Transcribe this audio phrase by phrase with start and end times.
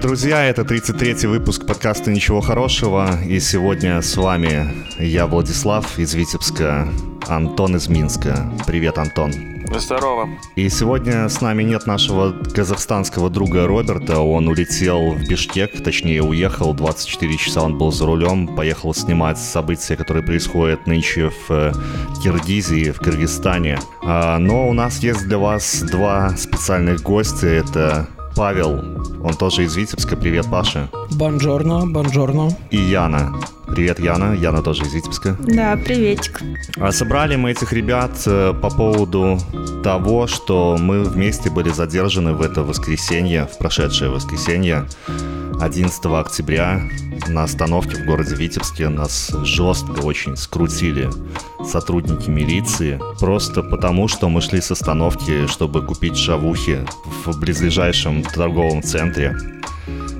[0.00, 0.44] Привет, друзья!
[0.46, 3.22] Это 33-й выпуск подкаста «Ничего хорошего».
[3.22, 4.66] И сегодня с вами
[4.98, 6.88] я, Владислав из Витебска,
[7.28, 8.50] Антон из Минска.
[8.66, 9.30] Привет, Антон.
[9.76, 10.30] Здорово.
[10.56, 14.20] И сегодня с нами нет нашего казахстанского друга Роберта.
[14.20, 16.72] Он улетел в Бишкек, точнее уехал.
[16.72, 18.56] 24 часа он был за рулем.
[18.56, 21.72] Поехал снимать события, которые происходят нынче в э,
[22.24, 23.78] Киргизии, в Кыргызстане.
[24.02, 27.48] А, но у нас есть для вас два специальных гостя.
[27.48, 28.89] Это Павел,
[29.22, 30.16] он тоже из Витебска.
[30.16, 30.88] Привет, Паша.
[31.12, 32.56] Бонжорно, бонжорно.
[32.70, 33.34] И Яна.
[33.68, 34.34] Привет, Яна.
[34.34, 35.36] Яна тоже из Витебска.
[35.40, 36.42] Да, приветик.
[36.76, 39.38] А собрали мы этих ребят э, по поводу
[39.84, 44.86] того, что мы вместе были задержаны в это воскресенье, в прошедшее воскресенье,
[45.60, 46.80] 11 октября
[47.28, 51.10] на остановке в городе Витебске нас жестко очень скрутили
[51.64, 56.86] сотрудники милиции, просто потому, что мы шли с остановки, чтобы купить шавухи
[57.26, 59.36] в близлежащем торговом центре.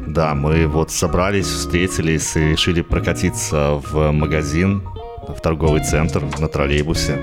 [0.07, 4.83] Да, мы вот собрались, встретились и решили прокатиться в магазин,
[5.29, 7.19] в торговый центр на троллейбусе.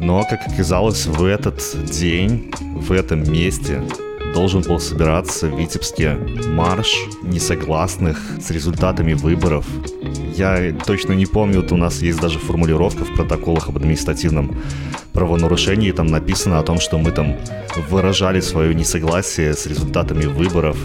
[0.00, 3.82] Но, как оказалось, в этот день, в этом месте
[4.36, 9.64] должен был собираться в Витебске марш несогласных с результатами выборов.
[10.36, 14.54] Я точно не помню, вот у нас есть даже формулировка в протоколах об административном
[15.14, 17.38] правонарушении, там написано о том, что мы там
[17.88, 20.76] выражали свое несогласие с результатами выборов,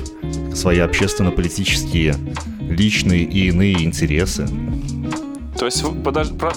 [0.55, 2.16] свои общественно-политические,
[2.61, 4.47] личные и иные интересы.
[5.59, 5.83] То есть,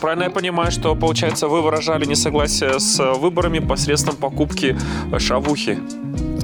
[0.00, 4.78] правильно я понимаю, что, получается, вы выражали несогласие с выборами посредством покупки
[5.18, 5.78] шавухи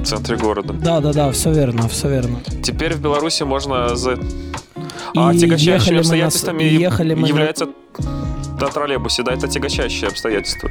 [0.01, 0.73] в центре города?
[0.73, 2.39] Да, да, да, все верно, все верно.
[2.63, 4.17] Теперь в Беларуси можно за...
[5.15, 7.67] А тягощающими обстоятельствами ехали мы является
[8.59, 8.67] на...
[8.67, 10.69] троллейбусе, да, это тягощающие обстоятельства.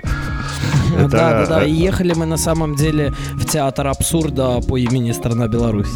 [0.99, 1.09] Это...
[1.09, 1.65] Да, да, да.
[1.65, 5.93] И ехали мы на самом деле в театр абсурда по имени Страна Беларусь.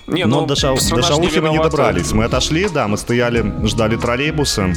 [0.07, 0.77] Не, Но ну, до, шау...
[0.77, 2.13] до Шаухи мы не добрались.
[2.13, 4.73] Мы отошли, да, мы стояли, ждали троллейбуса.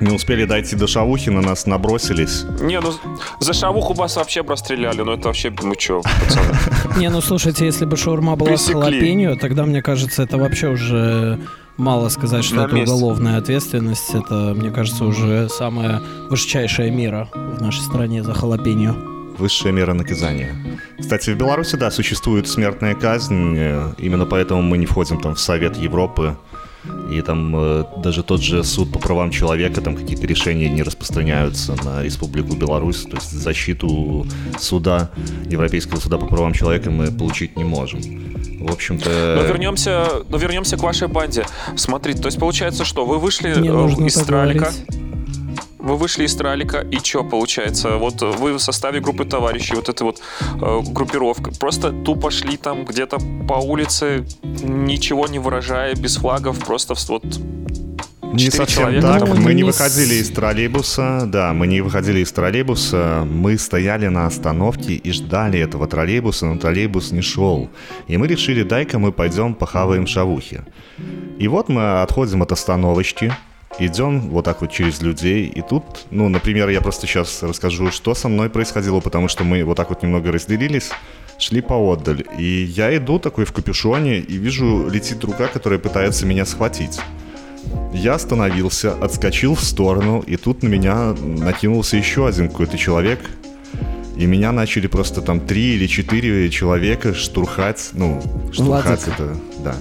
[0.00, 2.44] Не успели дойти до Шавухи, на нас набросились.
[2.60, 2.92] Не, ну
[3.38, 6.56] за Шавуху вас вообще расстреляли, ну это вообще, ну чё, пацаны.
[6.96, 11.38] Не, ну слушайте, если бы шаурма была с халапеньо, тогда, мне кажется, это вообще уже
[11.76, 14.14] мало сказать, что это уголовная ответственность.
[14.14, 16.00] Это, мне кажется, уже самая
[16.30, 20.54] высочайшая мера в нашей стране за халапеньо высшая мера наказания.
[20.98, 25.40] Кстати, в Беларуси, да, существует смертная казнь, э, именно поэтому мы не входим там в
[25.40, 26.36] Совет Европы,
[27.10, 31.76] и там э, даже тот же суд по правам человека, там какие-то решения не распространяются
[31.84, 34.26] на Республику Беларусь, то есть защиту
[34.58, 35.10] суда,
[35.46, 38.00] Европейского суда по правам человека мы получить не можем.
[38.60, 39.36] В общем-то...
[39.40, 41.46] Но вернемся, но вернемся к вашей банде.
[41.76, 45.11] Смотрите, то есть получается, что вы вышли э, из Тралика, говорить
[45.82, 47.96] вы вышли из Тралика, и что получается?
[47.96, 50.20] Вот вы в составе группы товарищей, вот эта вот
[50.60, 56.94] э, группировка, просто тупо шли там где-то по улице, ничего не выражая, без флагов, просто
[57.08, 57.24] вот
[58.32, 59.06] не совсем человека.
[59.06, 59.28] так.
[59.28, 61.24] Ну, мы не выходили из троллейбуса.
[61.26, 63.26] Да, мы не выходили из троллейбуса.
[63.30, 67.68] Мы стояли на остановке и ждали этого троллейбуса, но троллейбус не шел.
[68.08, 70.62] И мы решили, дай-ка мы пойдем похаваем шавухи.
[71.38, 73.32] И вот мы отходим от остановочки,
[73.78, 78.14] идем вот так вот через людей, и тут, ну, например, я просто сейчас расскажу, что
[78.14, 80.90] со мной происходило, потому что мы вот так вот немного разделились,
[81.38, 86.44] шли поотдаль, и я иду такой в капюшоне, и вижу, летит рука, которая пытается меня
[86.44, 87.00] схватить.
[87.92, 93.20] Я остановился, отскочил в сторону, и тут на меня накинулся еще один какой-то человек,
[94.16, 98.20] и меня начали просто там три или четыре человека штурхать, ну,
[98.52, 99.08] штурхать Владик.
[99.08, 99.76] это, да.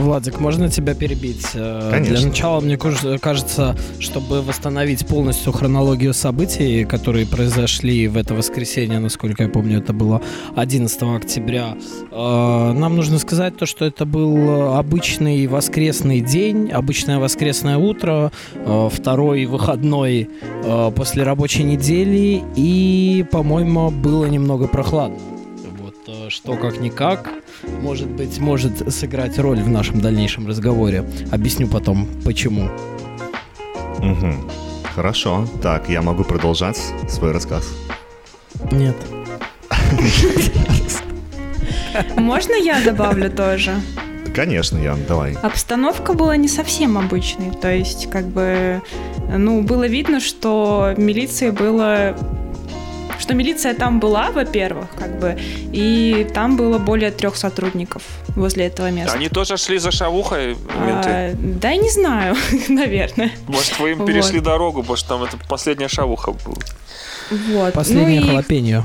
[0.00, 1.46] Владик, можно тебя перебить?
[1.54, 2.16] Э, Конечно.
[2.16, 9.42] Для начала, мне кажется, чтобы восстановить полностью хронологию событий, которые произошли в это воскресенье, насколько
[9.44, 10.22] я помню, это было
[10.56, 11.76] 11 октября,
[12.10, 18.88] э, нам нужно сказать то, что это был обычный воскресный день, обычное воскресное утро, э,
[18.92, 20.28] второй выходной
[20.94, 25.18] после рабочей недели, и, по-моему, было немного прохладно.
[25.78, 27.30] Вот что как-никак
[27.80, 31.04] может быть, может сыграть роль в нашем дальнейшем разговоре.
[31.30, 32.70] Объясню потом, почему.
[33.98, 34.32] Угу.
[34.94, 35.46] Хорошо.
[35.62, 36.78] Так, я могу продолжать
[37.08, 37.68] свой рассказ?
[38.72, 38.96] Нет.
[42.16, 43.72] Можно я добавлю тоже?
[44.34, 45.34] Конечно, Ян, давай.
[45.42, 47.50] Обстановка была не совсем обычной.
[47.50, 48.80] То есть, как бы,
[49.36, 52.16] ну, было видно, что милиции было
[53.20, 55.38] что милиция там была, во-первых, как бы,
[55.72, 59.12] и там было более трех сотрудников возле этого места.
[59.12, 61.08] Они тоже шли за шавухой, менты?
[61.08, 62.36] А, да, не знаю,
[62.68, 63.30] наверное.
[63.46, 64.44] Может, вы им перешли вот.
[64.44, 66.56] дорогу, потому что там это последняя шавуха была.
[67.30, 67.74] Вот.
[67.74, 68.84] Последняя ну халапеньо.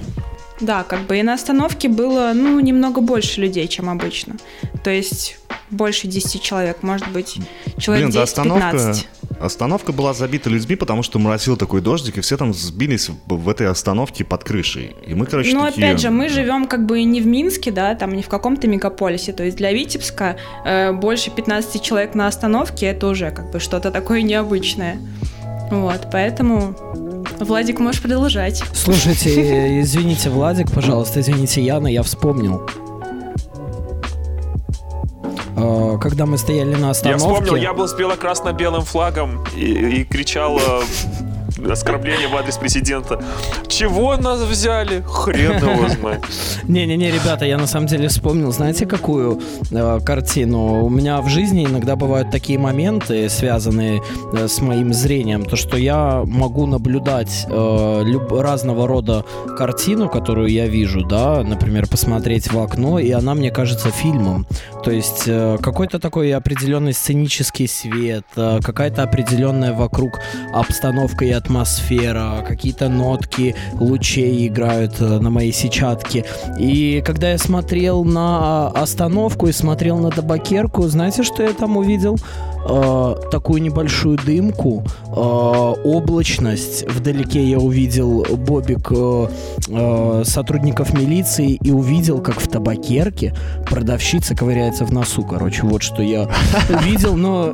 [0.61, 4.35] Да, как бы и на остановке было, ну, немного больше людей, чем обычно.
[4.83, 5.37] То есть
[5.69, 7.37] больше 10 человек, может быть,
[7.77, 8.23] человек Блин, 10-15.
[8.23, 8.95] Остановка,
[9.39, 13.49] остановка была забита людьми, потому что моросил такой дождик, и все там сбились в, в
[13.49, 14.95] этой остановке под крышей.
[15.05, 15.87] И мы, короче, Ну, такие...
[15.87, 19.33] опять же, мы живем как бы не в Минске, да, там не в каком-то мегаполисе.
[19.33, 23.91] То есть для Витебска э, больше 15 человек на остановке, это уже как бы что-то
[23.91, 24.99] такое необычное.
[25.71, 26.75] Вот, поэтому
[27.39, 28.63] Владик, можешь продолжать.
[28.73, 32.67] Слушайте, извините, Владик, пожалуйста, извините, Яна, я вспомнил.
[35.57, 37.25] А, когда мы стояли на остановке...
[37.25, 40.81] Я вспомнил, я был с бело-красно-белым флагом и, и кричал э,
[41.71, 43.23] оскорбление в адрес президента.
[43.67, 45.03] Чего нас взяли?
[45.07, 46.25] Хрен его знает.
[46.67, 49.41] Не-не-не, ребята, я на самом деле вспомнил, знаете, какую
[49.71, 50.83] э, картину?
[50.83, 54.01] У меня в жизни иногда бывают такие моменты, связанные
[54.33, 59.25] э, с моим зрением, то, что я могу наблюдать э, разного рода
[59.57, 64.45] картину, которую я вижу, да, например, посмотреть в окно, и она мне кажется фильмом.
[64.83, 70.19] То есть какой-то такой определенный сценический свет, какая-то определенная вокруг
[70.53, 71.54] обстановка и атмосфера,
[72.47, 76.25] какие-то нотки лучей играют э, на моей сетчатке.
[76.59, 82.17] И когда я смотрел на остановку и смотрел на табакерку, знаете, что я там увидел?
[82.67, 86.83] Э, такую небольшую дымку, э, облачность.
[86.89, 89.27] Вдалеке я увидел бобик э,
[89.67, 93.35] э, сотрудников милиции и увидел, как в табакерке
[93.69, 95.23] продавщица ковыряется в носу.
[95.23, 96.27] Короче, вот что я
[96.69, 97.53] увидел, но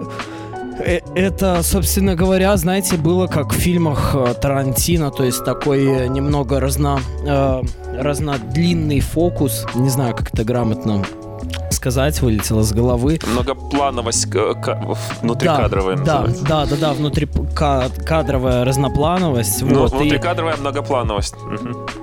[0.81, 6.59] это, собственно говоря, знаете, было как в фильмах э, Тарантино, то есть такой э, немного
[6.59, 7.61] разно, э,
[7.97, 11.03] разнодлинный фокус, не знаю, как это грамотно
[11.81, 13.19] сказать, вылетело с головы.
[13.25, 16.45] Многоплановость внутрикадровая да, называется.
[16.45, 19.63] Да, да, да, да, внутрикадровая разноплановость.
[19.63, 20.59] Ну, вот, внутрикадровая и...
[20.59, 21.33] многоплановость.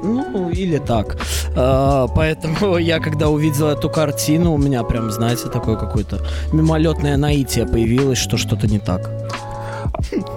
[0.03, 1.17] Ну, или так.
[1.55, 6.19] А, поэтому я, когда увидел эту картину, у меня прям, знаете, такое какое-то
[6.53, 9.09] мимолетное наитие появилось, что что-то не так.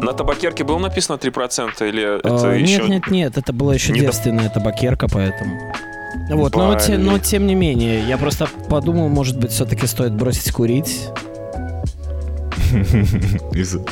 [0.02, 2.84] На табакерке было написано 3% или это а, еще...
[2.84, 5.74] Нет, нет, нет, это была еще не девственная табакерка, поэтому...
[6.36, 10.52] Вот, но, те, но тем не менее, я просто подумал, может быть, все-таки стоит бросить
[10.52, 11.10] курить.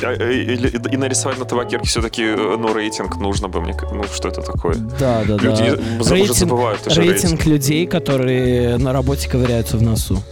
[0.02, 3.74] А, и, нарисовать на табакерке все-таки, э, ну, рейтинг нужно бы мне.
[3.92, 4.74] Ну, что это такое?
[4.98, 6.10] Да, да, Люди да.
[6.10, 6.86] Рейтинг, забывают.
[6.86, 10.22] Рейтинг людей, которые на работе ковыряются в носу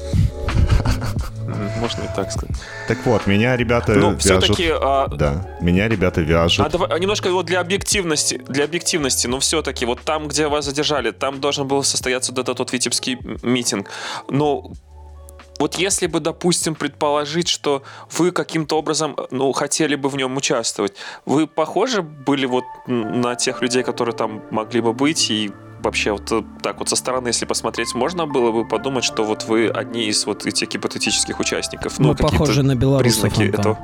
[1.79, 2.57] можно и так сказать.
[2.87, 4.21] Так вот, меня ребята ну, вяжут.
[4.23, 4.71] все-таки...
[4.73, 5.09] А...
[5.09, 6.67] Да, меня ребята вяжут.
[6.67, 10.65] А, давай, а немножко вот для объективности, для объективности, но все-таки вот там, где вас
[10.65, 13.91] задержали, там должен был состояться вот этот вот витебский митинг.
[14.29, 14.73] Но
[15.59, 17.83] вот если бы, допустим, предположить, что
[18.13, 20.95] вы каким-то образом, ну, хотели бы в нем участвовать,
[21.27, 25.51] вы похожи были вот на тех людей, которые там могли бы быть, и
[25.89, 29.45] вообще вот э, так вот со стороны, если посмотреть, можно было бы подумать, что вот
[29.45, 31.99] вы одни из вот этих гипотетических участников.
[31.99, 33.23] Ну, ну похоже на белорусов.
[33.23, 33.79] Признаки этого.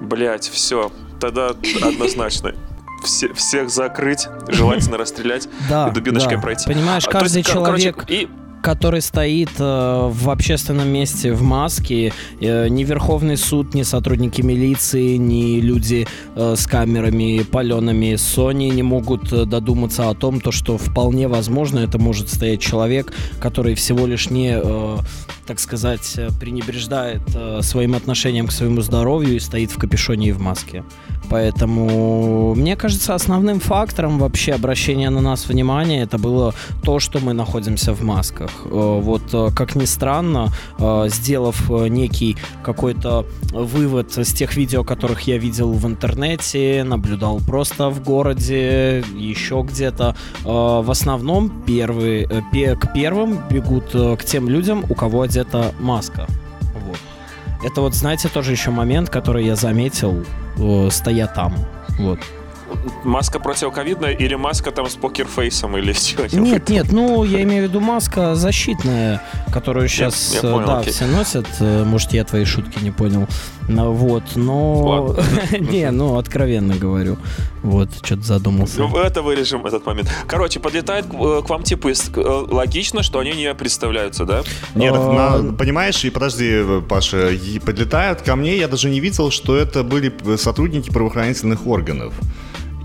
[0.00, 0.92] Блять, все.
[1.20, 1.52] Тогда
[1.82, 2.54] однозначно.
[3.02, 6.42] Все, всех закрыть, желательно расстрелять да, и дубиночкой да.
[6.42, 6.72] пройти.
[6.72, 7.96] Понимаешь, каждый а, человек...
[7.96, 8.28] Короче, и
[8.64, 15.16] который стоит э, в общественном месте в маске, э, ни Верховный суд, ни сотрудники милиции,
[15.16, 20.78] ни люди э, с камерами палеными Sony не могут э, додуматься о том, то, что
[20.78, 24.96] вполне возможно это может стоять человек, который всего лишь не, э,
[25.46, 30.40] так сказать, пренебреждает э, своим отношением к своему здоровью и стоит в капюшоне и в
[30.40, 30.84] маске.
[31.30, 37.32] Поэтому, мне кажется, основным фактором вообще обращения на нас внимания это было то, что мы
[37.32, 38.50] находимся в масках.
[38.64, 40.48] Э, вот, э, как ни странно,
[40.78, 47.88] э, сделав некий какой-то вывод с тех видео, которых я видел в интернете, наблюдал просто
[47.90, 55.22] в городе, еще где-то, в основном первые, к первым бегут к тем людям, у кого
[55.34, 56.26] одета маска.
[56.74, 56.98] Вот.
[57.64, 60.24] Это вот, знаете, тоже еще момент, который я заметил
[60.58, 61.54] э, стоя там.
[61.98, 62.20] Вот.
[63.04, 65.92] Маска противоковидная или маска там с покерфейсом или
[66.26, 69.22] чего Нет, нет, ну я имею в виду маска защитная,
[69.52, 70.92] которую сейчас я понял, да, окей.
[70.92, 71.46] все носят.
[71.60, 73.26] Э, может, я твои шутки не понял.
[73.68, 75.16] Ну, вот, но...
[75.58, 77.16] Не, ну, откровенно говорю.
[77.62, 78.80] Вот, что-то задумался.
[78.80, 80.10] Ну, это вырежем, этот момент.
[80.26, 81.92] Короче, подлетает э, к вам типы.
[81.92, 84.42] Э, логично, что они не представляются, да?
[84.74, 87.30] Нет, а, понимаешь, и подожди, Паша,
[87.64, 92.12] подлетают ко мне, я даже не видел, что это были сотрудники правоохранительных органов.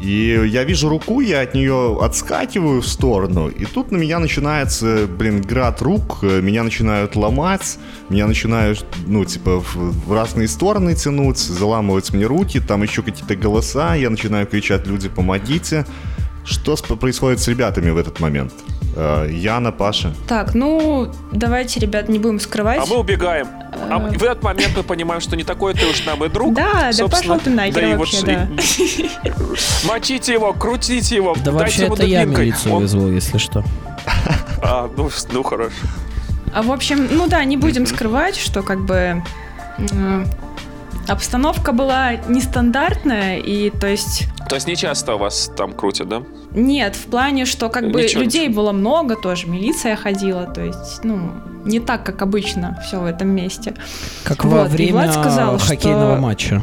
[0.02, 5.08] И я вижу руку, я от нее отскакиваю в сторону, и тут на меня начинается,
[5.08, 7.78] блин, град рук, меня начинают ломать,
[8.08, 13.96] меня начинают, ну, типа, в разные стороны тянуть, заламывать мне руки, там еще какие-то голоса,
[13.96, 15.86] я начинаю кричать, люди, помогите.
[16.46, 18.54] Что происходит с ребятами в этот момент?
[19.02, 20.14] Э, Яна, Паша.
[20.28, 22.80] Так, ну, давайте, ребят, не будем скрывать.
[22.80, 23.48] А мы убегаем.
[23.90, 26.54] А в этот момент мы понимаем, что не такой ты уж нам и друг.
[26.54, 28.50] Да, да пошел ты нахер да вообще, да.
[29.88, 33.64] Мочите его, крутите его, Да вообще это я милицию вызвал, если что.
[34.62, 35.74] А, ну, ну хорошо.
[36.54, 39.24] А в общем, ну да, не будем скрывать, что как бы
[41.10, 44.28] обстановка была нестандартная, и то есть...
[44.48, 46.24] То есть не часто у вас там крутят, да?
[46.52, 51.04] Нет, в плане, что как бы Ничего людей было много, тоже милиция ходила, то есть,
[51.04, 51.32] ну,
[51.66, 53.74] не так, как обычно все в этом месте.
[54.24, 56.22] Как вот, во время сказал, хоккейного что...
[56.22, 56.62] матча.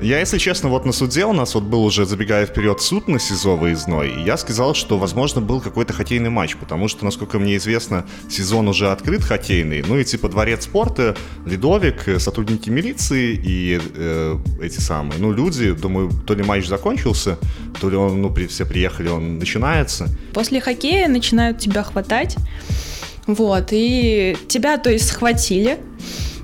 [0.00, 3.18] Я, если честно, вот на суде у нас вот был уже, забегая вперед, суд на
[3.18, 7.56] СИЗО выездной, и я сказал, что, возможно, был какой-то хоккейный матч, потому что, насколько мне
[7.56, 13.80] известно, сезон уже открыт хоккейный, ну и типа дворец спорта, Ледовик, э, сотрудники милиции и
[13.96, 17.36] э, эти самые, ну, люди, думаю, то ли матч закончился,
[17.80, 20.06] то ли он, ну, при, все приехали, он начинается.
[20.32, 22.36] После хоккея начинают тебя хватать,
[23.28, 25.78] вот, и тебя, то есть, схватили,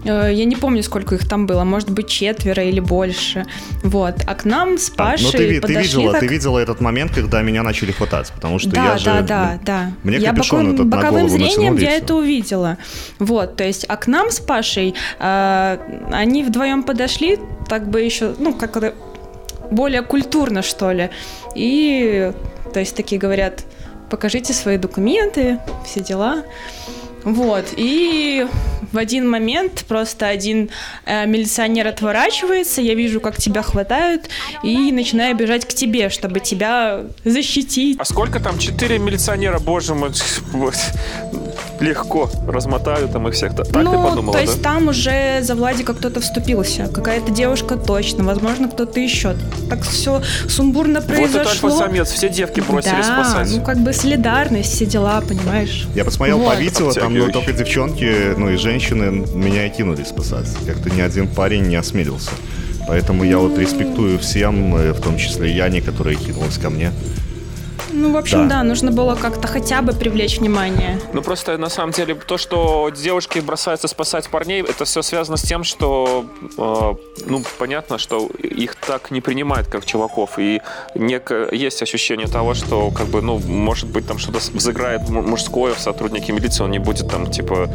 [0.05, 3.47] Э, я не помню, сколько их там было, может быть, четверо или больше.
[3.83, 4.17] Вот.
[4.27, 5.83] А к нам с Пашей а, ну, ты, подошли...
[5.83, 6.21] Ты видела, так...
[6.21, 9.05] ты видела этот момент, когда меня начали хватать, потому что да, я да, же...
[9.05, 9.93] Да, да, да.
[10.03, 12.79] Мне я боковым, этот боковым зрением я это увидела.
[13.19, 15.79] Вот, то есть, а к нам с Пашей э,
[16.13, 17.39] они вдвоем подошли,
[17.69, 18.95] так бы еще, ну, как
[19.71, 21.11] более культурно, что ли.
[21.55, 22.33] И,
[22.73, 23.65] то есть, такие говорят,
[24.15, 26.45] покажите свои документы, все дела.
[27.25, 28.47] Вот, и
[28.93, 30.71] в один момент просто один
[31.05, 34.29] э, милиционер отворачивается, я вижу, как тебя хватают,
[34.63, 37.99] и начинаю бежать к тебе, чтобы тебя защитить.
[37.99, 38.59] А сколько там?
[38.59, 40.11] Четыре милиционера, боже мой,
[41.81, 43.55] легко размотаю там их всех.
[43.55, 44.71] Так ну, ты подумала, то есть да?
[44.71, 49.35] там уже за Владика кто-то вступился, какая-то девушка точно, возможно, кто-то еще.
[49.69, 51.39] Так все сумбурно произошло.
[51.39, 53.51] Вот это альфа-самец, все девки бросили да, спасать.
[53.51, 55.87] ну как бы солидарность, все дела, понимаешь?
[55.95, 56.55] Я посмотрел вот.
[56.55, 60.49] по видео, там ну, только девчонки, ну и женщины меня и кинули спасать.
[60.67, 62.31] Как-то ни один парень не осмелился.
[62.87, 66.93] Поэтому я вот респектую всем, э, в том числе Яне, которая кинулась ко мне.
[67.93, 68.57] Ну, в общем, да.
[68.57, 71.01] да, нужно было как-то хотя бы привлечь внимание.
[71.13, 75.43] Ну, просто на самом деле то, что девушки бросаются спасать парней, это все связано с
[75.43, 76.27] тем, что,
[76.59, 76.95] э,
[77.27, 80.39] ну, понятно, что их так не принимают, как чуваков.
[80.39, 80.61] И
[80.95, 85.81] нек- есть ощущение того, что, как бы, ну, может быть, там что-то заграет мужское в
[85.81, 87.69] сотруднике милиции, он не будет там, типа,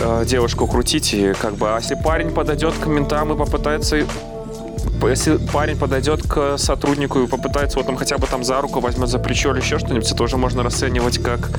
[0.00, 1.14] э, девушку крутить.
[1.14, 4.06] И, как бы, а если парень подойдет к ментам и попытается
[5.08, 9.08] если парень подойдет к сотруднику и попытается вот там хотя бы там за руку возьмет
[9.08, 11.50] за плечо или еще что-нибудь, это уже можно расценивать как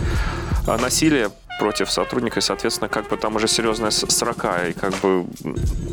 [0.68, 5.26] а, насилие против сотрудника, и, соответственно, как бы там уже серьезная срока, и как бы,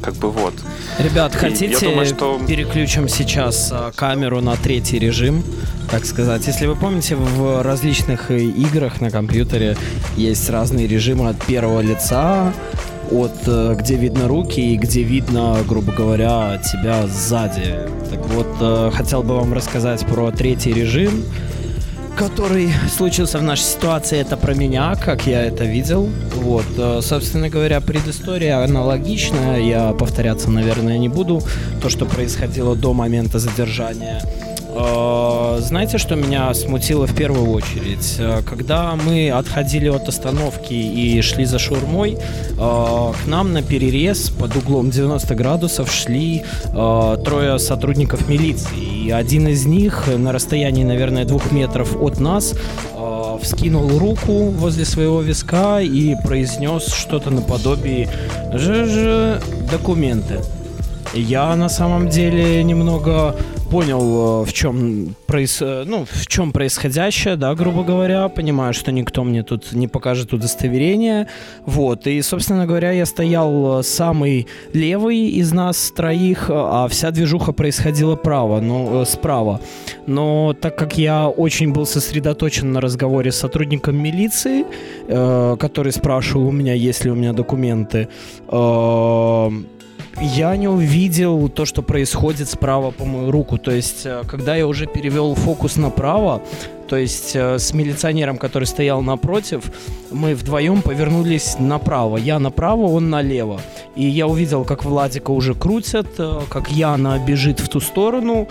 [0.02, 0.54] как бы вот.
[0.98, 2.40] Ребят, и хотите, думаю, что...
[2.46, 5.44] переключим сейчас а, камеру на третий режим,
[5.90, 6.46] так сказать.
[6.46, 9.76] Если вы помните, в различных э, играх на компьютере
[10.16, 12.52] есть разные режимы от первого лица,
[13.10, 17.74] от э, где видно руки и где видно, грубо говоря, тебя сзади.
[18.10, 21.24] Так вот, э, хотел бы вам рассказать про третий режим,
[22.16, 24.18] который случился в нашей ситуации.
[24.18, 26.08] Это про меня, как я это видел.
[26.36, 29.60] Вот, э, собственно говоря, предыстория аналогичная.
[29.60, 31.42] Я повторяться, наверное, не буду.
[31.82, 34.22] То, что происходило до момента задержания
[35.60, 38.16] знаете, что меня смутило в первую очередь?
[38.18, 44.30] Э, когда мы отходили от остановки и шли за шурмой, э, к нам на перерез
[44.30, 49.06] под углом 90 градусов шли трое сотрудников милиции.
[49.06, 52.54] И один из них на расстоянии, наверное, двух метров от нас
[53.42, 58.08] вскинул руку возле своего виска и произнес что-то наподобие
[58.52, 60.40] «Ж-ж, документы».
[61.14, 63.34] Я на самом деле немного
[63.70, 65.62] понял, э, в чем, проис...
[65.62, 68.28] Э, ну, в чем происходящее, да, грубо говоря.
[68.28, 71.26] Понимаю, что никто мне тут не покажет удостоверение.
[71.66, 72.06] Вот.
[72.06, 78.16] И, собственно говоря, я стоял э, самый левый из нас троих, а вся движуха происходила
[78.16, 79.60] право, ну, справа.
[80.06, 84.64] Но так как я очень был сосредоточен на разговоре с сотрудником милиции,
[85.08, 88.08] э, который спрашивал у меня, есть ли у меня документы,
[88.48, 89.50] э,
[90.20, 93.58] я не увидел то, что происходит справа по мою руку.
[93.58, 96.42] То есть, э, когда я уже перевел фокус направо,
[96.88, 99.72] то есть э, с милиционером, который стоял напротив,
[100.10, 102.16] мы вдвоем повернулись направо.
[102.16, 103.60] Я направо, он налево.
[103.96, 108.48] И я увидел, как Владика уже крутят, э, как Яна бежит в ту сторону.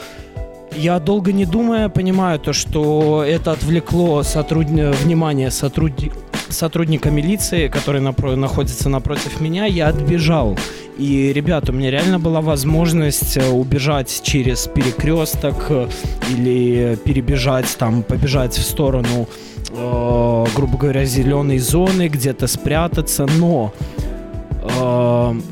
[0.76, 4.68] Я долго не думая понимаю то, что это отвлекло сотруд...
[4.68, 6.16] внимание сотрудника
[6.50, 10.58] сотрудника милиции, который напро- находится напротив меня, я отбежал.
[10.98, 15.88] И, ребята, у меня реально была возможность э, убежать через перекресток э,
[16.30, 19.28] или перебежать, там, побежать в сторону,
[19.70, 23.74] э, грубо говоря, зеленой зоны, где-то спрятаться, но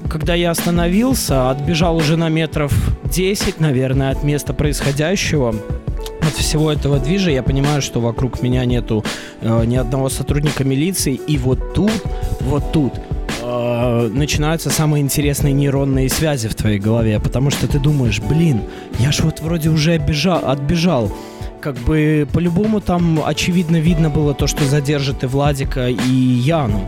[0.09, 2.73] когда я остановился, отбежал уже на метров
[3.05, 5.55] 10, наверное, от места происходящего,
[6.21, 9.03] от всего этого движа я понимаю, что вокруг меня нету
[9.41, 11.91] э, ни одного сотрудника милиции, и вот тут,
[12.41, 12.93] вот тут
[13.41, 18.61] э, начинаются самые интересные нейронные связи в твоей голове, потому что ты думаешь, блин,
[18.99, 21.11] я ж вот вроде уже обежал, отбежал.
[21.67, 26.87] Как бы по-любому там очевидно видно было то, что задержит и Владика, и Яну.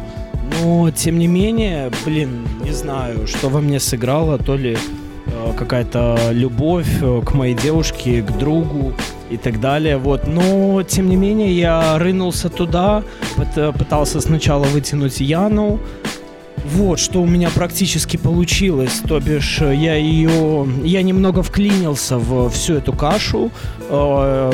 [0.61, 4.77] Но, тем не менее, блин, не знаю, что во мне сыграло, то ли
[5.25, 8.93] э, какая-то любовь э, к моей девушке, к другу,
[9.29, 9.97] и так далее.
[9.97, 10.27] Вот.
[10.27, 13.03] Но, тем не менее, я рынулся туда,
[13.77, 15.81] пытался сначала вытянуть Яну,
[16.69, 22.75] вот, что у меня практически получилось, то бишь я ее, я немного вклинился в всю
[22.75, 23.51] эту кашу,
[23.89, 24.51] э,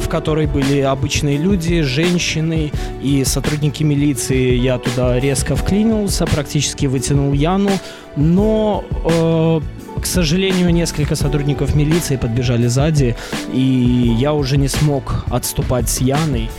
[0.00, 4.54] в которой были обычные люди, женщины и сотрудники милиции.
[4.56, 7.70] Я туда резко вклинился, практически вытянул Яну,
[8.16, 9.60] но э,
[10.00, 13.16] к сожалению, несколько сотрудников милиции подбежали сзади,
[13.52, 16.50] и я уже не смог отступать с Яной.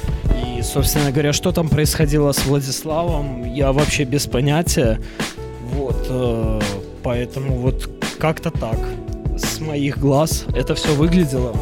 [0.57, 4.99] И, собственно говоря, что там происходило с Владиславом, я вообще без понятия.
[5.73, 6.61] Вот, э,
[7.03, 8.79] поэтому вот как-то так.
[9.37, 11.55] С моих глаз это все выглядело.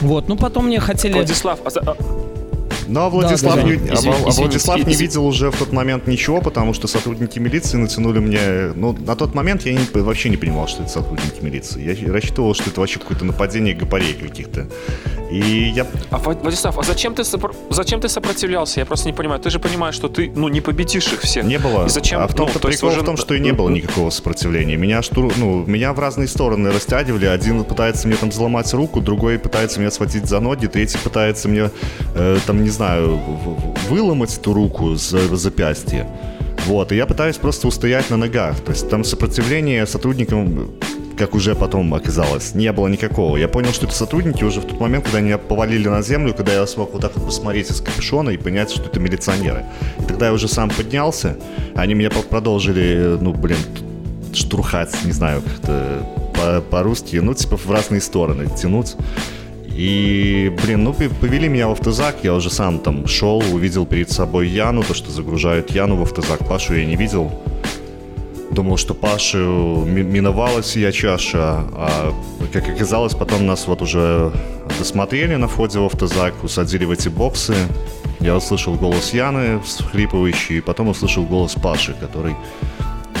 [0.00, 1.12] Вот, ну потом мне хотели...
[1.12, 2.31] Владислав, а, а
[2.92, 3.94] но Владислав, да, да, не, да.
[3.94, 7.78] Извини, а, Владислав извини, не видел уже в тот момент ничего, потому что сотрудники милиции
[7.78, 8.72] натянули мне...
[8.74, 11.82] Ну, на тот момент я не, вообще не понимал, что это сотрудники милиции.
[11.82, 14.68] Я рассчитывал, что это вообще какое-то нападение гопарей каких-то.
[15.32, 15.86] И я...
[16.10, 17.54] А, Владислав, а зачем ты, сопро...
[17.70, 18.80] зачем ты сопротивлялся?
[18.80, 19.40] Я просто не понимаю.
[19.40, 21.44] Ты же понимаешь, что ты, ну, не победишь их всех.
[21.44, 21.86] Не было.
[21.86, 22.20] И зачем?
[22.20, 23.00] А в том-то ну, прикол уже...
[23.00, 24.76] в том, что и не было никакого сопротивления.
[24.76, 25.32] Меня, штур...
[25.36, 27.26] ну, меня в разные стороны растягивали.
[27.26, 31.70] Один пытается мне там взломать руку, другой пытается меня схватить за ноги, третий пытается мне,
[32.14, 33.18] э, там, не знаю,
[33.88, 36.06] выломать эту руку за запястье.
[36.66, 38.60] Вот, и я пытаюсь просто устоять на ногах.
[38.60, 40.70] То есть там сопротивление сотрудникам
[41.26, 43.36] как уже потом оказалось, не было никакого.
[43.36, 46.52] Я понял, что это сотрудники уже в тот момент, когда они повалили на землю, когда
[46.52, 49.64] я смог вот так вот посмотреть из капюшона и понять, что это милиционеры.
[50.00, 51.36] И тогда я уже сам поднялся,
[51.76, 53.58] они меня продолжили, ну, блин,
[54.32, 58.96] штурхать, не знаю, как-то по-русски, ну, типа в разные стороны тянуть.
[59.68, 64.48] И, блин, ну, повели меня в автозак, я уже сам там шел, увидел перед собой
[64.48, 67.30] Яну, то, что загружают Яну в автозак, Пашу я не видел.
[68.52, 72.14] Думал, что Пашу миновалась я чаша, а
[72.52, 74.30] как оказалось, потом нас вот уже
[74.78, 77.54] досмотрели на входе в автозак, усадили в эти боксы.
[78.20, 82.36] Я услышал голос Яны, всхлипывающий, и потом услышал голос Паши, который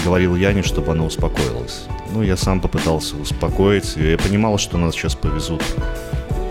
[0.04, 1.86] говорил Яне, чтобы она успокоилась.
[2.12, 5.62] Ну, я сам попытался успокоить, и я понимал, что нас сейчас повезут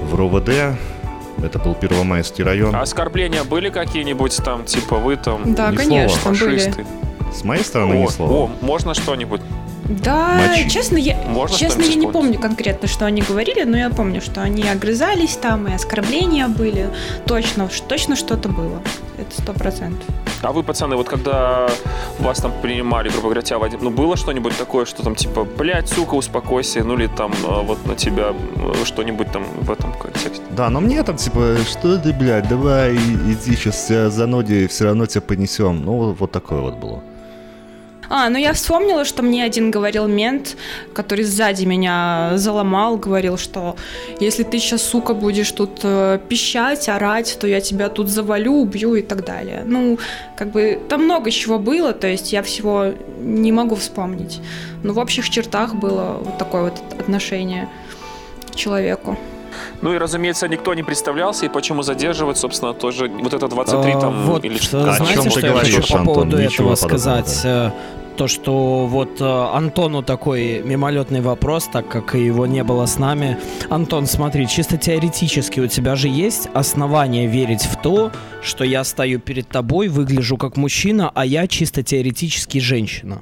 [0.09, 0.77] в РОВД.
[1.43, 2.75] Это был Первомайский район.
[2.75, 5.53] А оскорбления были какие-нибудь там, типа вы там?
[5.53, 6.83] Да, конечно, фашисты?
[6.83, 7.11] были.
[7.33, 8.31] С моей стороны о, ни слова.
[8.31, 9.41] О, можно что-нибудь?
[10.03, 10.69] Да, Мочи.
[10.69, 14.41] честно, я, Можно честно, я не помню конкретно, что они говорили, но я помню, что
[14.41, 16.89] они огрызались там, и оскорбления были.
[17.25, 18.81] Точно, точно что-то было.
[19.17, 20.05] Это сто процентов.
[20.43, 21.69] А вы, пацаны, вот когда
[22.19, 25.87] вас там принимали, грубо говоря, тебя Вадим, ну было что-нибудь такое, что там типа, блядь,
[25.87, 30.43] сука, успокойся, ну или там а, вот на тебя э, что-нибудь там в этом контексте?
[30.51, 35.05] Да, но мне там типа, что ты, блядь, давай иди сейчас за ноги, все равно
[35.05, 35.83] тебя понесем.
[35.85, 37.03] Ну вот такое вот было.
[38.13, 40.58] А, ну я вспомнила, что мне один говорил мент,
[40.93, 43.78] который сзади меня заломал, говорил, что
[44.19, 48.95] если ты сейчас, сука, будешь тут э, пищать, орать, то я тебя тут завалю, убью
[48.95, 49.63] и так далее.
[49.65, 49.97] Ну,
[50.36, 52.88] как бы там много чего было, то есть я всего
[53.21, 54.41] не могу вспомнить.
[54.84, 57.69] Но в общих чертах было вот такое вот отношение
[58.52, 59.17] к человеку.
[59.82, 64.00] Ну и, разумеется, никто не представлялся, и почему задерживать, собственно, тоже вот это 23 а,
[64.00, 64.82] там вот, или что.
[64.93, 67.45] Знаете, что я хочу по поводу Антон, этого сказать?
[68.17, 73.38] То, что вот э, Антону такой мимолетный вопрос, так как его не было с нами.
[73.69, 78.12] Антон, смотри, чисто теоретически у тебя же есть основания верить в то,
[78.43, 83.21] что я стою перед тобой, выгляжу как мужчина, а я чисто теоретически женщина.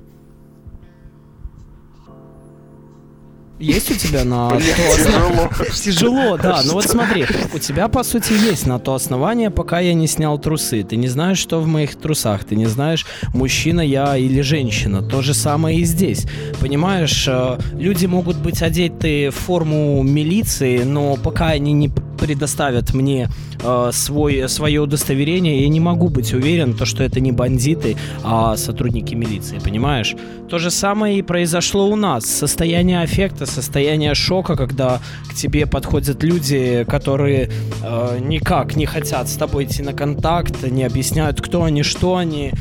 [3.59, 5.49] Есть у тебя на Блин, то тяжело.
[5.75, 6.61] Тяжело, да.
[6.63, 10.39] Ну вот смотри, у тебя по сути есть на то основание, пока я не снял
[10.39, 10.83] трусы.
[10.83, 12.45] Ты не знаешь, что в моих трусах.
[12.45, 15.01] Ты не знаешь, мужчина я или женщина.
[15.01, 16.25] То же самое и здесь.
[16.61, 23.29] Понимаешь, э, люди могут быть одеты в форму милиции, но пока они не предоставят мне
[23.63, 28.57] э, свой, свое удостоверение, я не могу быть уверен, то, что это не бандиты, а
[28.57, 30.15] сотрудники милиции, понимаешь?
[30.49, 32.25] То же самое и произошло у нас.
[32.25, 37.49] Состояние аффекта, состояние шока, когда к тебе подходят люди, которые
[37.83, 42.51] э, никак не хотят с тобой идти на контакт, не объясняют, кто они, что они,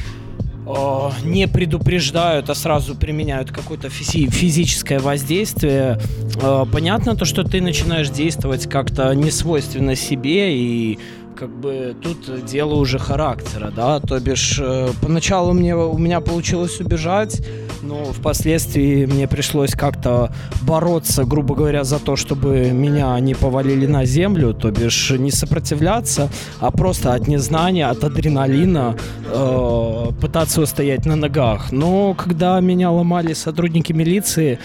[0.69, 5.99] Э, не предупреждают, а сразу применяют какое-то физи- физическое воздействие,
[6.43, 10.99] э, понятно то, что ты начинаешь действовать как-то не свойственно себе и
[11.39, 16.81] как бы тут дело уже характера, да, то бишь э, поначалу мне, у меня получилось
[16.81, 17.47] убежать,
[17.83, 24.05] но впоследствии мне пришлось как-то бороться, грубо говоря, за то, чтобы меня не повалили на
[24.05, 28.97] землю, то бишь не сопротивляться, а просто от незнания, от адреналина
[29.27, 31.71] э, пытаться устоять на ногах.
[31.71, 34.59] Но когда меня ломали сотрудники милиции,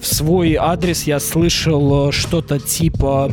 [0.00, 3.32] в свой адрес я слышал что-то типа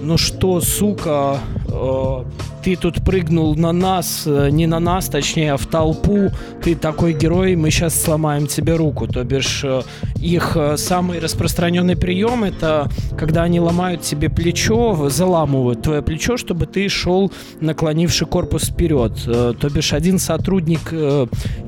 [0.00, 1.40] ну что, сука,
[1.78, 2.24] э,
[2.68, 6.30] ты тут прыгнул на нас, э, не на нас, точнее, а в толпу,
[6.62, 9.06] ты такой герой, мы сейчас сломаем тебе руку.
[9.06, 9.80] То бишь, э,
[10.16, 16.66] их э, самый распространенный прием это когда они ломают тебе плечо, заламывают твое плечо, чтобы
[16.66, 19.12] ты шел, наклонивший корпус вперед.
[19.24, 20.92] То бишь, один сотрудник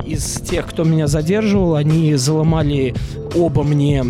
[0.05, 2.93] из тех, кто меня задерживал, они заломали
[3.35, 4.03] оба мне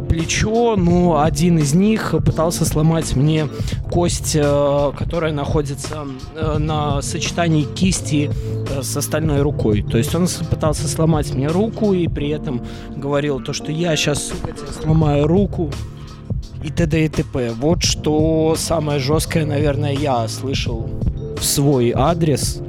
[0.00, 3.48] плечо, но один из них пытался сломать мне
[3.90, 6.06] кость, которая находится
[6.58, 8.30] на сочетании кисти
[8.70, 9.82] э, с остальной рукой.
[9.82, 12.62] То есть он пытался сломать мне руку и при этом
[12.96, 15.70] говорил то, что я сейчас, сука, тебе сломаю руку
[16.62, 17.04] и т.д.
[17.04, 17.52] и т.п.
[17.52, 20.88] Вот что самое жесткое, наверное, я слышал
[21.38, 22.60] в свой адрес.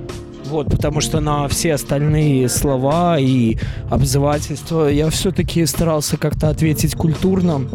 [0.45, 3.57] Вот, потому что на все остальные слова и
[3.89, 7.67] обзывательства я все-таки старался как-то ответить культурно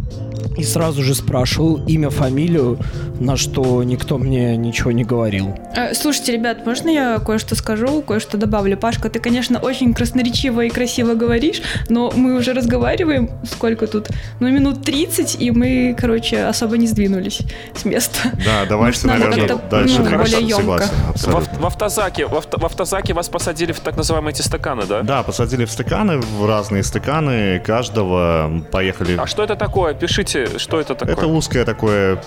[0.57, 2.79] и сразу же спрашивал имя, фамилию,
[3.21, 5.55] на что никто мне ничего не говорил.
[5.75, 8.77] Э, слушайте, ребят, можно я кое-что скажу, кое-что добавлю?
[8.77, 14.09] Пашка, ты, конечно, очень красноречиво и красиво говоришь, но мы уже разговариваем, сколько тут?
[14.41, 17.41] Ну, минут 30, и мы, короче, особо не сдвинулись
[17.75, 18.31] с места.
[18.45, 20.01] Да, давайте, наверное, дальше.
[20.01, 20.85] Ну, более емко.
[21.15, 25.03] В, в, автозаке, в, авто, в автозаке вас посадили в так называемые эти стаканы, да?
[25.03, 29.17] Да, посадили в стаканы, в разные стаканы, каждого поехали.
[29.19, 29.95] А что это такое?
[29.95, 31.15] Пишите, что это такое?
[31.15, 32.21] Это узкое такое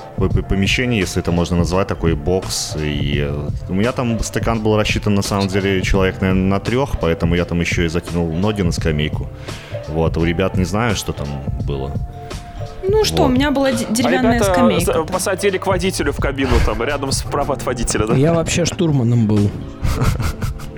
[0.49, 2.75] помещение, если это можно назвать, такой бокс.
[2.77, 6.99] И э, у меня там стакан был рассчитан, на самом деле, человек, наверное, на трех,
[6.99, 9.27] поэтому я там еще и закинул ноги на скамейку.
[9.87, 11.27] Вот, у ребят не знаю, что там
[11.65, 11.91] было.
[12.83, 13.25] Ну что, вот.
[13.25, 15.03] у меня была деревянная а скамейка.
[15.03, 18.15] посадили к водителю в кабину, там, рядом справа от водителя, да?
[18.15, 19.49] Я вообще штурманом был.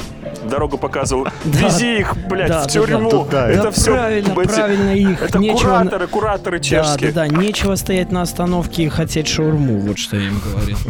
[0.49, 1.27] дорогу показывал.
[1.45, 3.27] Вези их, блядь, в тюрьму.
[3.31, 3.91] Это все...
[3.91, 5.21] Правильно, правильно их.
[5.21, 7.12] Это кураторы, кураторы чешские.
[7.12, 7.27] Да, да.
[7.27, 9.79] Нечего стоять на остановке и хотеть шаурму.
[9.79, 10.77] Вот что я им говорил.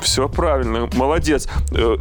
[0.00, 1.48] Все правильно, молодец.
[1.72, 1.96] Э,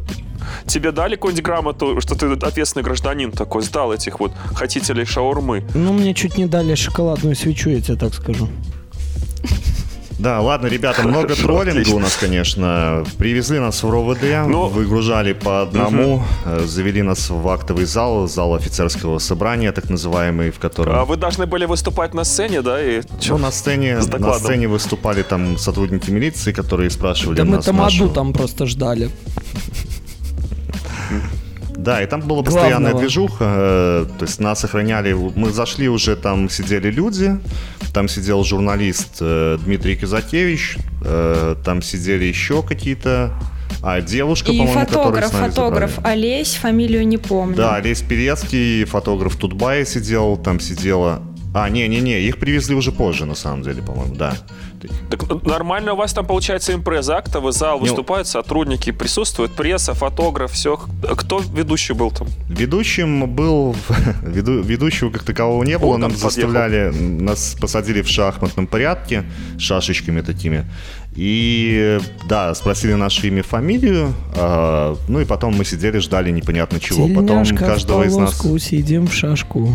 [0.67, 5.63] тебе дали какую-нибудь грамоту, что ты ответственный гражданин такой, сдал этих вот хотителей шаурмы?
[5.73, 8.49] Ну, мне чуть не дали шоколадную свечу, я тебе так скажу.
[10.17, 11.95] Да, ладно, ребята, много Хорошо, троллинга отлично.
[11.95, 13.03] у нас, конечно.
[13.17, 14.47] Привезли нас в РОВД, Но...
[14.47, 16.65] Ну, выгружали по одному, угу.
[16.65, 20.95] завели нас в актовый зал, зал офицерского собрания, так называемый, в котором...
[20.95, 22.81] А вы должны были выступать на сцене, да?
[22.81, 27.65] И ну, на сцене, на сцене выступали там сотрудники милиции, которые спрашивали да нас...
[27.65, 28.09] Да мы там нашу...
[28.09, 29.09] там просто ждали.
[31.77, 32.99] Да, и там была постоянная Главного.
[32.99, 37.37] движуха, э, то есть нас охраняли, мы зашли уже, там сидели люди,
[37.95, 43.31] там сидел журналист э, Дмитрий Казакевич, э, там сидели еще какие-то
[43.81, 46.13] а девушка, и по-моему, фотограф, фотограф забрали.
[46.13, 47.55] Олесь, фамилию не помню.
[47.55, 51.21] Да, Олесь Перецкий, фотограф Тутбай сидел, там сидела
[51.55, 54.35] а, не-не-не, их привезли уже позже, на самом деле, по-моему, да.
[55.09, 57.83] Так нормально у вас там получается импреза, актовый зал, не...
[57.83, 60.77] выступают сотрудники, присутствует пресса, фотограф, все.
[61.15, 62.27] Кто ведущий был там?
[62.49, 63.73] Ведущим был...
[64.21, 64.61] Веду...
[64.61, 69.23] Ведущего как такового не было, нам заставляли, нас посадили в шахматном порядке,
[69.57, 70.65] шашечками такими.
[71.15, 77.07] И да, спросили наше имя, фамилию, э, ну и потом мы сидели, ждали непонятно чего.
[77.07, 78.41] Тельняшка потом каждого из нас...
[78.59, 79.73] сидим в шашку.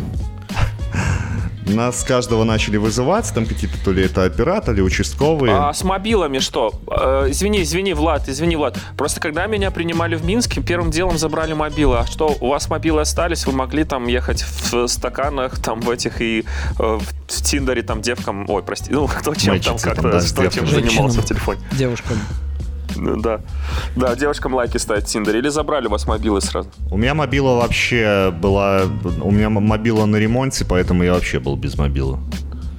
[1.66, 5.55] Нас каждого начали вызывать, там какие-то то ли это операторы, участковые.
[5.55, 6.73] А с мобилами что?
[6.90, 8.79] Э, извини, извини, Влад, извини, Влад.
[8.96, 11.99] Просто когда меня принимали в Минске, первым делом забрали мобилы.
[11.99, 13.46] А что, у вас мобилы остались?
[13.46, 16.44] Вы могли там ехать в стаканах, там в этих и
[16.79, 18.49] э, в Тиндере там девкам...
[18.49, 21.61] Ой, прости, ну кто чем Мальчики, там как-то, да, что чем занимался в телефоне.
[21.73, 22.18] Девушкам.
[23.01, 23.41] Да.
[23.97, 25.39] Да, девушкам лайки ставить в Тиндере.
[25.39, 26.69] Или забрали у вас мобилы сразу?
[26.91, 28.83] У меня мобила вообще была...
[29.23, 32.19] У меня мобила на ремонте, поэтому я вообще был без мобила.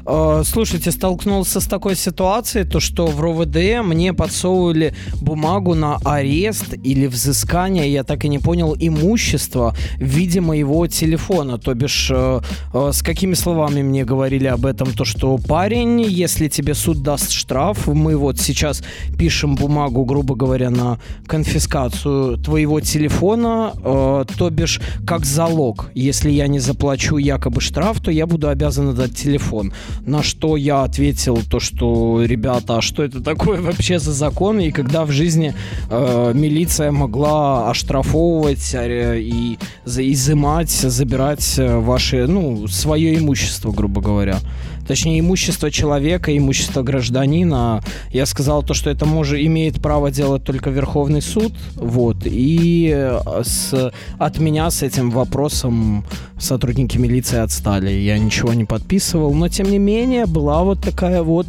[0.06, 6.74] Э, слушайте, столкнулся с такой ситуацией, то что в РОВД мне подсовывали бумагу на арест
[6.84, 11.58] или взыскание, я так и не понял, имущество в виде моего телефона.
[11.58, 12.42] То бишь, э,
[12.74, 17.32] э, с какими словами мне говорили об этом, то что парень, если тебе суд даст
[17.32, 18.84] штраф, мы вот сейчас
[19.18, 25.92] пишем бумагу, грубо говоря, на конфискацию твоего телефона, то бишь, как залог.
[25.94, 29.72] Если я не заплачу якобы штраф, то я буду обязан отдать телефон.
[30.06, 34.60] На что я ответил то, что, ребята, а что это такое вообще за закон?
[34.60, 35.54] И когда в жизни
[35.90, 44.40] э, милиция могла оштрафовывать э, и изымать, забирать э, ваши, ну, свое имущество, грубо говоря
[44.88, 47.82] точнее имущество человека, имущество гражданина.
[48.12, 52.18] Я сказал то, что это может имеет право делать только Верховный суд, вот.
[52.26, 56.06] И э, с, от меня с этим вопросом
[56.40, 57.92] сотрудники милиции отстали.
[57.92, 61.48] Я ничего не подписывал, но тем не менее была вот такая вот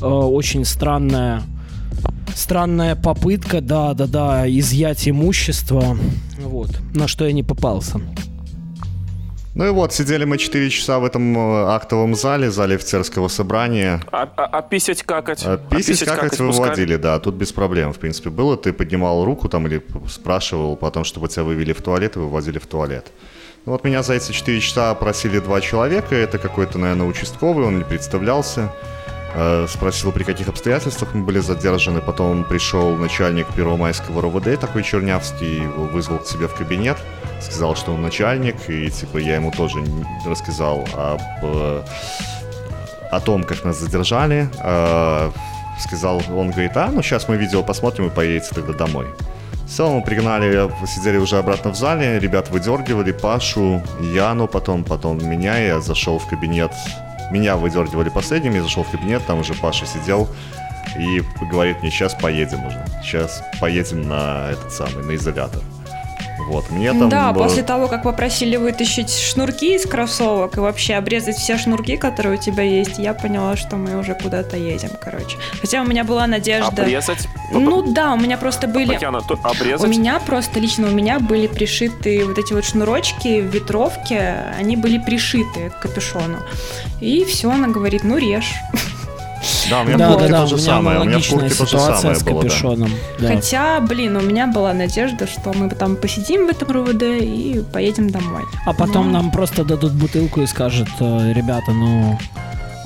[0.00, 1.42] э, очень странная
[2.34, 5.96] странная попытка, да, да, да, изъять имущество,
[6.38, 8.00] вот, на что я не попался.
[9.54, 14.00] Ну и вот, сидели мы 4 часа в этом э, актовом зале, зале офицерского собрания.
[14.10, 15.42] А, а, а писать какать?
[15.44, 18.56] А, писать, а какать, какать выводили, да, тут без проблем, в принципе, было.
[18.56, 22.66] Ты поднимал руку там или спрашивал потом, чтобы тебя вывели в туалет и вывозили в
[22.66, 23.12] туалет.
[23.66, 27.76] Ну вот меня за эти 4 часа просили два человека, это какой-то, наверное, участковый, он
[27.76, 28.72] не представлялся.
[29.34, 32.00] Э, спросил, при каких обстоятельствах мы были задержаны.
[32.00, 36.96] Потом пришел начальник Первомайского РОВД, такой Чернявский, вызвал к себе в кабинет
[37.42, 39.78] сказал, что он начальник, и типа я ему тоже
[40.26, 41.82] рассказал об э,
[43.10, 44.48] о том, как нас задержали.
[44.62, 45.30] Э,
[45.78, 49.06] сказал, он говорит, а, ну сейчас мы видео посмотрим и поедете тогда домой.
[49.66, 55.56] Все, мы пригнали, сидели уже обратно в зале, ребят выдергивали, Пашу, Яну потом, потом меня,
[55.56, 56.72] я зашел в кабинет,
[57.30, 60.28] меня выдергивали последним, я зашел в кабинет, там уже Паша сидел
[60.98, 65.62] и говорит мне, сейчас поедем уже, сейчас поедем на этот самый, на изолятор.
[66.48, 67.08] Вот, мне там...
[67.08, 67.44] Да, было...
[67.44, 72.40] после того, как попросили вытащить шнурки из кроссовок и вообще обрезать все шнурки, которые у
[72.40, 75.36] тебя есть, я поняла, что мы уже куда-то едем, короче.
[75.60, 76.82] Хотя у меня была надежда...
[76.82, 77.28] Обрезать?
[77.52, 78.92] Ну да, у меня просто были...
[78.92, 79.86] Татьяна, то обрезать?
[79.86, 84.76] У меня просто, лично у меня были пришиты вот эти вот шнурочки в ветровке, они
[84.76, 86.38] были пришиты к капюшону.
[87.00, 88.52] И все, она говорит, ну режь.
[89.72, 91.00] Да, у меня да, в куртке да, то же самое.
[91.00, 92.90] У меня в куртке то же самое с капюшоном.
[93.18, 93.28] Да.
[93.28, 93.34] Да.
[93.34, 98.10] Хотя, блин, у меня была надежда, что мы там посидим в этом РУВД и поедем
[98.10, 98.42] домой.
[98.66, 99.20] А потом Но...
[99.20, 102.18] нам просто дадут бутылку и скажут, э, ребята, ну,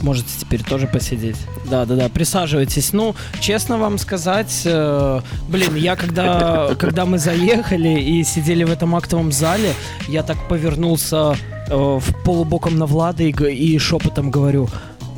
[0.01, 1.37] можете теперь тоже посидеть.
[1.68, 2.92] Да, да, да, присаживайтесь.
[2.92, 8.94] Ну, честно вам сказать, э, блин, я когда, когда мы заехали и сидели в этом
[8.94, 9.72] актовом зале,
[10.07, 11.35] я так повернулся
[11.68, 14.68] э, в полубоком на Влада и, и шепотом говорю,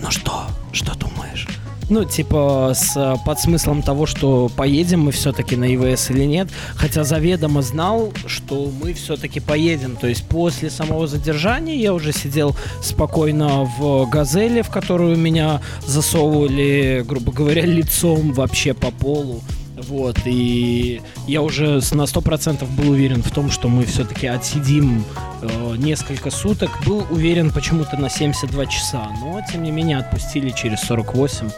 [0.00, 1.46] ну что, что думаешь?
[1.90, 6.48] Ну, типа, с э, подсмыслом того, что поедем мы все-таки на ИВС или нет.
[6.74, 9.96] Хотя заведомо знал, что мы все-таки поедем.
[9.96, 17.02] То есть после самого задержания я уже сидел спокойно в «Газели», в которую меня засовывали,
[17.06, 19.40] грубо говоря, лицом вообще по полу.
[19.84, 25.04] Вот, и я уже на 100% был уверен в том, что мы все-таки отсидим
[25.40, 26.70] э, несколько суток.
[26.84, 31.48] Был уверен почему-то на 72 часа, но тем не менее отпустили через 48.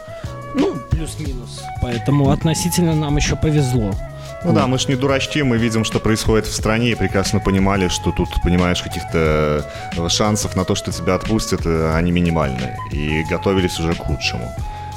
[0.55, 1.63] Ну, плюс-минус.
[1.81, 3.91] Поэтому относительно нам еще повезло.
[4.43, 7.89] Ну да, мы ж не дурачки, мы видим, что происходит в стране, и прекрасно понимали,
[7.89, 9.65] что тут, понимаешь, каких-то
[9.97, 12.75] э, шансов на то, что тебя отпустят, э, они минимальные.
[12.91, 14.51] И готовились уже к худшему.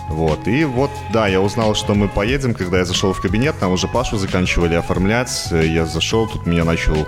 [0.09, 3.73] Вот, и вот, да, я узнал, что мы поедем, когда я зашел в кабинет, там
[3.73, 7.07] уже Пашу заканчивали оформлять, я зашел, тут меня начал...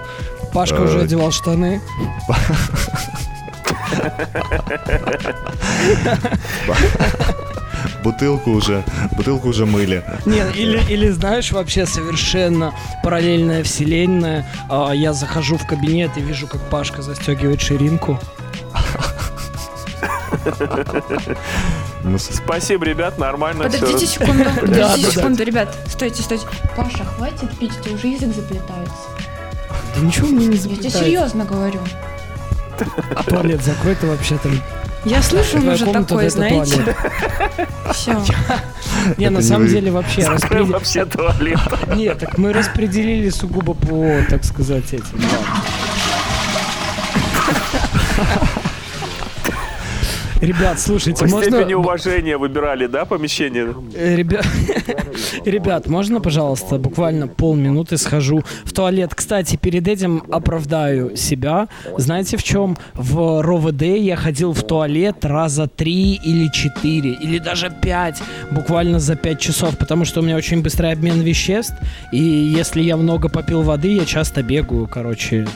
[0.53, 0.85] Пашка э...
[0.85, 1.81] уже одевал штаны.
[8.03, 8.85] бутылку уже,
[9.17, 10.05] бутылку уже мыли.
[10.25, 14.47] Нет, или, или знаешь, вообще совершенно параллельная вселенная.
[14.69, 18.19] А, я захожу в кабинет и вижу, как Пашка застегивает ширинку.
[22.19, 24.07] Спасибо, ребят, нормально Подождите все.
[24.25, 25.77] секунду, подождите секунду, ребят.
[25.89, 26.47] Стойте, стойте.
[26.77, 28.95] Паша, хватит пить, у тебя уже язык заплетается.
[29.95, 30.89] Да ничего мне не заплетается.
[30.89, 31.81] Я тебе серьезно говорю.
[33.15, 34.53] А туалет закрой ты вообще там.
[35.05, 36.97] Я слышу уже такое, знаете.
[37.93, 38.23] Все.
[39.17, 40.73] Не, на самом деле вообще распределили...
[40.73, 41.61] вообще туалет.
[41.95, 45.21] Нет, так мы распределили сугубо по, так сказать, этим.
[50.41, 51.51] Ребят, слушайте, По можно...
[51.51, 53.75] степени уважения выбирали, да, помещение?
[53.95, 54.47] Э, ребят,
[55.45, 59.15] ребят, можно, пожалуйста, буквально полминуты схожу в туалет.
[59.15, 61.69] Кстати, перед этим оправдаю себя.
[61.97, 62.77] Знаете в чем?
[62.95, 69.17] В РОВД я ходил в туалет раза три или четыре, или даже пять, буквально за
[69.17, 71.75] пять часов, потому что у меня очень быстрый обмен веществ,
[72.13, 75.47] и если я много попил воды, я часто бегаю, короче,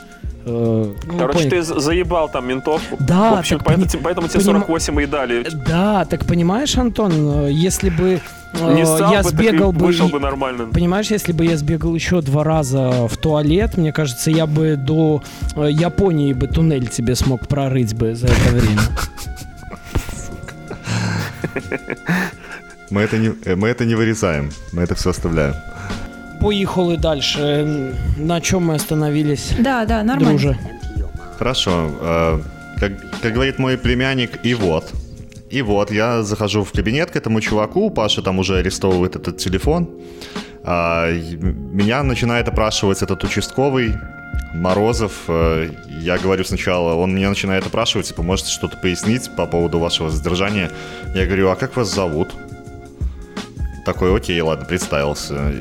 [0.44, 1.50] Э, ну, Короче, понял.
[1.50, 2.96] ты заебал там ментовку.
[2.98, 3.34] Да.
[3.34, 4.02] В общем, так поэтому, пони...
[4.02, 5.08] поэтому тебе 48 поним...
[5.08, 5.46] и дали.
[5.66, 8.20] Да, так понимаешь, Антон, если бы
[8.54, 10.66] э, не стал я бы, сбегал бы, вышел бы нормально.
[10.72, 15.22] Понимаешь, если бы я сбегал еще два раза в туалет, мне кажется, я бы до
[15.56, 18.80] э, Японии бы туннель тебе смог прорыть бы за это время.
[22.90, 25.54] Мы это не, мы это не вырезаем, мы это все оставляем
[26.40, 27.94] поехали дальше.
[28.16, 29.52] На чем мы остановились?
[29.58, 30.30] Да, да, нормально.
[30.30, 30.58] Друже.
[31.38, 31.90] Хорошо.
[32.00, 32.40] Э,
[32.78, 34.90] как, как говорит мой племянник, и вот.
[35.50, 39.90] И вот, я захожу в кабинет к этому чуваку, Паша там уже арестовывает этот телефон.
[40.62, 43.94] А, меня начинает опрашивать этот участковый,
[44.54, 45.12] Морозов.
[45.28, 50.10] Э, я говорю сначала, он меня начинает опрашивать, типа, можете что-то пояснить по поводу вашего
[50.10, 50.70] задержания?
[51.14, 52.32] Я говорю, а как вас зовут?
[53.84, 55.52] Такой, окей, ладно, представился.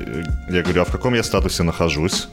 [0.50, 2.28] Я говорю, а в каком я статусе нахожусь?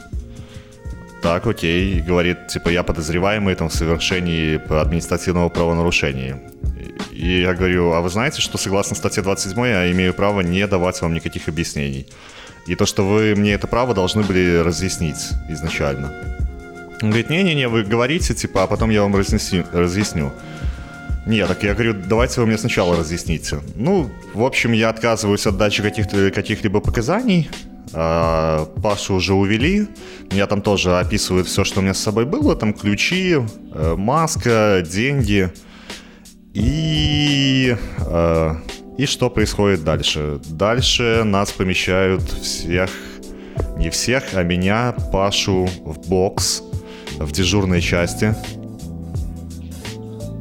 [1.23, 2.01] Так, окей.
[2.01, 6.41] Говорит, типа, я подозреваемый там, в совершении административного правонарушения.
[7.11, 11.01] И я говорю, а вы знаете, что согласно статье 27 я имею право не давать
[11.01, 12.07] вам никаких объяснений?
[12.67, 16.13] И то, что вы мне это право должны были разъяснить изначально.
[17.03, 19.65] Он говорит, не-не-не, вы говорите, типа, а потом я вам разъясню.
[19.73, 20.33] разъясню.
[21.27, 23.59] Нет, так я говорю, давайте вы мне сначала разъясните.
[23.75, 27.51] Ну, в общем, я отказываюсь от дачи каких-то, каких-либо показаний.
[27.93, 29.89] А, Пашу уже увели.
[30.31, 32.55] Меня там тоже описывают все, что у меня с собой было.
[32.55, 33.39] Там ключи,
[33.75, 35.51] э, маска, деньги.
[36.55, 37.77] И...
[37.99, 38.55] Э,
[38.97, 40.41] и что происходит дальше?
[40.49, 42.91] Дальше нас помещают всех,
[43.77, 46.63] не всех, а меня, Пашу, в бокс
[47.19, 48.35] в дежурной части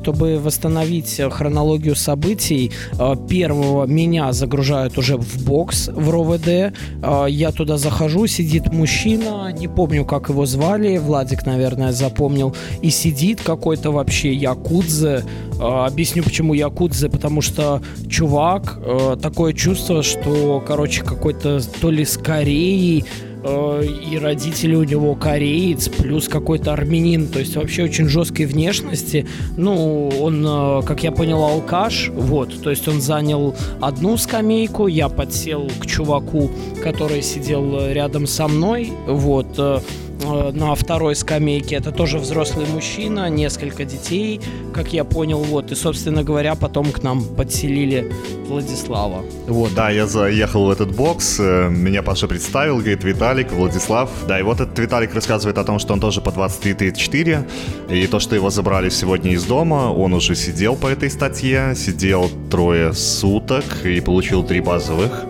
[0.05, 6.47] чтобы восстановить хронологию событий, э, первого меня загружают уже в бокс в РОВД.
[6.47, 12.91] Э, я туда захожу, сидит мужчина, не помню, как его звали, Владик, наверное, запомнил, и
[12.91, 15.23] сидит какой-то вообще якудзе.
[15.59, 18.79] Э, объясню, почему якудзе, потому что чувак,
[19.23, 25.89] такое чувство, что, короче, какой-то то ли с Кореи, Э, и родители у него кореец,
[25.89, 29.27] плюс какой-то армянин, то есть вообще очень жесткой внешности.
[29.57, 35.09] Ну, он, э, как я понял, алкаш, вот, то есть он занял одну скамейку, я
[35.09, 36.49] подсел к чуваку,
[36.83, 41.75] который сидел рядом со мной, вот, э, Э, на второй скамейке.
[41.75, 44.41] Это тоже взрослый мужчина, несколько детей,
[44.73, 45.39] как я понял.
[45.39, 48.11] Вот, и, собственно говоря, потом к нам подселили
[48.47, 49.23] Владислава.
[49.47, 49.73] Вот.
[49.75, 54.09] Да, я заехал в этот бокс, э, меня Паша представил, говорит, Виталик, Владислав.
[54.27, 57.45] Да, и вот этот Виталик рассказывает о том, что он тоже по 23-34,
[57.89, 62.29] и то, что его забрали сегодня из дома, он уже сидел по этой статье, сидел
[62.49, 65.25] трое суток и получил три базовых.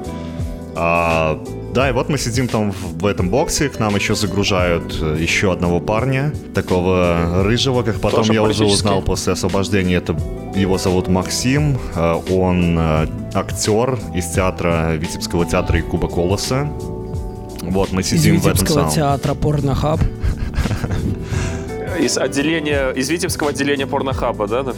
[0.76, 1.42] А,
[1.76, 5.52] да, и вот мы сидим там в этом боксе, к нам еще загружают э, еще
[5.52, 10.16] одного парня, такого рыжего, как потом Тоже я уже узнал после освобождения, это
[10.56, 16.70] его зовут Максим, э, он э, актер из театра, Витебского театра и Куба Колоса.
[17.62, 18.92] Вот, мы сидим из в этом самом...
[18.92, 20.00] театра Порнохаб.
[22.00, 24.64] Из отделения, из Витебского отделения порнохаба, да?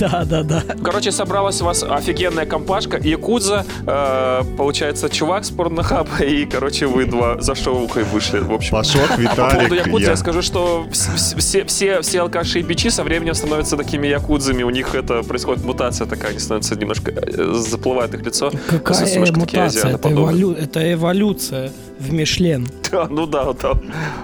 [0.00, 0.62] Да, да, да.
[0.82, 2.98] Короче, собралась у вас офигенная компашка.
[2.98, 8.72] Якудза, э, получается, чувак с порнохаба, и, короче, вы два за шоухой вышли, в общем.
[8.72, 13.04] Пашок, Виталик, По поводу Якудзы я скажу, что все, все, все алкаши и бичи со
[13.04, 14.62] временем становятся такими якудзами.
[14.62, 18.50] У них это происходит мутация такая, они становятся немножко, э, заплывает их лицо.
[18.68, 19.94] Какая мутация?
[19.94, 20.52] Это, эволю...
[20.52, 22.68] это эволюция в Мишлен.
[22.94, 23.72] Да, ну да, да.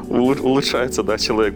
[0.09, 1.55] Улучшается, да, человек.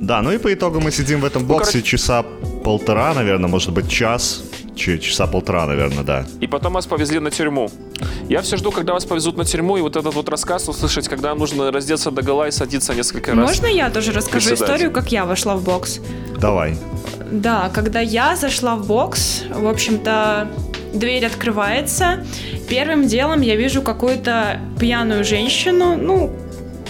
[0.00, 2.24] Да, ну и по итогу мы сидим в этом ну, боксе часа
[2.64, 4.42] полтора, наверное, может быть, час.
[4.74, 6.24] Часа полтора, наверное, да.
[6.40, 7.70] И потом вас повезли на тюрьму.
[8.30, 11.34] Я все жду, когда вас повезут на тюрьму, и вот этот вот рассказ услышать, когда
[11.34, 13.50] нужно раздеться до гола и садиться несколько раз.
[13.50, 16.00] Можно я тоже расскажу историю, как я вошла в бокс?
[16.38, 16.78] Давай.
[17.30, 20.48] Да, когда я зашла в бокс, в общем-то,
[20.94, 22.24] дверь открывается.
[22.68, 26.32] Первым делом я вижу какую-то пьяную женщину, ну,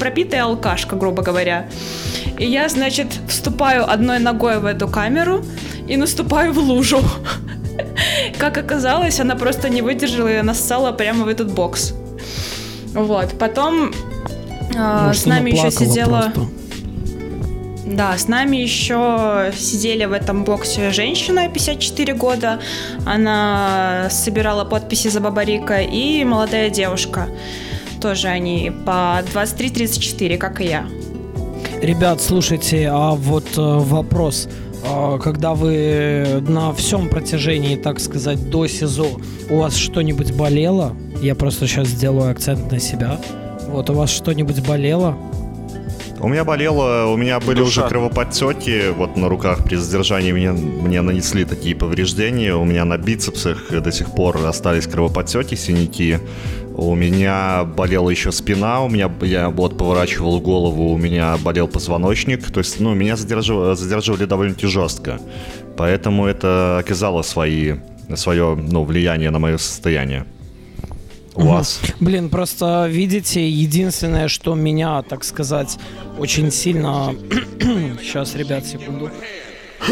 [0.00, 1.66] пропитая алкашка, грубо говоря.
[2.38, 5.44] И я, значит, вступаю одной ногой в эту камеру
[5.86, 7.00] и наступаю в лужу.
[8.38, 11.94] Как оказалось, она просто не выдержала и нассала прямо в этот бокс.
[12.94, 13.38] Вот.
[13.38, 13.92] Потом
[14.74, 16.32] э, с нами еще сидела...
[16.34, 16.60] Просто.
[17.86, 22.60] Да, с нами еще сидели в этом боксе женщина 54 года.
[23.04, 27.28] Она собирала подписи за Бабарика и молодая девушка.
[28.00, 30.86] Тоже они по 23-34, как и я.
[31.82, 34.48] Ребят, слушайте, а вот э, вопрос.
[34.86, 39.20] А, когда вы на всем протяжении, так сказать, до СИЗО,
[39.50, 40.94] у вас что-нибудь болело?
[41.20, 43.18] Я просто сейчас сделаю акцент на себя.
[43.68, 45.16] Вот, у вас что-нибудь болело?
[46.22, 47.80] У меня болело, у меня были Душа.
[47.80, 52.98] уже кровоподтеки, вот на руках при задержании мне, мне нанесли такие повреждения, у меня на
[52.98, 56.18] бицепсах до сих пор остались кровоподтеки, синяки,
[56.74, 62.50] у меня болела еще спина, у меня я вот поворачивал голову, у меня болел позвоночник,
[62.50, 65.18] то есть, ну, меня задерживали, задерживали довольно-таки жестко,
[65.78, 67.76] поэтому это оказало свои,
[68.14, 70.26] свое, ну, влияние на мое состояние
[71.34, 71.80] у вас?
[72.00, 75.78] Блин, просто видите, единственное, что меня, так сказать,
[76.18, 77.14] очень сильно...
[78.00, 79.10] Сейчас, ребят, секунду.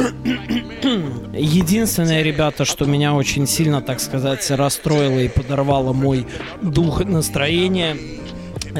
[1.32, 6.26] Единственное, ребята, что меня очень сильно, так сказать, расстроило и подорвало мой
[6.62, 7.96] дух и настроение,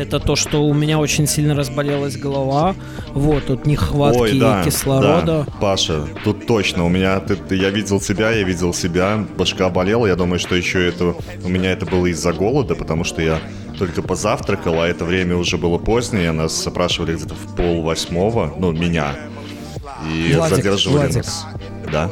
[0.03, 2.75] это то, что у меня очень сильно разболелась голова.
[3.15, 5.45] Вот, тут нехватки Ой, да, кислорода.
[5.47, 6.85] Да, Паша, тут точно.
[6.85, 10.07] У меня, ты, ты, я видел тебя, я видел себя, башка болела.
[10.07, 13.41] Я думаю, что еще это, у меня это было из-за голода, потому что я
[13.79, 16.33] только позавтракал, а это время уже было позднее.
[16.33, 19.15] Нас опрашивали где-то в пол восьмого, ну, меня.
[20.09, 21.25] И Владик, задерживали Владик.
[21.25, 21.47] нас.
[21.91, 22.11] Да.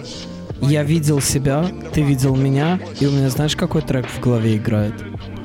[0.61, 4.95] Я видел себя, ты видел меня, и у меня знаешь, какой трек в голове играет?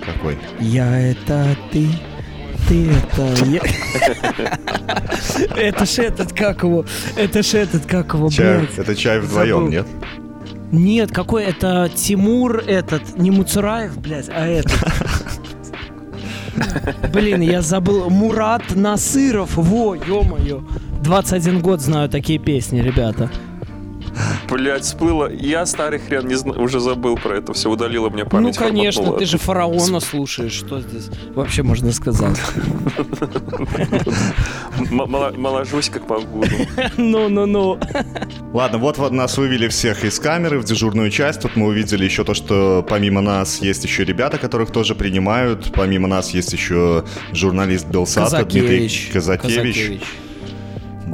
[0.06, 0.38] Какой?
[0.60, 1.88] Я это ты,
[2.72, 3.36] ты это...
[5.58, 6.86] Это ж этот, как его...
[7.18, 8.78] Это ж этот, как его, блядь.
[8.78, 9.86] Это чай вдвоем, нет?
[10.72, 14.80] Нет, какой это Тимур этот, не Муцураев, блядь, а этот.
[17.12, 18.10] Блин, я забыл.
[18.10, 20.64] Мурат Насыров, во, ё-моё.
[21.04, 23.30] 21 год знаю такие песни, ребята.
[24.50, 25.32] Блять, всплыло.
[25.32, 26.54] Я старый хрен не зна...
[26.54, 28.60] уже забыл про это все, удалила мне память.
[28.60, 32.40] Ну, конечно, ты же фараона слушаешь, что здесь вообще можно сказать?
[34.92, 36.44] Моложусь как могу.
[36.98, 37.80] Ну-ну-ну.
[38.54, 41.42] Ладно, вот, вот нас вывели всех из камеры в дежурную часть.
[41.42, 45.72] Тут мы увидели еще то, что помимо нас есть еще ребята, которых тоже принимают.
[45.74, 50.02] Помимо нас есть еще журналист Белсата Дмитрий Казакевич.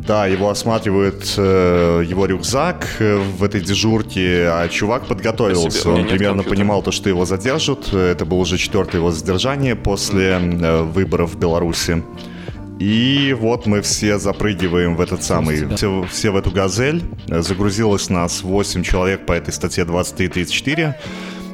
[0.06, 5.89] Да, его осматривает э, его рюкзак э, в этой дежурке, а чувак подготовился.
[5.89, 7.93] Он примерно понимал то, что его задержат.
[7.93, 12.04] Это было уже четвертое его задержание после э, выборов в Беларуси.
[12.80, 17.04] И вот мы все запрыгиваем в этот самый, все, все в эту газель.
[17.28, 20.93] Загрузилось нас 8 человек по этой статье 23-34.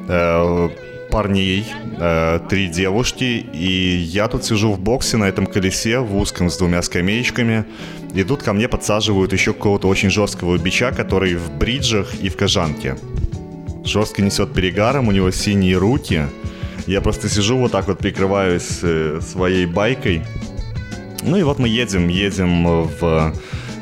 [0.08, 0.68] Э,
[1.14, 1.64] парней,
[1.96, 6.56] э, три девушки, и я тут сижу в боксе на этом колесе в узком с
[6.56, 7.64] двумя скамеечками.
[8.16, 12.36] И тут ко мне подсаживают еще какого-то очень жесткого бича, который в бриджах и в
[12.36, 12.96] кожанке.
[13.84, 16.22] Жестко несет перегаром, у него синие руки.
[16.88, 20.24] Я просто сижу вот так вот, прикрываюсь э, своей байкой.
[21.22, 23.32] Ну и вот мы едем, едем в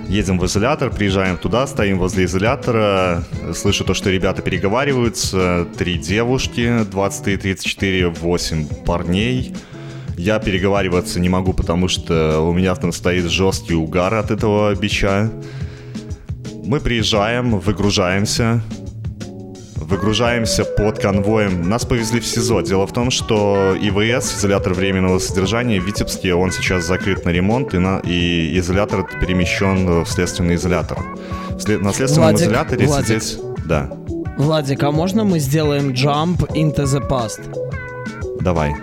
[0.08, 3.24] едем в изолятор, приезжаем туда, стоим возле изолятора,
[3.54, 9.54] слышу то, что ребята переговариваются, три девушки, 23, 34, 8 парней.
[10.16, 15.30] Я переговариваться не могу, потому что у меня там стоит жесткий угар от этого бича.
[16.64, 18.62] Мы приезжаем, выгружаемся,
[19.92, 21.68] выгружаемся под конвоем.
[21.68, 22.62] Нас повезли в СИЗО.
[22.62, 27.74] Дело в том, что ИВС, изолятор временного содержания в Витебске, он сейчас закрыт на ремонт,
[27.74, 30.98] и, на, и изолятор перемещен в следственный изолятор.
[31.80, 33.22] На следственном Владик, изоляторе Владик.
[33.22, 33.38] сидеть...
[33.66, 33.90] Да.
[34.38, 37.40] Владик, а можно мы сделаем jump into the past?
[38.40, 38.74] Давай.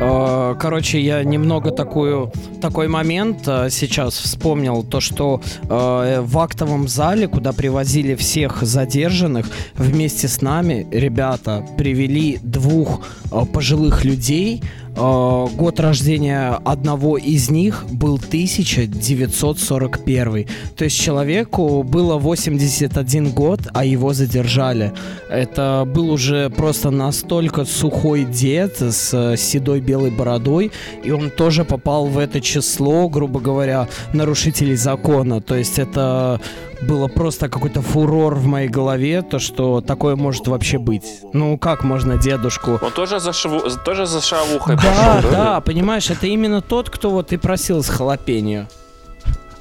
[0.00, 6.88] Э, короче, я немного такую, такой момент э, сейчас вспомнил, то, что э, в актовом
[6.88, 13.06] зале, куда привозили всех задержанных, вместе с нами ребята привели двух
[13.52, 14.62] пожилых людей,
[14.96, 20.46] год рождения одного из них был 1941.
[20.76, 24.92] То есть человеку было 81 год, а его задержали.
[25.28, 30.70] Это был уже просто настолько сухой дед с седой белой бородой,
[31.02, 35.40] и он тоже попал в это число, грубо говоря, нарушителей закона.
[35.40, 36.40] То есть это
[36.86, 41.20] было просто какой-то фурор в моей голове, то, что такое может вообще быть.
[41.32, 42.78] Ну, как можно дедушку...
[42.82, 43.60] Он тоже за, шву...
[43.84, 45.44] тоже за шавухой да, пошел, да?
[45.44, 48.66] Да, понимаешь, это именно тот, кто вот и просил с халапеньо.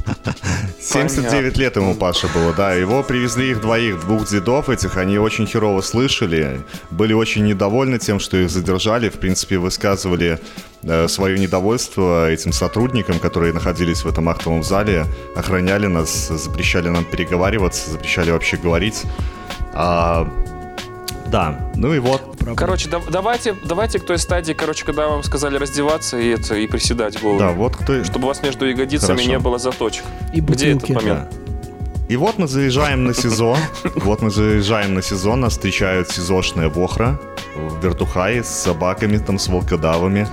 [0.79, 1.59] 79 Понятно.
[1.59, 2.73] лет ему Паша было, да.
[2.73, 4.97] Его привезли их двоих, двух дедов этих.
[4.97, 9.09] Они очень херово слышали, были очень недовольны тем, что их задержали.
[9.09, 10.39] В принципе, высказывали
[10.83, 17.05] э, свое недовольство этим сотрудникам, которые находились в этом актовом зале, охраняли нас, запрещали нам
[17.05, 19.03] переговариваться, запрещали вообще говорить.
[19.73, 20.27] А,
[21.33, 22.21] да, ну и вот.
[22.55, 26.67] Короче, да, давайте, давайте к той стадии, короче, когда вам сказали раздеваться и это и
[26.67, 27.39] приседать голову.
[27.39, 28.03] Да, вот кто.
[28.03, 29.29] Чтобы у вас между ягодицами Хорошо.
[29.29, 30.03] не было заточек.
[30.31, 31.27] И Где этот момент?
[31.31, 32.07] Да.
[32.07, 33.57] И вот мы заезжаем на СИЗО.
[33.95, 37.19] Вот мы заезжаем на СИЗО, нас встречают СИЗОшная Вохра
[37.55, 40.27] в Вертухае с собаками, там, с волкодавами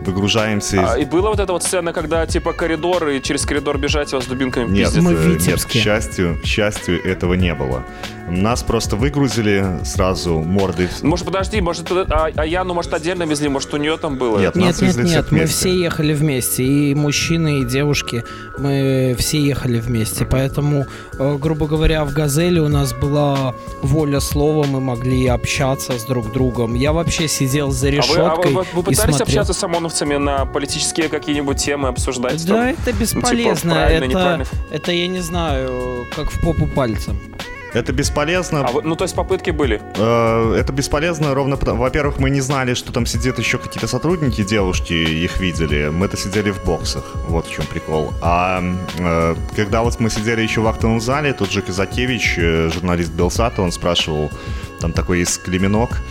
[0.00, 0.76] выгружаемся.
[0.76, 0.90] Из...
[0.90, 4.24] А, и была вот эта вот сцена, когда типа коридор, и через коридор бежать вас
[4.24, 5.02] с дубинками нет, пиздец?
[5.02, 7.84] Мы в нет, к счастью, к счастью, этого не было.
[8.30, 10.88] Нас просто выгрузили сразу мордой.
[11.02, 14.38] Может, подожди, может, а, а Яну, может, отдельно везли, может, у нее там было?
[14.38, 18.24] Нет, нет, нет, нет, мы все ехали вместе, и мужчины, и девушки,
[18.56, 20.86] мы все ехали вместе, поэтому,
[21.18, 26.32] э, грубо говоря, в «Газели» у нас была воля слова, мы могли общаться с друг
[26.32, 26.74] другом.
[26.74, 29.22] Я вообще сидел за решеткой а вы, а вы, вы пытались смотрел...
[29.22, 32.46] общаться с ОМОНовцами на политические какие-нибудь темы обсуждать?
[32.46, 37.18] Да, там, это бесполезно, ну, типа, это, это, я не знаю, как в попу пальцем.
[37.72, 38.66] Это бесполезно.
[38.66, 39.80] А, ну, то есть попытки были?
[39.96, 41.80] Э, это бесполезно ровно потому...
[41.80, 45.88] Во-первых, мы не знали, что там сидят еще какие-то сотрудники, девушки, их видели.
[45.88, 47.04] Мы-то сидели в боксах.
[47.28, 48.12] Вот в чем прикол.
[48.22, 48.62] А
[48.98, 53.62] э, когда вот мы сидели еще в актовом зале, тот же Казакевич, э, журналист Белсата,
[53.62, 54.30] он спрашивал,
[54.80, 56.02] там такой есть клеменок,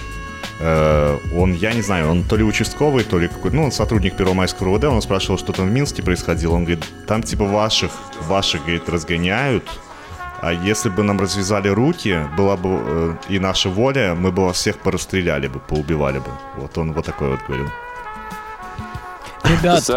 [0.62, 4.66] он, я не знаю, он то ли участковый, то ли какой-то, ну, он сотрудник Первомайского
[4.66, 6.56] РУВД, он спрашивал, что там в Минске происходило.
[6.56, 7.92] Он говорит, там типа ваших,
[8.28, 9.64] ваших, говорит, разгоняют,
[10.42, 14.58] а если бы нам развязали руки, была бы э, и наша воля, мы бы вас
[14.58, 16.32] всех порастреляли бы, поубивали бы.
[16.58, 17.70] Вот он вот такой вот говорил.
[19.44, 19.90] Ребят,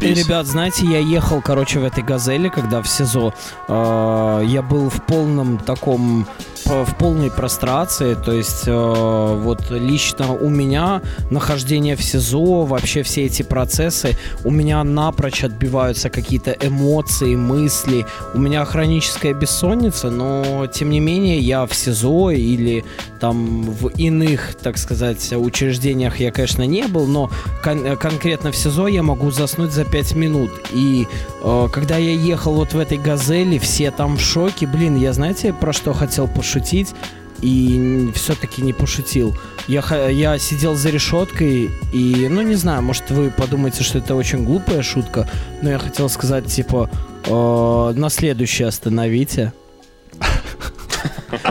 [0.00, 3.34] ребят, знаете, я ехал, короче, в этой газели, когда в СИЗО.
[3.68, 6.26] Э, я был в полном таком
[6.66, 13.24] в полной прострации, то есть э, вот лично у меня нахождение в СИЗО, вообще все
[13.24, 20.90] эти процессы, у меня напрочь отбиваются какие-то эмоции, мысли, у меня хроническая бессонница, но тем
[20.90, 22.84] не менее я в СИЗО или
[23.24, 27.30] там в иных, так сказать, учреждениях я, конечно, не был, но
[27.62, 30.50] кон- конкретно в СИЗО я могу заснуть за 5 минут.
[30.72, 31.08] И
[31.42, 35.54] э, когда я ехал вот в этой газели, все там в шоке, блин, я знаете,
[35.54, 36.94] про что хотел пошутить?
[37.40, 39.34] и все-таки не пошутил.
[39.68, 44.44] Я, я сидел за решеткой, и, ну, не знаю, может, вы подумаете, что это очень
[44.44, 45.28] глупая шутка,
[45.62, 46.90] но я хотел сказать, типа,
[47.26, 49.52] э, на следующее остановите.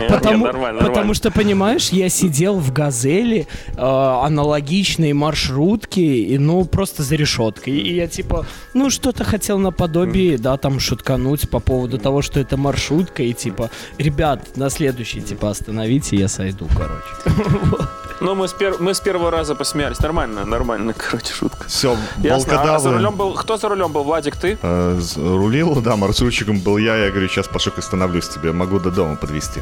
[0.08, 1.14] Потому, нормально, потому нормально.
[1.14, 3.46] что, понимаешь, я сидел в «Газели»,
[3.76, 7.74] э, аналогичной маршрутке, и, ну, просто за решеткой.
[7.74, 12.56] И я, типа, ну, что-то хотел наподобие, да, там, шуткануть по поводу того, что это
[12.56, 17.88] маршрутка, и, типа, ребят, на следующий, типа, остановите, я сойду, короче.
[18.24, 18.76] Ну, мы с, пер...
[18.80, 20.00] мы с первого раза посмеялись.
[20.00, 21.68] Нормально, нормально, короче, шутка.
[21.68, 22.74] Все, Ясно.
[22.74, 23.34] А за рулем был...
[23.34, 24.02] Кто за рулем был?
[24.02, 24.58] Владик, ты?
[24.62, 26.96] Э, рулил, да, маршрутчиком был я.
[26.96, 29.60] Я говорю, сейчас, Пашок, остановлюсь тебе, могу до дома подвезти.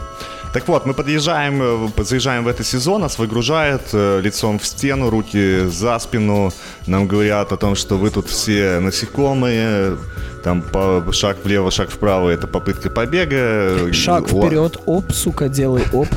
[0.52, 5.10] Так вот, мы подъезжаем, э, заезжаем в этот сезон, нас выгружают э, лицом в стену,
[5.10, 6.52] руки за спину.
[6.86, 9.96] Нам говорят о том, что вы тут все насекомые,
[10.44, 13.92] там по, шаг влево, шаг вправо, это попытка побега.
[13.92, 16.08] Шаг вперед, оп, сука, делай, оп.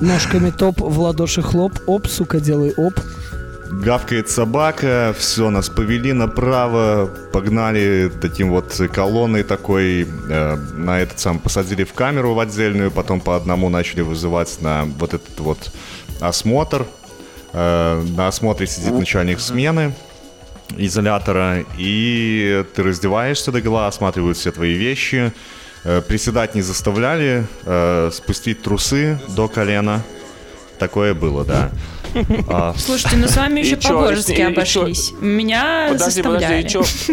[0.00, 2.94] Ножками топ, в ладоши хлоп, оп, сука, делай оп.
[3.70, 11.40] Гавкает собака, все, нас повели направо, погнали таким вот колонной такой, э, на этот сам
[11.40, 15.72] посадили в камеру в отдельную, потом по одному начали вызывать на вот этот вот
[16.20, 16.86] осмотр.
[17.52, 19.94] Э, на осмотре сидит начальник смены
[20.76, 25.32] изолятора, и ты раздеваешься до гола, осматривают все твои вещи,
[26.06, 30.02] приседать не заставляли, э, спустить трусы до колена.
[30.78, 31.70] Такое было, да.
[32.48, 32.74] А...
[32.78, 35.12] Слушайте, ну с вами еще по-божески обошлись.
[35.20, 36.62] И, Меня подожди, заставляли.
[36.62, 37.12] Подожди,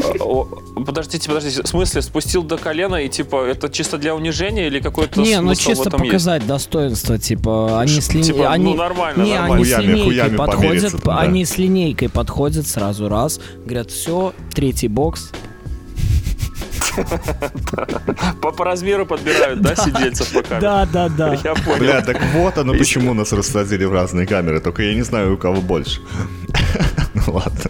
[0.80, 1.64] и подождите, подождите.
[1.64, 5.56] В смысле, спустил до колена и типа это чисто для унижения или какой-то Не, ну
[5.56, 6.48] чисто показать есть?
[6.48, 8.34] достоинство, типа они с линейкой...
[8.34, 8.66] Типа, они...
[8.66, 9.56] ну нормально, не, нормально.
[9.56, 11.20] они с линейкой подходят, там, да.
[11.20, 15.32] они с линейкой подходят сразу раз, говорят, все, третий бокс,
[18.42, 20.62] по, размеру подбирают, да, сидельцев по камере?
[20.62, 21.34] Да, да, да.
[21.44, 21.80] Я понял.
[21.80, 25.38] Бля, так вот оно почему нас рассадили в разные камеры, только я не знаю, у
[25.38, 26.02] кого больше.
[27.16, 27.70] Ну ладно.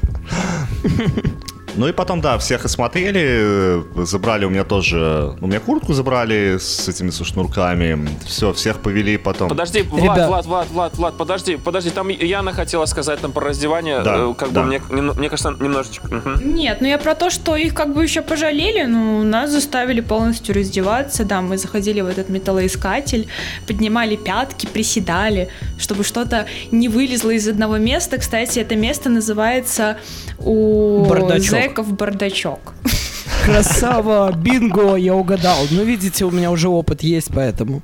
[1.76, 6.88] Ну и потом, да, всех осмотрели, забрали у меня тоже, у меня куртку забрали с
[6.88, 9.50] этими со шнурками, все, всех повели потом.
[9.50, 10.28] Подожди, Влад, Ребят.
[10.28, 14.34] Влад, Влад, Влад, Влад, подожди, подожди, там Яна хотела сказать там про раздевание, да, э,
[14.38, 14.62] как да.
[14.62, 16.06] бы мне, мне кажется, немножечко.
[16.06, 16.44] Угу.
[16.44, 20.56] Нет, ну я про то, что их как бы еще пожалели, ну нас заставили полностью
[20.56, 23.28] раздеваться, да, мы заходили в этот металлоискатель,
[23.68, 28.18] поднимали пятки, приседали, чтобы что-то не вылезло из одного места.
[28.18, 29.98] Кстати, это место называется
[30.40, 32.74] у Бардачок зэков бардачок.
[33.46, 35.66] Красава, бинго, я угадал.
[35.72, 37.82] Ну, видите, у меня уже опыт есть, поэтому.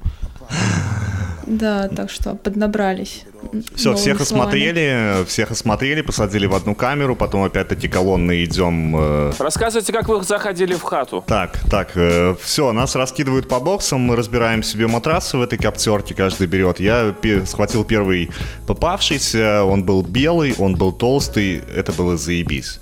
[1.47, 3.25] Да, так что поднабрались.
[3.73, 4.49] Все, всех словами.
[4.49, 8.95] осмотрели, всех осмотрели, посадили в одну камеру, потом опять-таки колонны идем.
[8.95, 9.31] Э...
[9.39, 11.23] Рассказывайте, как вы заходили в хату.
[11.25, 16.13] Так, так, э, все, нас раскидывают по боксам, мы разбираем себе матрасы в этой коптерке,
[16.13, 16.79] каждый берет.
[16.79, 17.15] Я
[17.45, 18.29] схватил первый
[18.67, 22.79] попавшийся, он был белый, он был толстый, это было заебись.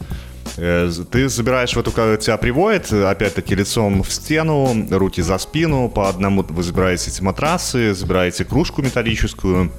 [0.58, 6.10] Э, ты забираешь в эту, тебя приводит, опять-таки, лицом в стену, руки за спину, по
[6.10, 9.72] одному вы забираете эти матрасы, забираете кружку металлическую,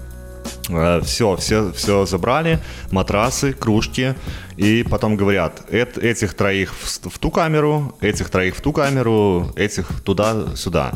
[1.02, 2.60] все, все, все забрали,
[2.90, 4.14] матрасы, кружки,
[4.56, 9.52] и потом говорят, эт, этих троих в, в ту камеру, этих троих в ту камеру,
[9.56, 10.92] этих туда-сюда.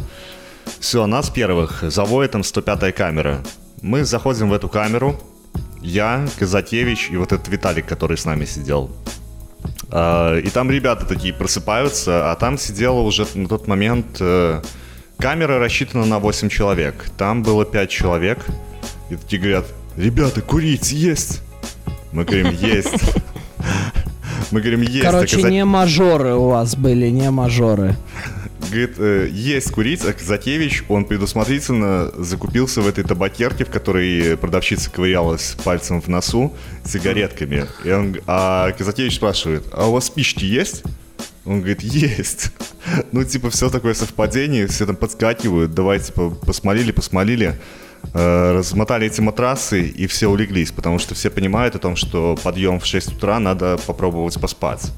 [0.78, 3.42] Все, нас первых заводит там 105-я камера.
[3.80, 5.20] Мы заходим в эту камеру,
[5.80, 8.90] я, Казатевич и вот этот Виталик, который с нами сидел.
[9.92, 14.62] А, и там ребята такие просыпаются, а там сидела уже на тот момент э,
[15.18, 17.10] камера рассчитана на 8 человек.
[17.18, 18.38] Там было 5 человек.
[19.10, 19.66] И такие говорят,
[19.96, 21.42] ребята, курить есть.
[22.12, 22.94] Мы говорим, есть.
[24.50, 25.02] Мы говорим, есть.
[25.02, 27.94] Короче, не мажоры у вас были, не мажоры
[28.72, 35.56] говорит, э, есть курить, а он предусмотрительно закупился в этой табакерке, в которой продавщица ковырялась
[35.62, 36.52] пальцем в носу
[36.84, 37.66] сигаретками.
[37.84, 40.82] И он, а Казакевич спрашивает, а у вас спички есть?
[41.44, 42.52] Он говорит, есть.
[43.12, 47.58] Ну, типа, все такое совпадение, все там подскакивают, давай, типа, посмолили, посмолили.
[48.14, 52.80] Э, размотали эти матрасы и все улеглись, потому что все понимают о том, что подъем
[52.80, 54.90] в 6 утра надо попробовать поспать.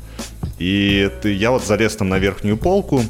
[0.58, 3.02] И ты, я вот залез там на верхнюю полку,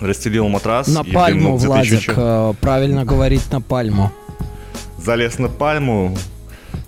[0.00, 0.88] расстелил матрас.
[0.88, 4.12] На пальму, Владик, э, правильно говорить на пальму.
[4.98, 6.16] Залез на пальму,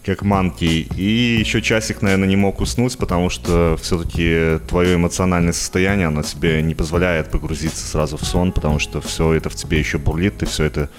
[0.04, 6.08] как манки, и еще часик, наверное, не мог уснуть, потому что все-таки твое эмоциональное состояние,
[6.08, 9.98] оно тебе не позволяет погрузиться сразу в сон, потому что все это в тебе еще
[9.98, 10.90] бурлит, ты все это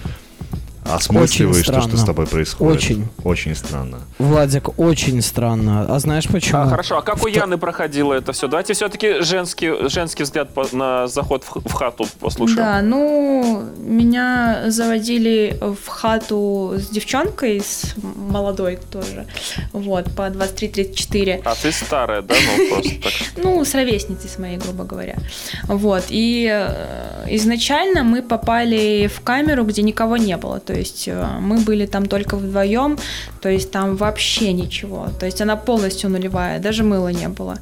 [0.85, 2.77] осмысливаешь то, что с тобой происходит.
[2.77, 3.07] Очень.
[3.23, 4.01] Очень странно.
[4.19, 5.85] Владик, очень странно.
[5.87, 6.61] А знаешь почему?
[6.61, 8.47] А, хорошо, а как у Яны проходило это все?
[8.47, 12.57] Давайте все-таки женский, женский взгляд на заход в, в хату послушаем.
[12.57, 19.25] Да, ну, меня заводили в хату с девчонкой, с молодой тоже,
[19.73, 21.41] вот, по 23-34.
[21.45, 22.35] А ты старая, да?
[22.57, 23.13] Ну, просто так.
[23.43, 25.15] Ну, с ровесницей с моей, грубо говоря.
[25.63, 31.25] Вот, и э, изначально мы попали в камеру, где никого не было, то есть э,
[31.39, 32.97] мы были там только вдвоем,
[33.41, 37.57] то есть там вообще ничего, то есть она полностью нулевая, даже мыла не было.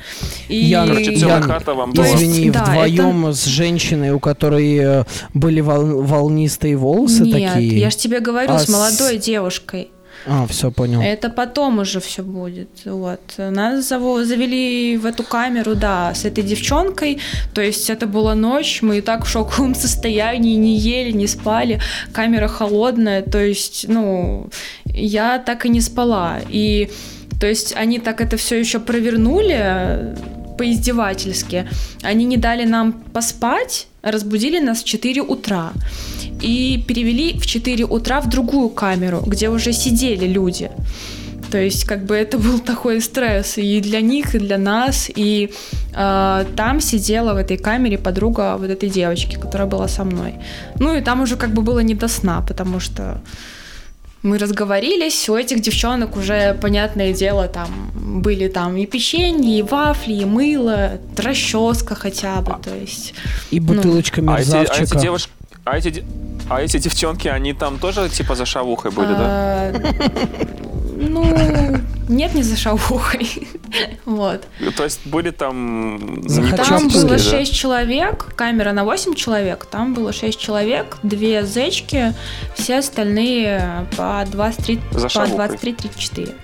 [0.48, 0.58] И...
[0.58, 2.08] Я, Короче, целая я, хата вам была.
[2.08, 3.36] Извини, да, вдвоем это...
[3.36, 5.04] с женщиной, у которой э,
[5.34, 6.04] были вол...
[6.04, 7.80] волнистые волосы Нет, такие?
[7.80, 9.24] я же тебе говорю, а с молодой с...
[9.24, 9.90] девушкой.
[10.26, 11.02] А, все, понял.
[11.02, 12.70] Это потом уже все будет.
[12.86, 13.22] Вот.
[13.38, 17.20] Нас завели в эту камеру, да, с этой девчонкой.
[17.54, 21.82] То есть это была ночь, мы и так в шоковом состоянии, не ели, не спали.
[22.14, 24.50] Камера холодная, то есть, ну,
[24.86, 26.40] я так и не спала.
[26.50, 26.90] И
[27.40, 30.16] то есть они так это все еще провернули
[30.58, 31.68] по-издевательски.
[32.02, 35.74] Они не дали нам поспать, разбудили нас в 4 утра
[36.42, 40.70] и перевели в 4 утра в другую камеру, где уже сидели люди.
[41.52, 45.12] То есть, как бы это был такой стресс и для них, и для нас.
[45.16, 45.52] И
[45.96, 50.34] э, там сидела в этой камере подруга вот этой девочки, которая была со мной.
[50.80, 53.22] Ну и там уже как бы было не до сна, потому что
[54.24, 60.14] мы разговорились, у этих девчонок уже, понятное дело, там были там и печенье, и вафли,
[60.14, 63.14] и мыло, расческа хотя бы, то есть...
[63.52, 63.68] И ну.
[63.68, 64.32] бутылочка ну.
[64.32, 64.76] мерзавчика.
[64.76, 65.32] А эти, а эти девушки,
[65.66, 66.06] а эти,
[66.50, 69.74] а эти девчонки, они там тоже типа за шавухой были, да?
[70.96, 71.26] Ну,
[72.10, 73.30] нет, не за шавухой.
[74.06, 74.44] Вот.
[74.78, 76.22] То есть были там...
[76.56, 82.14] Там было 6 человек, камера на 8 человек, там было 6 человек, две зечки,
[82.56, 86.36] все остальные по 23-34.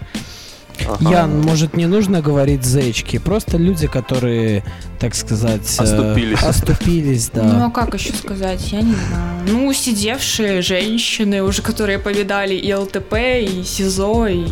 [0.88, 1.10] Ага.
[1.10, 4.64] Ян, может, не нужно говорить зечки, просто люди, которые,
[5.00, 6.44] так сказать, э, оступились.
[6.44, 7.44] оступились, да.
[7.44, 9.42] Ну а как еще сказать, я не знаю.
[9.48, 14.46] Ну, сидевшие женщины, уже которые повидали и ЛТП, и СИЗО, и...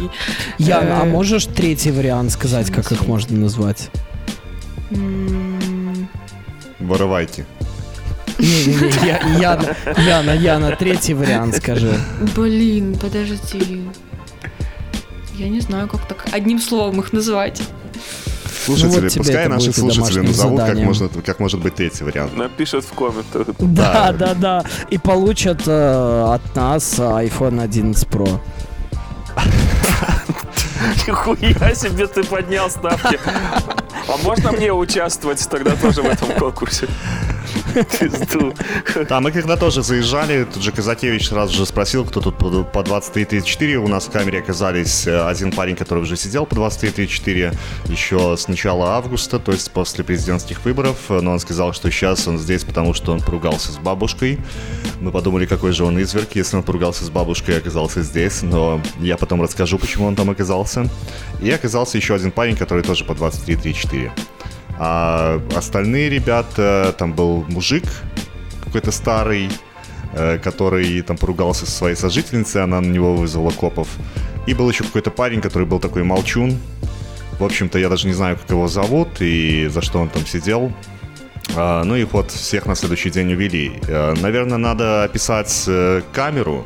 [0.58, 1.02] Ян, а э...
[1.02, 3.90] а можешь третий вариант сказать, как их можно назвать?
[6.80, 7.46] Вырывайте.
[8.40, 11.94] Не-не-не, Яна, Яна, Яна, третий вариант скажи.
[12.36, 13.82] Блин, подожди.
[15.38, 17.62] Я не знаю, как так одним словом их называть.
[18.66, 22.36] Слушатели, ну, вот пускай наши слушатели назовут, как может, как может быть третий вариант.
[22.36, 23.48] Напишут в комментах.
[23.60, 24.66] Да, да, да.
[24.90, 28.40] И получат э, от нас iPhone 11 Pro.
[31.08, 33.20] Нихуя себе ты поднял ставки.
[34.08, 36.88] А можно мне участвовать тогда тоже в этом конкурсе?
[39.10, 43.76] Да, мы когда тоже заезжали, тут же Казакевич сразу же спросил, кто тут по 23.34.
[43.76, 48.48] У нас в камере оказались э, один парень, который уже сидел по 23.34 еще с
[48.48, 50.98] начала августа, то есть после президентских выборов.
[51.10, 54.40] Но он сказал, что сейчас он здесь, потому что он поругался с бабушкой.
[55.00, 58.42] Мы подумали, какой же он изверг, если он поругался с бабушкой и оказался здесь.
[58.42, 60.90] Но я потом расскажу, почему он там оказался.
[61.42, 64.12] И оказался еще один парень, который тоже по 23.34.
[64.80, 67.84] А остальные ребята, там был мужик
[68.64, 69.50] какой-то старый,
[70.14, 73.88] э, который там поругался со своей сожительницей, она на него вызвала копов.
[74.46, 76.58] И был еще какой-то парень, который был такой молчун.
[77.40, 80.72] В общем-то, я даже не знаю, как его зовут и за что он там сидел.
[81.56, 83.80] А, ну и вот всех на следующий день увели.
[83.88, 86.66] А, наверное, надо описать э, камеру.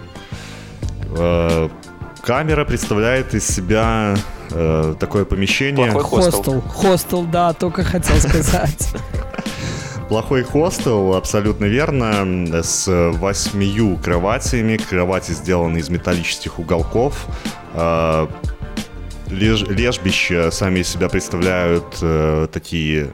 [2.24, 4.16] Камера представляет из себя
[4.52, 5.92] э, такое помещение.
[5.92, 6.62] Плохой хостел.
[6.62, 8.90] Хостел, да, только хотел сказать.
[10.10, 14.78] Плохой хостел, абсолютно верно, с восьмию кроватями.
[14.78, 17.26] Кровати сделаны из металлических уголков.
[17.74, 18.28] Э,
[19.28, 23.14] леж, лежбища сами из себя представляют э, такие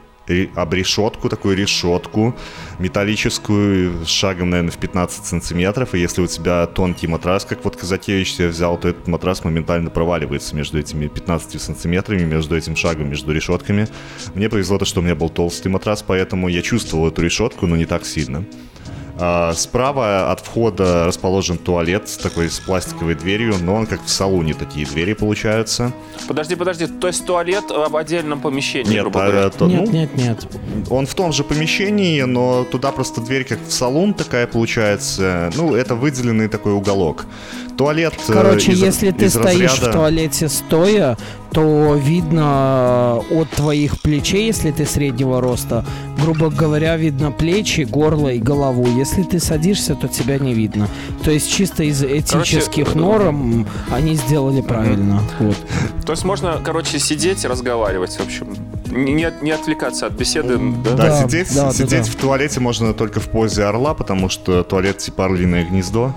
[0.54, 2.36] об решетку, такую решетку
[2.78, 8.34] металлическую, шагом, наверное, в 15 сантиметров, и если у тебя тонкий матрас, как вот Казакевич
[8.34, 13.32] себе взял, то этот матрас моментально проваливается между этими 15 сантиметрами, между этим шагом, между
[13.32, 13.88] решетками.
[14.34, 17.76] Мне повезло то, что у меня был толстый матрас, поэтому я чувствовал эту решетку, но
[17.76, 18.44] не так сильно.
[19.20, 24.08] А, справа от входа расположен туалет с такой с пластиковой дверью, но он как в
[24.08, 25.92] салоне такие двери получаются.
[26.28, 29.50] Подожди, подожди, то есть туалет в отдельном помещении, нет, грубо говоря?
[29.50, 30.46] То, нет, ну, нет, нет.
[30.90, 35.50] Он в том же помещении, но туда просто дверь как в салон такая получается.
[35.56, 37.26] Ну, это выделенный такой уголок
[37.78, 38.14] туалет.
[38.28, 39.90] Э, Короче, из, если ты из стоишь разряда...
[39.90, 41.16] в туалете стоя,
[41.52, 45.86] то видно от твоих плечей, если ты среднего роста,
[46.20, 48.86] грубо говоря, видно плечи, горло и голову.
[48.86, 50.88] Если ты садишься, то тебя не видно.
[51.24, 55.22] То есть чисто из этических короче, норм они сделали правильно.
[55.38, 55.56] Вот.
[56.04, 58.54] То есть можно, короче, сидеть и разговаривать, в общем.
[58.86, 60.58] Не, не отвлекаться от беседы.
[60.84, 64.28] Да, да, да сидеть, да, сидеть да, в туалете можно только в позе орла, потому
[64.28, 66.14] что туалет типа орлиное гнездо.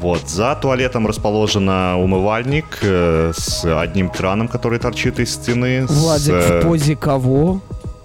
[0.00, 5.84] Вот, за туалетом расположена умывальник э, с одним краном, который торчит из стены.
[5.86, 7.60] Владик, с, э, в позе кого?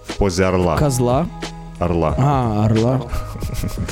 [0.06, 0.76] В позе орла.
[0.76, 1.26] Козла?
[1.80, 2.16] Орла.
[2.18, 3.02] А, орла.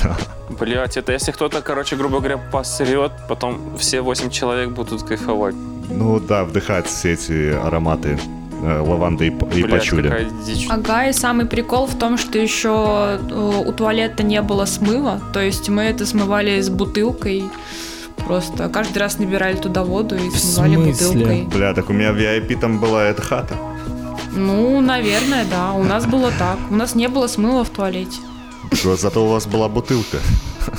[0.02, 0.16] Да.
[0.60, 5.54] Блять, это если кто-то, короче, грубо говоря, посрет, потом все восемь человек будут кайфовать.
[5.88, 8.18] Ну да, вдыхать все эти ароматы
[8.62, 10.28] э, лаванды и, и пачули.
[10.68, 15.40] Ага, и самый прикол в том, что еще э, у туалета не было смыва, то
[15.40, 17.44] есть мы это смывали с бутылкой
[18.26, 21.42] Просто каждый раз набирали туда воду и смывали бутылкой.
[21.42, 23.54] Бля, так у меня в VIP там была эта хата.
[24.32, 25.72] Ну, наверное, да.
[25.72, 26.58] У нас было так.
[26.70, 28.18] У нас не было смыла в туалете.
[28.72, 30.18] Зато у вас была бутылка.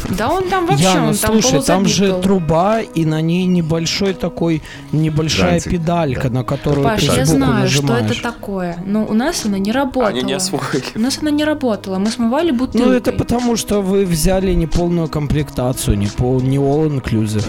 [0.09, 2.21] Да он там вообще, Яна, он там слушай, там же был.
[2.21, 4.61] труба, и на ней небольшой такой,
[4.91, 6.39] небольшая Грантик, педалька, да.
[6.39, 8.05] на которую Паш, ты я знаю, нажимаешь.
[8.05, 10.09] что это такое, но у нас она не работала.
[10.09, 10.83] Они не освоили.
[10.95, 12.89] У нас она не работала, мы смывали бутылкой.
[12.89, 17.45] Ну это потому, что вы взяли неполную комплектацию, не, пол, не all inclusive.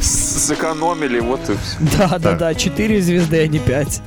[0.00, 1.98] Сэкономили, вот и все.
[1.98, 4.02] Да, да, да, 4 звезды, а не 5.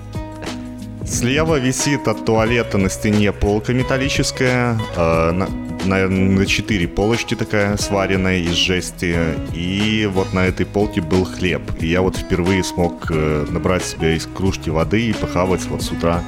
[1.05, 4.79] Слева висит от туалета на стене полка металлическая.
[4.95, 5.47] Э, на,
[5.85, 9.15] наверное, на 4 полочки такая сваренная из жести.
[9.53, 11.61] И вот на этой полке был хлеб.
[11.79, 15.91] И я вот впервые смог э, набрать себе из кружки воды и похавать вот с
[15.91, 16.23] утра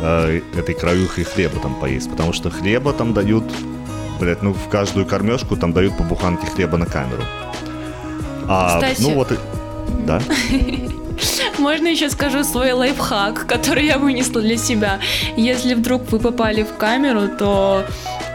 [0.00, 2.10] э, этой краюхой хлеба там поесть.
[2.10, 3.44] Потому что хлеба там дают,
[4.20, 7.22] блядь, ну в каждую кормежку там дают по буханке хлеба на камеру.
[8.48, 9.02] А, Кстати...
[9.02, 9.38] ну вот,
[10.06, 10.20] да.
[11.58, 15.00] Можно еще скажу свой лайфхак, который я вынесла для себя.
[15.36, 17.84] Если вдруг вы попали в камеру, то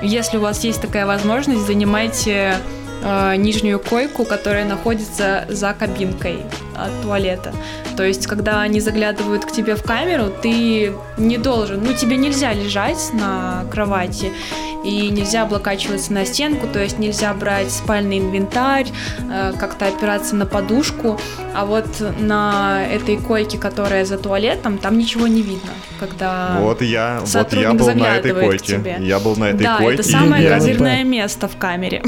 [0.02, 2.56] если у вас есть такая возможность, занимайте
[3.04, 6.40] э, нижнюю койку, которая находится за кабинкой
[6.76, 7.54] от туалета.
[7.98, 12.54] То есть, когда они заглядывают к тебе в камеру, ты не должен, ну тебе нельзя
[12.54, 14.32] лежать на кровати,
[14.84, 18.88] и нельзя облокачиваться на стенку, то есть нельзя брать спальный инвентарь,
[19.30, 21.20] э, как-то опираться на подушку,
[21.56, 21.88] а вот
[22.20, 27.74] на этой койке, которая за туалетом, там ничего не видно, когда вот я, вот я
[27.74, 28.98] был на этой койке, тебе.
[29.00, 30.02] я был на этой да, койке.
[30.02, 32.02] это самое козырное место в камере.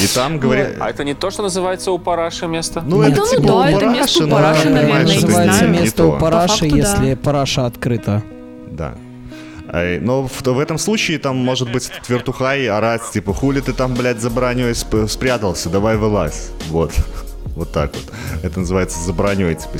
[0.00, 0.76] И там говорят...
[0.80, 2.82] А это не то, что называется у параши место?
[2.84, 5.02] Ну, это, ну, да, это место у параши, наверное.
[5.02, 7.16] Это называется место у параши, если да.
[7.16, 8.22] параша открыта.
[8.70, 8.94] Да.
[9.72, 14.20] Но в, в этом случае там может быть вертухай орать, типа, хули ты там, блядь,
[14.20, 16.50] за броней сп- спрятался, давай вылазь.
[16.68, 16.92] Вот.
[17.54, 18.04] Вот так вот.
[18.42, 19.78] Это называется за броней, типа.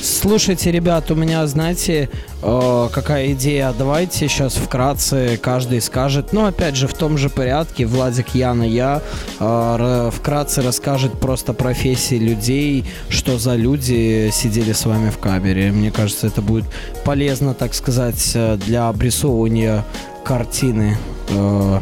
[0.00, 2.08] Слушайте, ребят, у меня, знаете,
[2.42, 3.74] э, какая идея?
[3.76, 9.02] Давайте сейчас вкратце каждый скажет, ну, опять же, в том же порядке, Владик, Яна, я,
[9.40, 15.72] э, вкратце расскажет просто профессии людей, что за люди сидели с вами в камере.
[15.72, 16.64] Мне кажется, это будет
[17.04, 19.84] полезно, так сказать, э, для обрисовывания
[20.24, 20.96] картины
[21.30, 21.80] э,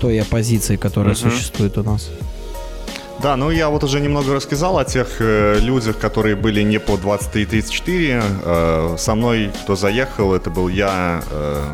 [0.00, 1.30] той оппозиции, которая Мгм.
[1.30, 2.10] существует у нас.
[3.22, 6.92] Да, ну я вот уже немного рассказал о тех э, людях, которые были не по
[6.92, 8.22] 23-34.
[8.44, 11.64] Э, со мной, кто заехал, это был я, э,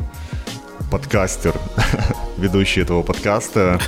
[0.91, 1.55] подкастер,
[2.39, 3.81] ведущий этого подкаста.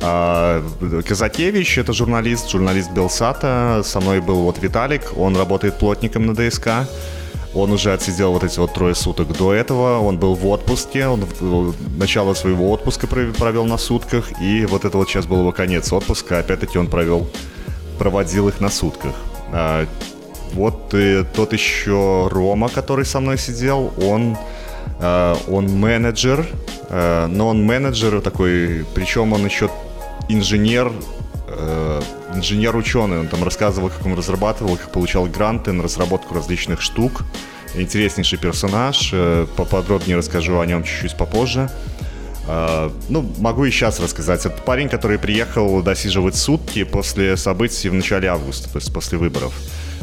[0.00, 0.64] А,
[1.06, 3.82] Казакевич, это журналист, журналист Белсата.
[3.84, 6.68] Со мной был вот Виталик, он работает плотником на ДСК.
[7.56, 10.00] Он уже отсидел вот эти вот трое суток до этого.
[10.00, 11.06] Он был в отпуске.
[11.06, 14.30] Он в- начало своего отпуска пров- провел на сутках.
[14.42, 16.38] И вот это вот сейчас был его конец отпуска.
[16.40, 17.26] Опять-таки он провел,
[17.98, 19.14] проводил их на сутках.
[19.52, 19.86] А,
[20.52, 24.36] вот э, тот еще Рома, который со мной сидел, он,
[25.00, 26.46] э, он менеджер,
[26.90, 29.70] э, но он менеджер такой, причем он еще
[30.28, 30.92] инженер,
[31.56, 32.00] э,
[32.34, 33.20] инженер-ученый.
[33.20, 37.24] Он там рассказывал, как он разрабатывал, как получал гранты на разработку различных штук.
[37.74, 39.10] Интереснейший персонаж.
[39.12, 41.70] э, Поподробнее расскажу о нем чуть-чуть попозже.
[42.48, 44.46] А, Ну, могу и сейчас рассказать.
[44.46, 49.52] Это парень, который приехал досиживать сутки после событий в начале августа, то есть после выборов.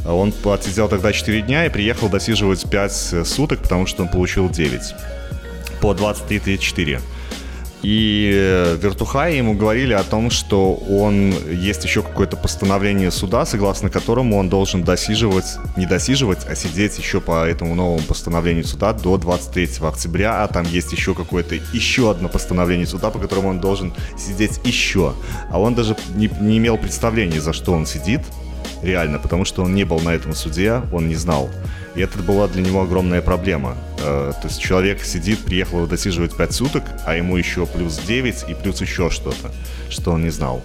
[0.05, 4.81] Он отсидел тогда 4 дня и приехал досиживать 5 суток, потому что он получил 9
[5.81, 6.99] по 23-34.
[7.83, 13.89] И э, Вертухай ему говорили о том, что он есть еще какое-то постановление суда, согласно
[13.89, 19.17] которому он должен досиживать, не досиживать, а сидеть еще по этому новому постановлению суда до
[19.17, 23.93] 23 октября, а там есть еще какое-то еще одно постановление суда, по которому он должен
[24.17, 25.13] сидеть еще.
[25.51, 28.21] А он даже не, не имел представления, за что он сидит,
[28.83, 31.49] реально, потому что он не был на этом суде, он не знал.
[31.95, 33.75] И это была для него огромная проблема.
[33.99, 38.53] Э, То есть человек сидит, приехал досиживать 5 суток, а ему еще плюс 9 и
[38.53, 39.51] плюс еще что-то,
[39.89, 40.61] что он не знал.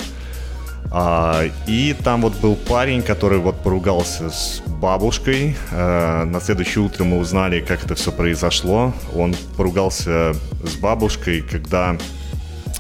[0.91, 5.57] А, и там вот был парень, который вот поругался с бабушкой.
[5.71, 8.95] Э, на следующее утро мы узнали, как это все произошло.
[9.15, 11.97] Он поругался с бабушкой, когда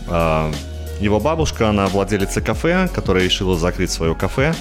[0.08, 0.50] а,
[1.00, 4.54] его бабушка, она владелица кафе, которая решила закрыть свое кафе,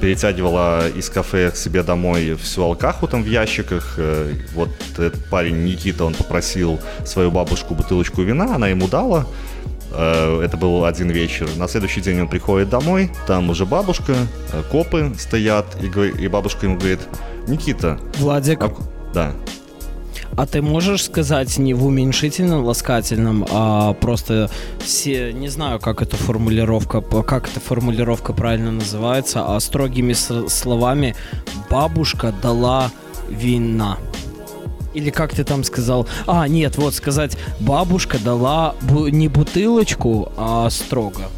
[0.00, 3.94] перетягивала из кафе к себе домой всю алкаху там в ящиках.
[3.98, 9.26] Э, Вот этот парень Никита, он попросил свою бабушку бутылочку вина, она ему дала.
[9.92, 11.48] Э, Это был один вечер.
[11.56, 14.14] На следующий день он приходит домой, там уже бабушка,
[14.52, 17.00] э, копы стоят, и, бабушка ему говорит,
[17.48, 18.72] Никита, Владик, а-
[19.12, 19.32] да,
[20.36, 24.50] А ты можешь сказать не в уменьшительном ласкательном, а просто
[24.82, 31.14] все, не знаю, как эта формулировка, как эта формулировка правильно называется, а строгими словами
[31.70, 32.90] бабушка дала
[33.28, 33.98] вина.
[34.94, 36.06] Или как ты там сказал?
[36.26, 41.28] А, нет, вот сказать, бабушка дала бу- не бутылочку, а строго.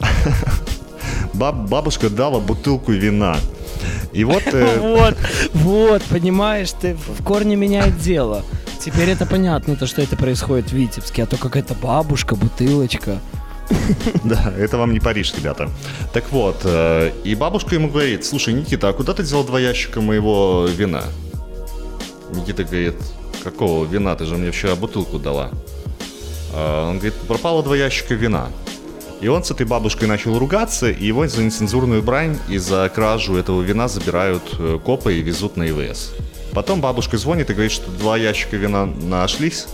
[1.34, 3.36] баб- бабушка дала бутылку вина.
[4.12, 4.42] И вот...
[4.46, 5.16] э, Вот,
[5.54, 8.44] вот, понимаешь, ты в корне меняет дело.
[8.78, 13.18] Теперь это понятно, то, что это происходит в Витебске, а то какая-то бабушка, бутылочка.
[14.24, 15.70] Да, это вам не Париж, ребята.
[16.12, 20.00] Так вот, э, и бабушка ему говорит, слушай, Никита, а куда ты взял два ящика
[20.00, 21.04] моего вина?
[22.34, 22.96] Никита говорит,
[23.44, 24.14] какого вина?
[24.16, 25.50] Ты же мне вчера бутылку дала.
[26.54, 28.48] А Он говорит, пропало два ящика вина.
[29.22, 33.36] И он с этой бабушкой начал ругаться, и его за нецензурную брань и за кражу
[33.36, 36.12] этого вина забирают э, копы и везут на ИВС.
[36.52, 39.68] Потом бабушка звонит и говорит, что два ящика вина нашлись,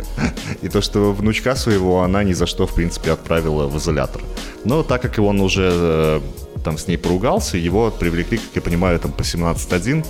[0.62, 4.22] и то, что внучка своего она ни за что, в принципе, отправила в изолятор.
[4.64, 6.20] Но так как он уже э,
[6.62, 10.06] там с ней поругался, его привлекли, как я понимаю, там по 17.1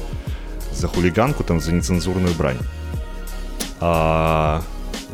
[0.75, 2.59] за хулиганку, там за нецензурную брань.
[3.79, 4.63] А,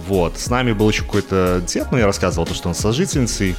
[0.09, 3.55] вот, с нами был еще какой-то дед, ну, я рассказывал то, что он с сожительницей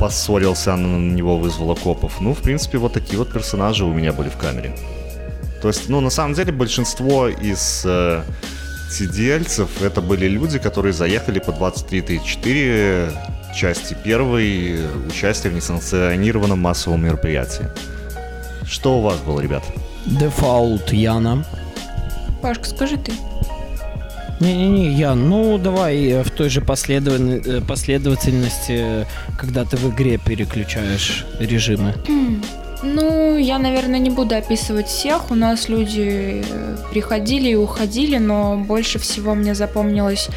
[0.00, 2.20] поссорился, она на него вызвала копов.
[2.20, 4.76] Ну, в принципе, вот такие вот персонажи у меня были в камере.
[5.62, 8.22] То есть, ну, на самом деле, большинство из э,
[8.90, 13.12] сидельцев это были люди, которые заехали по 23-34
[13.54, 17.66] части первой участия в несанкционированном массовом мероприятии.
[18.64, 19.62] Что у вас было, ребят?
[20.04, 21.44] Дефаулт Яна.
[22.42, 23.12] Пашка, скажи ты.
[24.40, 31.26] Не-не-не, я, ну давай э, в той же э, последовательности, когда ты в игре переключаешь
[31.40, 31.94] режимы.
[32.82, 35.32] Ну, я, наверное, не буду описывать всех.
[35.32, 40.28] У нас люди э, приходили и уходили, но больше всего мне запомнилась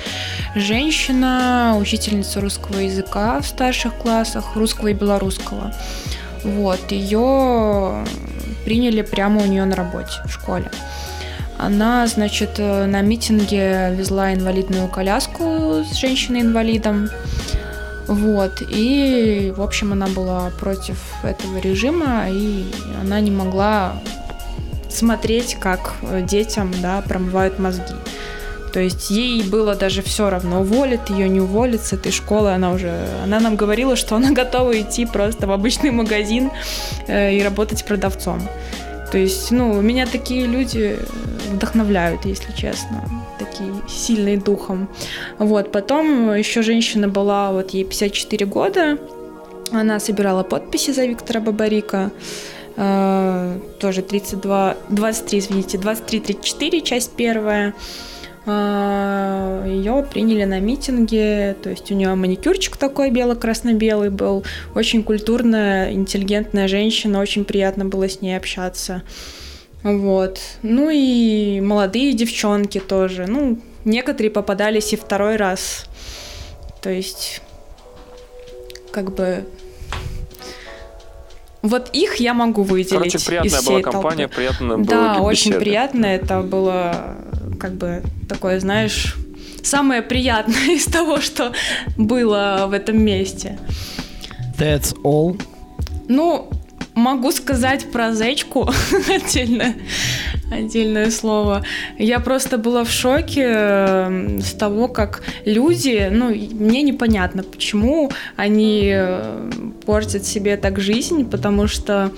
[0.55, 5.75] женщина, учительница русского языка в старших классах, русского и белорусского.
[6.43, 8.03] Вот, ее
[8.65, 10.71] приняли прямо у нее на работе в школе.
[11.61, 17.09] Она, значит, э, на митинге везла инвалидную коляску с женщиной-инвалидом.
[18.07, 18.63] Вот.
[18.67, 22.65] И, в общем, она была против этого режима, и
[22.99, 23.93] она не могла
[24.89, 25.93] смотреть, как
[26.27, 27.93] детям да, промывают мозги.
[28.73, 32.53] То есть ей было даже все равно, уволит ее, не уволит с этой школы.
[32.53, 36.51] Она уже, она нам говорила, что она готова идти просто в обычный магазин
[37.07, 38.41] э, и работать продавцом.
[39.11, 40.97] То есть, ну, меня такие люди
[41.51, 43.03] вдохновляют, если честно,
[43.37, 44.87] такие сильные духом.
[45.37, 48.97] Вот, потом еще женщина была, вот ей 54 года,
[49.73, 52.11] она собирала подписи за Виктора Бабарика,
[52.77, 57.73] э, тоже 32, 23, извините, 23-34, часть первая.
[58.45, 65.91] А, ее приняли на митинге, то есть у нее маникюрчик такой бело-красно-белый был, очень культурная,
[65.91, 69.03] интеллигентная женщина, очень приятно было с ней общаться.
[69.83, 70.39] Вот.
[70.63, 73.25] Ну и молодые девчонки тоже.
[73.27, 75.85] Ну, некоторые попадались и второй раз.
[76.81, 77.41] То есть,
[78.91, 79.45] как бы
[81.61, 82.89] вот их я могу выделить.
[82.89, 84.35] Короче, приятная из была компания, толпы.
[84.35, 86.05] приятно было Да, очень приятно.
[86.05, 87.17] Это было
[87.59, 89.15] как бы такое, знаешь,
[89.61, 91.53] самое приятное из того, что
[91.97, 93.59] было в этом месте.
[94.57, 95.39] That's all.
[96.07, 96.49] Ну,
[96.95, 98.69] могу сказать про зечку
[99.09, 99.75] отдельно,
[100.51, 101.63] отдельное слово.
[101.97, 108.91] Я просто была в шоке эм, с того, как люди, ну, мне непонятно, почему они
[108.93, 109.49] э,
[109.85, 112.11] портят себе так жизнь, потому что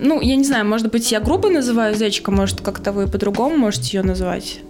[0.00, 3.96] ну, я не знаю, может быть, я грубо называю зайчика, может, как-то вы по-другому можете
[3.96, 4.60] ее назвать.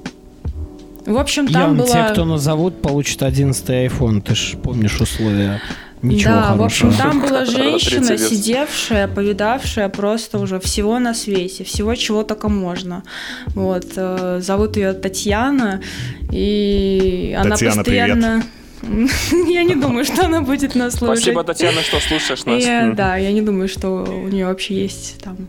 [1.05, 1.89] В общем, там Ян, было...
[1.89, 4.21] те, кто назовут, получат 11 iPhone.
[4.21, 5.61] Ты же помнишь условия.
[6.03, 6.91] Ничего да, хорошего.
[6.91, 12.49] в общем, там была женщина, сидевшая, повидавшая просто уже всего на свете, всего, чего только
[12.49, 13.03] можно.
[13.49, 15.83] Вот, э, зовут ее Татьяна,
[16.31, 18.43] и Татьяна, она постоянно...
[18.43, 18.55] Привет.
[19.49, 21.19] Я не думаю, что она будет нас слушать.
[21.19, 22.97] Спасибо, Татьяна, что слушаешь нас.
[22.97, 25.49] Да, я не думаю, что у нее вообще есть там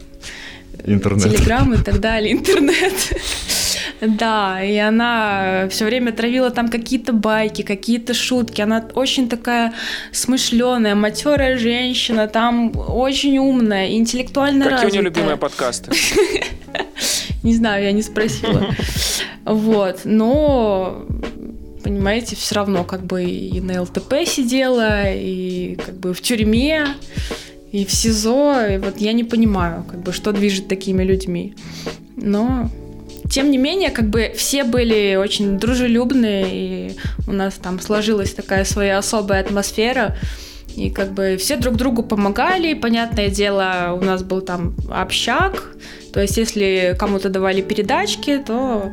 [0.86, 1.24] интернет.
[1.24, 2.94] телеграм и так далее, интернет.
[4.02, 8.62] Да, и она все время травила там какие-то байки, какие-то шутки.
[8.62, 9.74] Она очень такая
[10.12, 15.00] смышленая, матерая женщина, там очень умная, интеллектуально Какие развитая.
[15.00, 15.92] у нее любимые подкасты?
[17.44, 18.66] Не знаю, я не спросила.
[19.46, 21.06] Вот, но
[21.84, 26.88] понимаете, все равно как бы и на ЛТП сидела, и как бы в тюрьме,
[27.72, 31.56] и в СИЗО, и вот я не понимаю, как бы, что движет такими людьми.
[32.18, 32.70] Но
[33.30, 38.66] тем не менее, как бы все были очень дружелюбные, и у нас там сложилась такая
[38.66, 40.18] своя особая атмосфера.
[40.76, 42.74] И как бы все друг другу помогали.
[42.74, 45.76] Понятное дело, у нас был там общак.
[46.14, 48.92] То есть, если кому-то давали передачки, то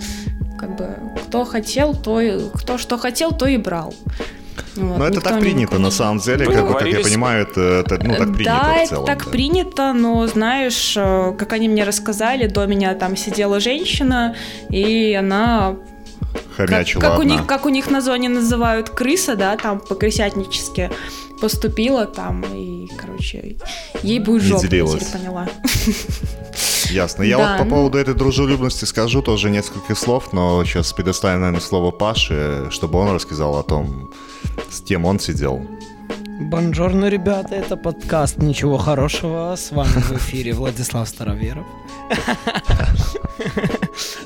[0.59, 0.89] как бы
[1.27, 3.95] кто хотел, то и, кто что хотел, то и брал.
[4.77, 7.99] Вот, но это так принято, на самом деле, как, бы, как я понимаю, это, это
[8.05, 9.07] ну, так принято да, в целом.
[9.07, 9.31] так да.
[9.31, 14.35] принято, но знаешь, э, как они мне рассказали, до меня там сидела женщина,
[14.71, 15.77] и она
[16.57, 20.91] Хомячила как, как, у них, как у них на зоне называют крыса, да, там по-крысятнически
[21.41, 23.57] поступила там, и, короче,
[24.03, 25.49] ей будет жопа, я теперь поняла.
[26.91, 27.23] Ясно.
[27.23, 27.71] Я да, вот по ну...
[27.71, 33.15] поводу этой дружелюбности скажу тоже несколько слов, но сейчас предоставим, наверное, слово Паше, чтобы он
[33.15, 34.11] рассказал о том,
[34.71, 35.67] с кем он сидел.
[36.39, 39.55] Бонжорно, ребята, это подкаст «Ничего хорошего».
[39.57, 41.65] С вами в эфире Владислав Староверов.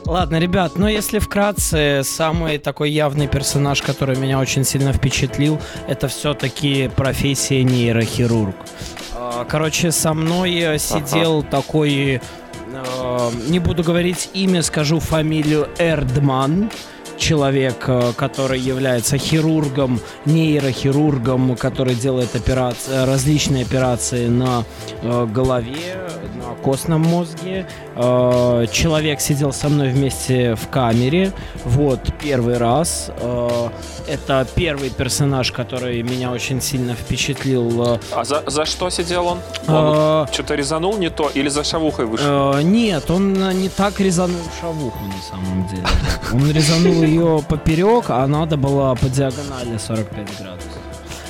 [0.05, 6.09] Ладно, ребят, но если вкратце, самый такой явный персонаж, который меня очень сильно впечатлил, это
[6.09, 8.57] все-таки профессия нейрохирург.
[9.15, 11.49] А, короче, со мной сидел ага.
[11.49, 12.21] такой, э,
[13.49, 16.71] не буду говорить имя, скажу фамилию Эрдман
[17.21, 24.65] человек, э, который является хирургом, нейрохирургом, который делает операции, различные операции на
[25.03, 27.67] э, голове, на костном мозге.
[27.95, 31.33] Э, человек сидел со мной вместе в камере.
[31.65, 33.11] Вот, первый раз.
[34.09, 37.99] Это первый персонаж, который меня очень сильно впечатлил.
[38.13, 39.39] А за, за что сидел он?
[39.69, 42.59] Он что-то резанул не то или за шавухой вышел?
[42.63, 45.87] Нет, он не так резанул шавуху на самом деле.
[46.33, 50.80] Он резанул ее поперек, а надо было по диагонали 45 градусов.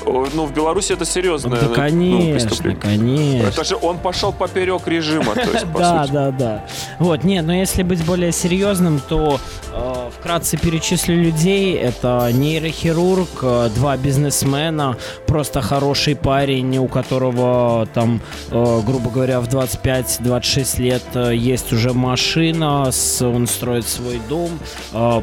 [0.06, 1.50] Ну, в Беларуси это серьезно.
[1.50, 3.46] Да, ну, конечно, ну, конечно.
[3.46, 5.34] Это же он пошел поперек режима,
[5.78, 6.64] Да, да, да.
[6.98, 9.38] Вот, нет, но если быть более серьезным, то
[9.72, 11.74] э, вкратце перечислю людей.
[11.74, 14.96] Это нейрохирург, э, два бизнесмена,
[15.26, 18.20] просто хороший парень, у которого там,
[18.50, 22.90] э, грубо говоря, в 25-26 лет есть уже машина,
[23.20, 24.50] он строит свой дом.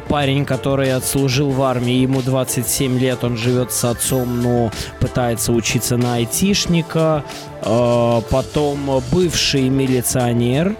[0.08, 4.67] Парень, который отслужил в армии, ему 27 лет, он живет с отцом, но
[5.00, 7.24] пытается учиться на айтишника,
[7.62, 10.76] э, потом бывший милиционер,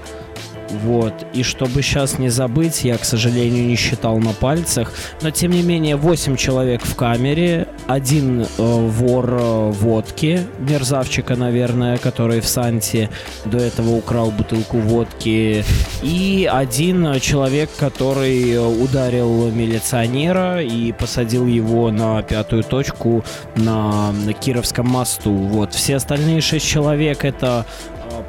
[0.70, 1.14] вот.
[1.32, 4.92] И чтобы сейчас не забыть, я, к сожалению, не считал на пальцах,
[5.22, 11.98] но тем не менее 8 человек в камере, один э, вор э, водки, мерзавчика, наверное,
[11.98, 13.10] который в Санте
[13.44, 15.64] до этого украл бутылку водки,
[16.02, 23.24] и один человек, который ударил милиционера и посадил его на пятую точку
[23.56, 25.32] на, на Кировском мосту.
[25.32, 25.74] Вот.
[25.74, 27.66] Все остальные шесть человек это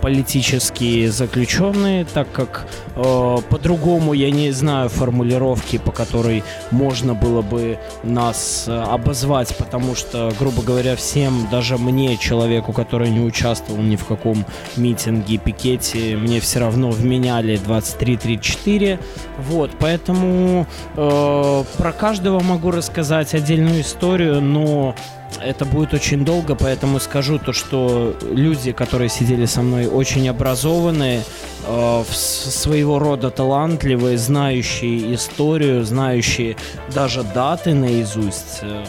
[0.02, 7.80] политические заключенные, так как э, по-другому я не знаю формулировки, по которой можно было бы
[8.04, 13.96] нас э, обозвать, потому что, грубо говоря, всем, даже мне, человеку, который не участвовал ни
[13.96, 19.00] в каком митинге, пикете, мне все равно вменяли 23-34.
[19.38, 24.96] Вот, поэтому э, про каждого могу рассказать отдельную историю, но
[25.42, 31.24] это будет очень долго, поэтому скажу то, что люди, которые сидели со мной, очень образованные,
[31.66, 36.58] э, своего рода талантливые, знающие историю, знающие
[36.94, 38.60] даже даты наизусть.
[38.62, 38.86] Э,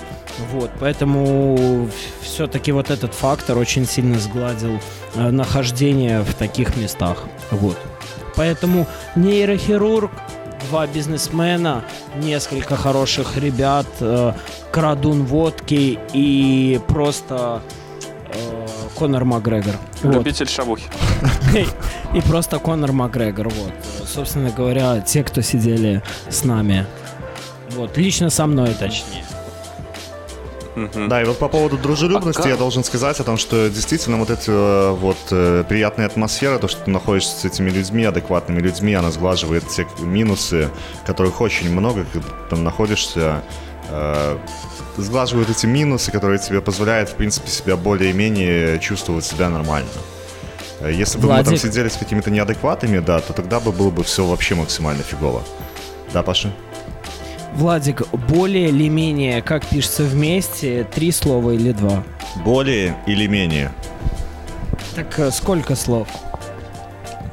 [0.53, 1.89] вот, поэтому
[2.23, 4.81] все-таки вот этот фактор очень сильно сгладил
[5.15, 7.25] э, нахождение в таких местах.
[7.51, 7.77] Вот.
[8.37, 8.87] Поэтому
[9.17, 10.11] нейрохирург
[10.71, 11.85] два бизнесмена,
[12.17, 14.33] несколько хороших ребят, э,
[14.71, 17.61] крадун водки и просто
[18.33, 19.75] э, Конор Макгрегор.
[20.05, 20.51] Любитель вот.
[20.51, 20.85] шавухи.
[22.15, 23.49] И просто Конор Макгрегор.
[23.49, 23.73] Вот.
[24.07, 26.87] Собственно говоря, те, кто сидели с нами.
[27.71, 27.97] Вот.
[27.99, 29.25] Лично со мной, точнее.
[30.77, 34.31] Да, и вот по поводу дружелюбности а я должен сказать о том, что действительно вот
[34.31, 38.95] эта э, вот э, приятная атмосфера, то, что ты находишься с этими людьми, адекватными людьми,
[38.95, 40.71] она сглаживает те минусы,
[41.05, 43.43] которых очень много, когда ты там находишься,
[43.89, 44.39] э,
[44.97, 49.91] сглаживают эти минусы, которые тебе позволяют, в принципе, себя более-менее чувствовать себя нормально.
[50.89, 51.51] Если бы Владик.
[51.51, 55.03] мы там сидели с какими-то неадекватами, да, то тогда бы было бы все вообще максимально
[55.03, 55.43] фигово.
[56.13, 56.53] Да, Паша?
[57.55, 62.05] Владик, более или менее, как пишется вместе, три слова или два?
[62.45, 63.73] Более или менее.
[64.95, 66.09] Так э, сколько слов?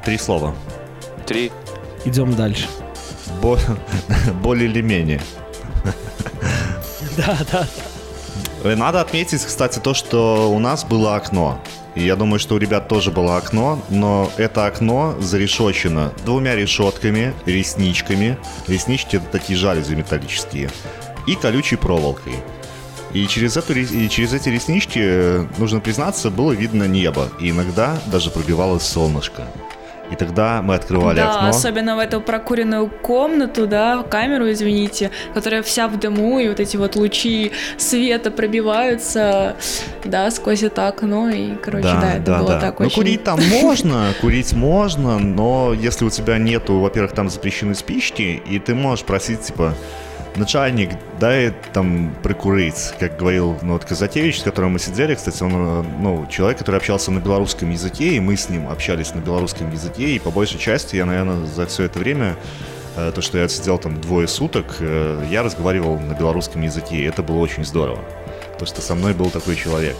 [0.03, 0.55] Три слова.
[1.25, 1.51] Три.
[2.05, 2.67] Идем дальше.
[3.41, 3.59] Бо...
[4.41, 5.21] Более или менее.
[7.17, 8.75] Да, да.
[8.75, 11.59] Надо отметить, кстати, то, что у нас было окно.
[11.97, 18.37] Я думаю, что у ребят тоже было окно, но это окно зарешочено двумя решетками, ресничками.
[18.67, 20.69] Реснички это такие жалюзи металлические.
[21.25, 22.33] И колючей проволокой.
[23.13, 27.29] И через, эту, и через эти реснички, э, нужно признаться, было видно небо.
[27.39, 29.47] И иногда даже пробивалось солнышко.
[30.11, 31.49] И тогда мы открывали да, окно.
[31.49, 36.77] Особенно в эту прокуренную комнату, да, камеру, извините, которая вся в дыму, и вот эти
[36.77, 39.55] вот лучи света пробиваются,
[40.05, 42.59] да, сквозь это окно, и, короче, да, да это да, было да.
[42.59, 42.95] так ну, очень...
[42.95, 48.59] курить там можно, курить можно, но если у тебя нету, во-первых, там запрещены спички, и
[48.59, 49.73] ты можешь просить, типа,
[50.37, 55.51] начальник, дай там прикурить, как говорил ну, вот Казатевич, с которым мы сидели, кстати, он
[55.53, 59.71] э, ну, человек, который общался на белорусском языке, и мы с ним общались на белорусском
[59.71, 62.35] языке, и по большей части я, наверное, за все это время
[62.95, 67.03] э, то, что я сидел там двое суток, э, я разговаривал на белорусском языке, и
[67.03, 67.99] это было очень здорово,
[68.59, 69.95] то, что со мной был такой человек.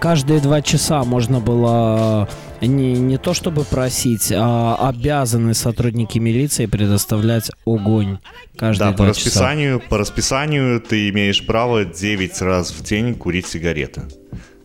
[0.00, 2.28] Каждые два часа можно было
[2.60, 8.18] не, не то чтобы просить, а обязаны сотрудники милиции предоставлять огонь
[8.56, 9.88] каждые да, по расписанию, часа.
[9.88, 14.02] по расписанию ты имеешь право 9 раз в день курить сигареты.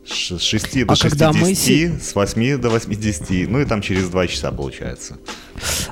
[0.06, 1.54] С 6 до а 60, мы...
[1.54, 5.18] с 8 до 80, ну и там через 2 часа получается.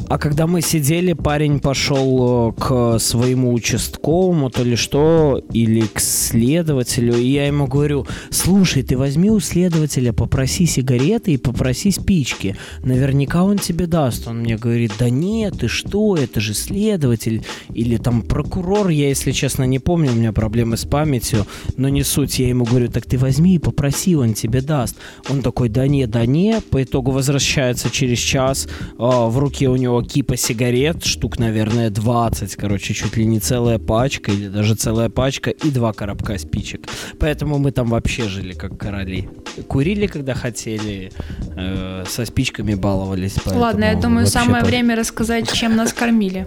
[0.07, 5.99] А когда мы сидели, парень пошел э, к своему участковому, то ли что, или к
[5.99, 12.55] следователю, и я ему говорю, слушай, ты возьми у следователя, попроси сигареты и попроси спички.
[12.83, 14.27] Наверняка он тебе даст.
[14.27, 19.31] Он мне говорит, да нет, ты что, это же следователь или там прокурор, я, если
[19.31, 21.45] честно, не помню, у меня проблемы с памятью,
[21.77, 22.39] но не суть.
[22.39, 24.95] Я ему говорю, так ты возьми и попроси, он тебе даст.
[25.29, 26.61] Он такой, да не, да не.
[26.61, 28.67] По итогу возвращается через час.
[28.97, 32.55] А, в руке у него кипа сигарет, штук, наверное, 20.
[32.55, 36.87] Короче, чуть ли не целая пачка или даже целая пачка и два коробка спичек.
[37.19, 39.27] Поэтому мы там вообще жили как короли.
[39.67, 41.11] Курили, когда хотели,
[41.57, 43.37] э, со спичками баловались.
[43.45, 46.45] Ладно, я думаю, самое время рассказать, чем нас кормили.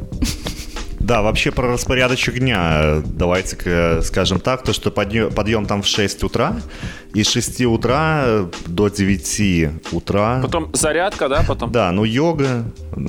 [1.01, 3.03] Да, вообще про распорядочек дня.
[3.05, 6.57] Давайте скажем так, то, что подъем, подъем там в 6 утра,
[7.15, 10.41] и с 6 утра до 9 утра.
[10.43, 11.71] Потом зарядка, да, потом?
[11.71, 12.65] Да, ну йога,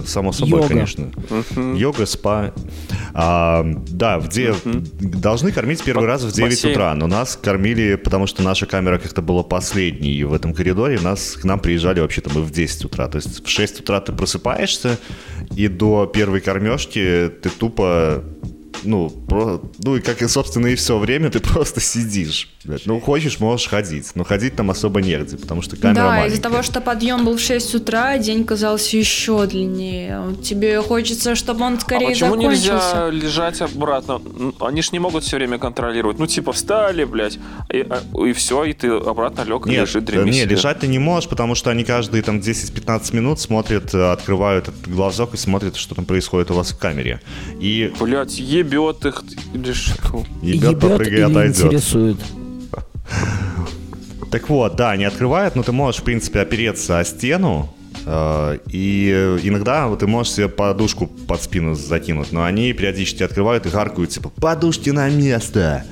[0.05, 0.67] само собой, йога.
[0.67, 1.11] конечно.
[1.29, 1.77] Uh-huh.
[1.77, 2.53] Йога, спа.
[3.13, 4.49] А, да, в де...
[4.49, 4.81] uh-huh.
[4.99, 6.73] должны кормить первый По- раз в 9 бассейн.
[6.73, 11.33] утра, но нас кормили, потому что наша камера как-то была последней в этом коридоре, нас,
[11.33, 13.07] к нам приезжали вообще-то мы в 10 утра.
[13.07, 14.97] То есть в 6 утра ты просыпаешься,
[15.55, 18.23] и до первой кормежки ты тупо
[18.83, 22.49] ну, про, ну и как и, собственно, и все время ты просто сидишь.
[22.85, 26.33] Ну, хочешь, можешь ходить, но ходить там особо негде, потому что камера Да, маленькая.
[26.33, 30.35] из-за того, что подъем был в 6 утра, день казался еще длиннее.
[30.43, 32.61] Тебе хочется, чтобы он скорее а почему закончился.
[32.61, 34.21] нельзя лежать обратно?
[34.59, 36.19] Они ж не могут все время контролировать.
[36.19, 37.37] Ну, типа, встали, блядь,
[37.71, 40.99] и, а, и все, и ты обратно лег Нет, лежи, дреми Не, лежать ты не
[40.99, 45.75] можешь, потому что они каждые там 10-15 минут смотрят, э, открывают этот глазок и смотрят,
[45.75, 47.19] что там происходит у вас в камере.
[47.59, 47.91] И...
[47.99, 49.23] Блядь, ебет их
[49.53, 50.23] или что?
[50.41, 51.65] Ебет, ебет попрыгай, отойдет.
[51.65, 52.17] интересует.
[54.31, 57.71] Так вот, да, не открывает, но ты можешь, в принципе, опереться о стену,
[58.05, 63.69] э, и иногда ты можешь себе подушку под спину закинуть, но они периодически открывают и
[63.69, 65.85] гаркают, типа, подушки на место.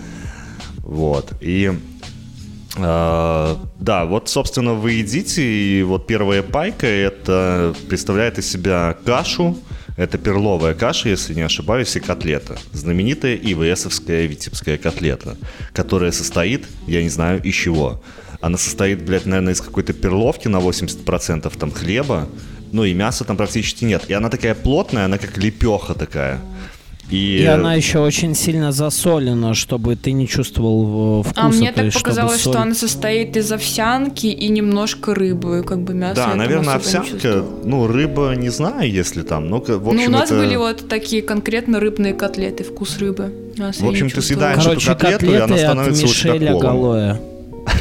[0.80, 1.72] Вот, и
[2.77, 9.56] э, да, вот, собственно, вы едите, и вот первая пайка, это представляет из себя кашу,
[10.02, 12.57] это перловая каша, если не ошибаюсь, и котлета.
[12.73, 15.38] Знаменитая ИВСовская витебская котлета,
[15.73, 18.02] которая состоит, я не знаю, из чего.
[18.40, 22.28] Она состоит, блядь, наверное, из какой-то перловки на 80% там хлеба,
[22.72, 24.06] ну и мяса там практически нет.
[24.07, 26.41] И она такая плотная, она как лепеха такая.
[27.11, 27.39] И...
[27.39, 31.41] и она еще очень сильно засолена, чтобы ты не чувствовал вкуса.
[31.41, 32.53] А мне так показалось, соль...
[32.53, 36.15] что она состоит из овсянки и немножко рыбы, как бы мясо.
[36.15, 39.49] Да, наверное, овсянка, ну, рыба, не знаю, если там.
[39.49, 40.39] Ну, в общем, ну у нас это...
[40.39, 43.31] были вот такие конкретно рыбные котлеты, вкус рыбы.
[43.57, 47.21] в общем, ты съедаешь Короче, эту котлету, и она становится от Мишеля Галоя.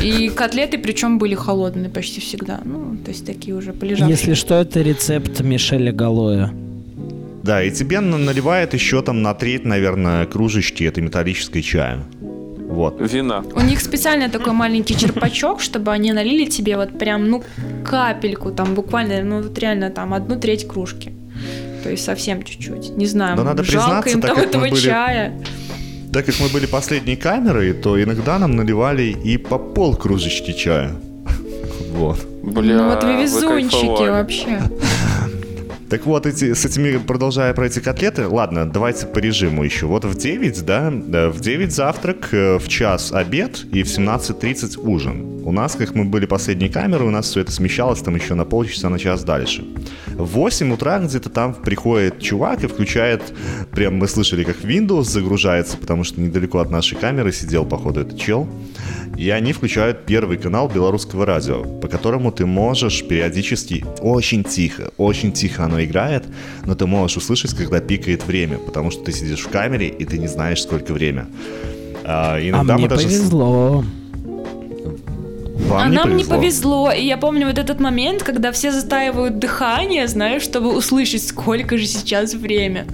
[0.02, 2.60] И котлеты, причем были холодные почти всегда.
[2.64, 4.10] Ну, то есть такие уже полежавшие.
[4.10, 6.52] Если что, это рецепт Мишеля Галоя.
[7.42, 12.04] Да, и тебе наливает еще там на треть, наверное, кружечки этой металлической чая.
[12.70, 13.00] Вот.
[13.00, 13.42] Вина.
[13.54, 17.42] У них специально такой маленький черпачок, чтобы они налили тебе вот прям, ну,
[17.84, 21.12] капельку, там буквально, ну, вот реально там одну треть кружки.
[21.82, 22.96] То есть совсем чуть-чуть.
[22.96, 24.76] Не знаю, Но надо жалко им там этого были...
[24.76, 25.32] чая.
[26.12, 30.92] Так как мы были последней камерой, то иногда нам наливали и по пол кружечки чая.
[31.92, 32.24] Вот.
[32.42, 34.60] Бля, ну вот вы везунчики вообще.
[35.90, 39.86] Так вот, эти, с этими, продолжая про эти котлеты, ладно, давайте по режиму еще.
[39.86, 45.40] Вот в 9, да, в 9 завтрак, э, в час обед и в 17.30 ужин.
[45.44, 48.44] У нас, как мы были последней камерой, у нас все это смещалось там еще на
[48.44, 49.64] полчаса, на час дальше.
[50.06, 53.22] В 8 утра где-то там приходит чувак и включает,
[53.72, 58.16] прям мы слышали, как Windows загружается, потому что недалеко от нашей камеры сидел, походу, этот
[58.16, 58.48] чел.
[59.16, 65.32] И они включают первый канал белорусского радио, по которому ты можешь периодически, очень тихо, очень
[65.32, 66.24] тихо оно играет,
[66.64, 70.18] но ты можешь услышать, когда пикает время, потому что ты сидишь в камере и ты
[70.18, 71.26] не знаешь, сколько время.
[72.04, 73.04] А, иногда а мне даже...
[73.04, 73.84] повезло.
[75.68, 76.16] Вам а не нам повезло.
[76.16, 76.92] не повезло.
[76.92, 81.86] И я помню вот этот момент, когда все застаивают дыхание, знаешь, чтобы услышать, сколько же
[81.86, 82.86] сейчас время.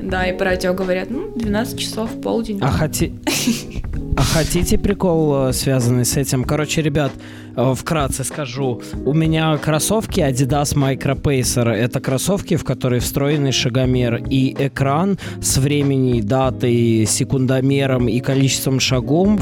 [0.00, 2.60] Да, и по радио говорят, ну, 12 часов, полдень.
[2.62, 3.12] А, хоти...
[4.16, 6.44] а хотите прикол, э, связанный с этим?
[6.44, 7.12] Короче, ребят,
[7.56, 8.82] Э, вкратце скажу.
[9.06, 11.70] У меня кроссовки Adidas Micro Pacer.
[11.70, 19.40] Это кроссовки, в которые встроенный шагомер и экран с времени, датой, секундомером и количеством шагов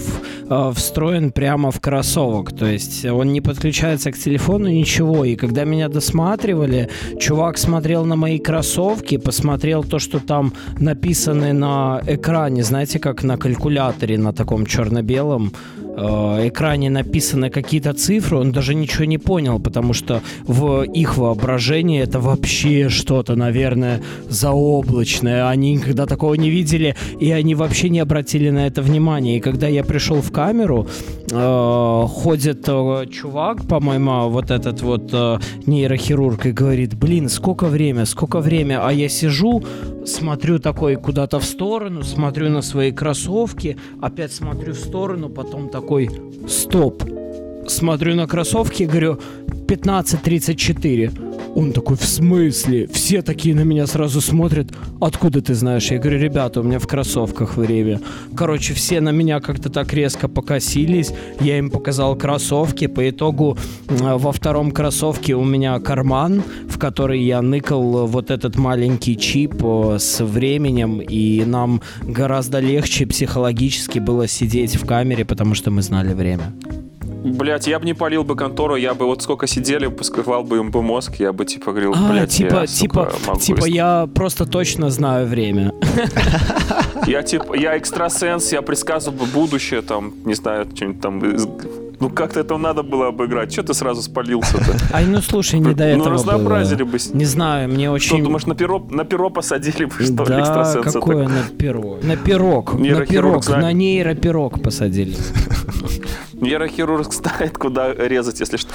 [0.48, 2.52] э, встроен прямо в кроссовок.
[2.52, 5.24] То есть он не подключается к телефону, ничего.
[5.24, 6.88] И когда меня досматривали,
[7.18, 13.36] чувак смотрел на мои кроссовки, посмотрел то, что там написано на экране, знаете, как на
[13.36, 15.52] калькуляторе на таком черно-белом,
[15.96, 22.20] экране написаны какие-то цифры, он даже ничего не понял, потому что в их воображении это
[22.20, 25.48] вообще что-то, наверное, заоблачное.
[25.48, 29.36] Они никогда такого не видели, и они вообще не обратили на это внимания.
[29.36, 30.86] И когда я пришел в камеру,
[31.30, 38.04] э, ходит э, чувак, по-моему, вот этот вот э, нейрохирург, и говорит, блин, сколько время,
[38.06, 39.62] сколько время, а я сижу,
[40.06, 45.83] смотрю такой куда-то в сторону, смотрю на свои кроссовки, опять смотрю в сторону, потом такой,
[46.48, 47.02] стоп,
[47.68, 49.18] смотрю на кроссовки, говорю,
[49.66, 51.33] 15.34.
[51.54, 52.88] Он такой, в смысле?
[52.88, 54.72] Все такие на меня сразу смотрят.
[55.00, 55.90] Откуда ты знаешь?
[55.90, 58.00] Я говорю, ребята, у меня в кроссовках время.
[58.36, 61.12] Короче, все на меня как-то так резко покосились.
[61.40, 62.88] Я им показал кроссовки.
[62.88, 63.56] По итогу
[63.88, 70.24] во втором кроссовке у меня карман, в который я ныкал вот этот маленький чип с
[70.24, 71.00] временем.
[71.00, 76.52] И нам гораздо легче психологически было сидеть в камере, потому что мы знали время.
[77.24, 80.70] Блять, я бы не полил бы контору, я бы вот сколько сидели, пускал бы им
[80.70, 84.44] бы мозг, я бы типа говорил, а, блядь, типа, я, типа, сука, типа я просто
[84.44, 85.72] точно знаю время.
[87.06, 91.20] Я типа, я экстрасенс, я предсказывал бы будущее, там, не знаю, что-нибудь там
[92.00, 93.52] ну как-то это надо было обыграть.
[93.52, 94.76] Что ты сразу спалился-то?
[94.92, 96.98] Ай, ну слушай, не до ну, этого Ну разнообразили бы.
[97.12, 98.16] Не знаю, мне очень...
[98.16, 100.92] Что, думаешь, на перо, на перо посадили бы, что да, экстрасенса?
[100.92, 101.98] какое на перо?
[102.02, 102.74] На пирог.
[102.74, 105.16] На пирог, на нейропирог посадили.
[106.44, 108.74] Нейрохирург знает, куда резать, если что.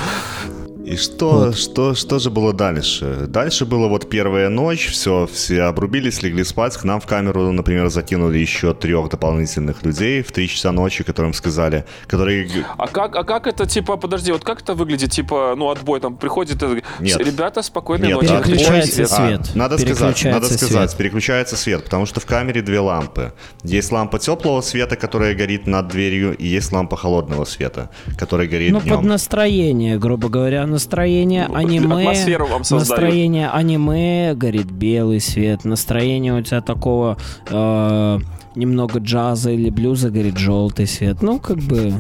[0.90, 1.56] И что, вот.
[1.56, 3.28] что, что же было дальше?
[3.28, 6.76] Дальше была вот первая ночь, все, все обрубились, легли спать.
[6.78, 11.34] К нам в камеру, например, закинули еще трех дополнительных людей в 3 часа ночи, которым
[11.34, 12.50] сказали, которые...
[12.80, 16.18] А как, а как это, типа, подожди, вот как это выглядит, типа, ну, отбой, там,
[16.18, 16.60] приходит,
[17.00, 17.20] Нет.
[17.20, 18.34] ребята, спокойной Нет, ночи.
[18.44, 19.42] Переключается свет.
[19.54, 20.98] А, надо сказать, надо сказать, свет.
[20.98, 23.34] переключается свет, потому что в камере две лампы.
[23.62, 28.72] Есть лампа теплого света, которая горит над дверью, и есть лампа холодного света, которая горит
[28.72, 28.96] Ну, днем.
[28.96, 36.34] под настроение, грубо говоря, настроение ну, аниме, атмосферу вам настроение аниме, горит белый свет, настроение
[36.34, 37.18] у тебя такого
[37.50, 38.20] э,
[38.56, 41.22] немного джаза или блюза, горит желтый свет.
[41.22, 41.94] Ну, как бы,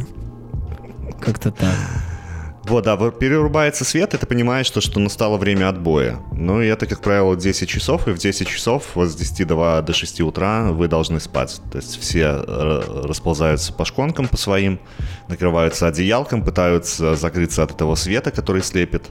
[1.19, 1.75] как-то так.
[2.69, 6.19] Вот, да, перерубается свет, и ты понимаешь, что, что настало время отбоя.
[6.31, 9.81] Ну, и это, как правило, 10 часов, и в 10 часов, вот с 10 до,
[9.81, 11.59] до 6 утра вы должны спать.
[11.71, 14.79] То есть все э, расползаются по шконкам по своим,
[15.27, 19.09] накрываются одеялком, пытаются закрыться от этого света, который слепит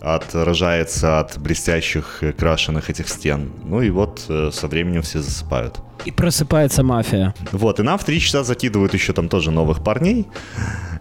[0.00, 3.52] отражается от блестящих крашеных этих стен.
[3.64, 5.80] Ну и вот э, со временем все засыпают.
[6.04, 7.34] И просыпается мафия.
[7.52, 10.26] Вот, и нам в три часа закидывают еще там тоже новых парней,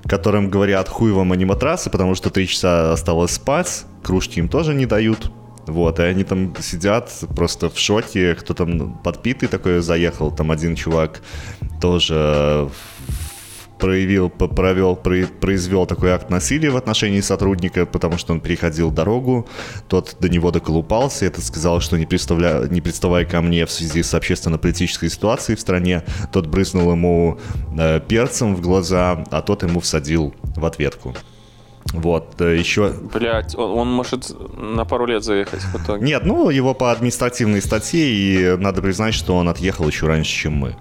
[0.07, 4.85] которым говорят хуй вам аниматрасы, потому что три часа осталось спать, кружки им тоже не
[4.85, 5.31] дают.
[5.67, 10.75] Вот, и они там сидят просто в шоке, кто там подпитый такой заехал, там один
[10.75, 11.21] чувак
[11.81, 12.69] тоже
[13.77, 19.47] проявил, провел, произвел такой акт насилия в отношении сотрудника, потому что он переходил дорогу,
[19.87, 22.67] тот до него доколупался, этот сказал, что не, представля...
[22.69, 27.39] не представай ко мне в связи с общественно-политической ситуацией в стране, тот брызнул ему
[27.77, 31.15] э, перцем в глаза, а тот ему всадил в ответку.
[31.93, 32.93] Вот, э, еще...
[33.13, 36.05] Блять, он, он может на пару лет заехать в итоге.
[36.05, 40.53] Нет, ну, его по административной статье, и надо признать, что он отъехал еще раньше, чем
[40.53, 40.75] мы.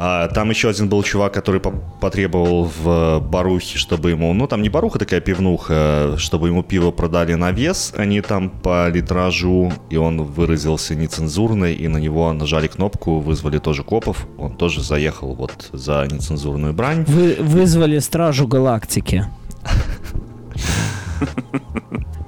[0.00, 1.60] А, там еще один был чувак, который
[2.00, 7.34] потребовал в барухе, чтобы ему, ну там не баруха такая пивнуха, чтобы ему пиво продали
[7.34, 13.18] на вес, они там по литражу, и он выразился нецензурно, и на него нажали кнопку,
[13.18, 17.02] вызвали тоже копов, он тоже заехал вот за нецензурную брань.
[17.08, 19.26] Вы вызвали стражу галактики.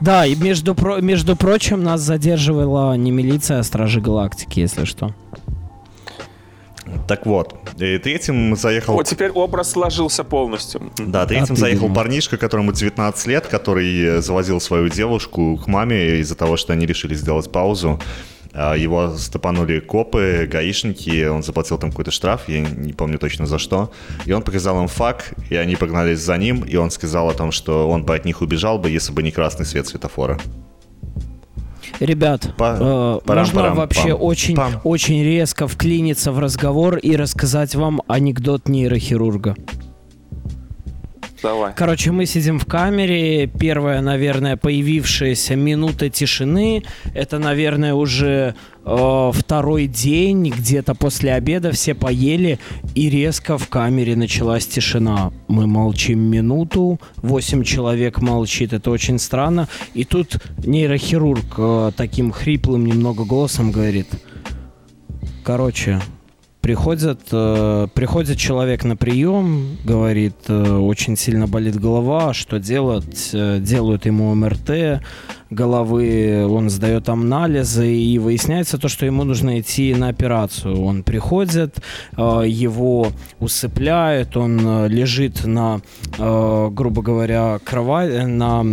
[0.01, 5.15] Да, и между, между прочим, нас задерживала не милиция, а стражи галактики, если что.
[7.07, 8.95] Так вот, и третьим заехал...
[8.95, 10.93] Вот теперь образ сложился полностью.
[10.99, 16.57] Да, третьим заехал парнишка, которому 19 лет, который завозил свою девушку к маме из-за того,
[16.57, 18.01] что они решили сделать паузу.
[18.53, 23.59] А, его стопанули копы, гаишники, он заплатил там какой-то штраф, я не помню точно за
[23.59, 23.93] что.
[24.27, 27.53] И он показал им фак, и они погнались за ним, и он сказал о том,
[27.53, 30.39] что он бы от них убежал бы, если бы не красный свет светофора.
[32.01, 34.81] Ребят, По, э, можно парам, вообще пам, очень, пам.
[34.85, 39.55] очень резко вклиниться в разговор и рассказать вам анекдот нейрохирурга?
[41.43, 41.73] Давай.
[41.75, 43.47] Короче, мы сидим в камере.
[43.47, 46.83] Первая, наверное, появившаяся минута тишины.
[47.15, 48.55] Это, наверное, уже
[48.85, 52.59] э, второй день, где-то после обеда все поели,
[52.95, 55.33] и резко в камере началась тишина.
[55.49, 59.69] Мы молчим минуту, восемь человек молчит, это очень странно.
[59.95, 64.09] И тут нейрохирург э, таким хриплым немного голосом говорит,
[65.43, 66.01] короче,
[66.61, 73.31] Приходит, э, приходит человек на прием, говорит, э, очень сильно болит голова, что делать?
[73.33, 75.01] Э, делают ему МРТ,
[75.51, 80.81] головы, он сдает анализы, и выясняется то, что ему нужно идти на операцию.
[80.81, 81.83] Он приходит,
[82.17, 83.09] э, его
[83.41, 85.81] усыпляют, он э, лежит на,
[86.19, 88.65] э, грубо говоря, кровати, на,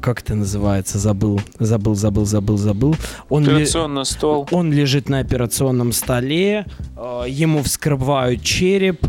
[0.00, 2.96] как это называется, забыл, забыл, забыл, забыл, забыл.
[3.28, 4.48] Он Операционный ли, стол.
[4.50, 6.66] Он лежит на операционном столе,
[7.26, 9.06] ему вскрывают череп,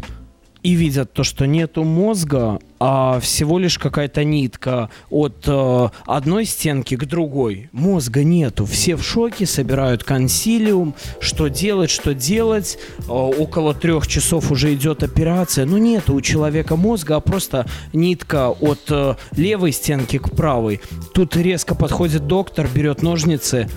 [0.63, 6.95] и видят то, что нету мозга, а всего лишь какая-то нитка от э, одной стенки
[6.95, 7.69] к другой.
[7.71, 8.65] Мозга нету.
[8.65, 12.77] Все в шоке, собирают консилиум, что делать, что делать.
[13.07, 15.65] Э, около трех часов уже идет операция.
[15.65, 20.81] Но нету у человека мозга, а просто нитка от э, левой стенки к правой.
[21.13, 23.67] Тут резко подходит доктор, берет ножницы,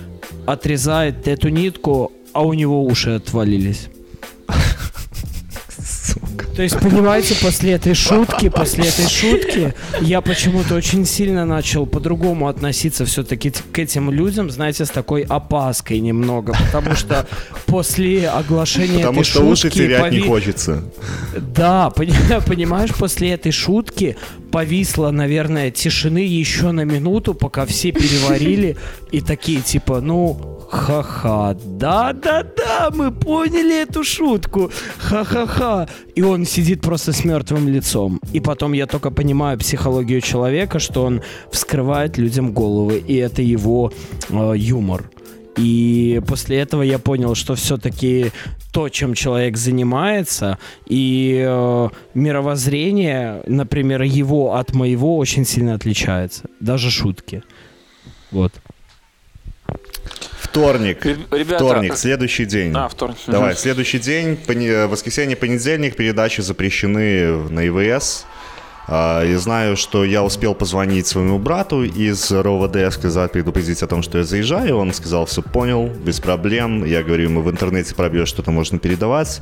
[0.45, 3.87] отрезает эту нитку, а у него уши отвалились.
[6.55, 12.47] То есть, понимаете, после этой шутки, после этой шутки, я почему-то очень сильно начал по-другому
[12.47, 17.27] относиться все-таки к этим людям, знаете, с такой опаской немного, потому что
[17.65, 19.51] после оглашения потому этой что шутки...
[19.51, 20.21] уши терять пови...
[20.21, 20.83] не хочется.
[21.37, 21.89] Да,
[22.45, 24.15] понимаешь, после этой шутки
[24.55, 28.77] повисла, наверное, тишины еще на минуту, пока все переварили
[29.11, 34.71] и такие, типа, ну, Ха-ха, да-да-да, мы поняли эту шутку.
[34.97, 35.89] Ха-ха-ха.
[36.15, 38.21] И он сидит просто с мертвым лицом.
[38.31, 41.21] И потом я только понимаю психологию человека, что он
[41.51, 43.91] вскрывает людям головы, и это его
[44.29, 45.11] э, юмор.
[45.57, 48.31] И после этого я понял, что все-таки
[48.75, 56.49] то, чем человек занимается, и э, мировоззрение, например, его от моего очень сильно отличается.
[56.59, 57.41] Даже шутки.
[58.31, 58.51] Вот.
[60.41, 61.05] Вторник.
[61.05, 62.73] Ребята, вторник, следующий день.
[62.75, 63.17] А, вторник.
[63.27, 63.59] Давай, угу.
[63.59, 64.87] следующий день, пони...
[64.87, 68.25] воскресенье, понедельник, передачи запрещены на ИВС.
[68.87, 74.03] А, и знаю, что я успел позвонить своему брату из РОВД, сказать, предупредить о том,
[74.03, 74.77] что я заезжаю.
[74.77, 76.85] Он сказал, все понял, без проблем.
[76.85, 79.41] Я говорю ему, в интернете пробьешь, что-то можно передавать.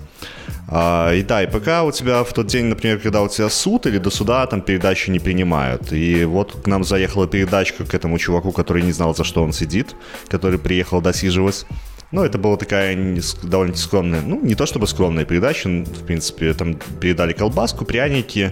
[0.70, 3.86] А, и да, и пока у тебя в тот день, например, когда у тебя суд
[3.86, 5.92] или до суда, там передачи не принимают.
[5.92, 9.52] И вот к нам заехала передачка к этому чуваку, который не знал, за что он
[9.52, 9.96] сидит,
[10.30, 11.66] который приехал досиживать.
[12.12, 12.96] Ну, это была такая
[13.42, 18.52] довольно скромная, ну, не то чтобы скромная передача, в принципе, там передали колбаску, пряники,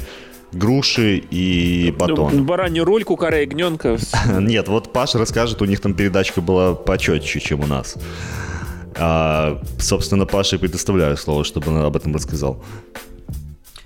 [0.52, 2.32] груши и батон.
[2.36, 3.98] Ну, баранью рульку, кора ягненка.
[4.40, 7.96] Нет, вот Паша расскажет, у них там передачка была почетче, чем у нас.
[8.96, 12.62] А, собственно, Паше предоставляю слово, чтобы он об этом рассказал.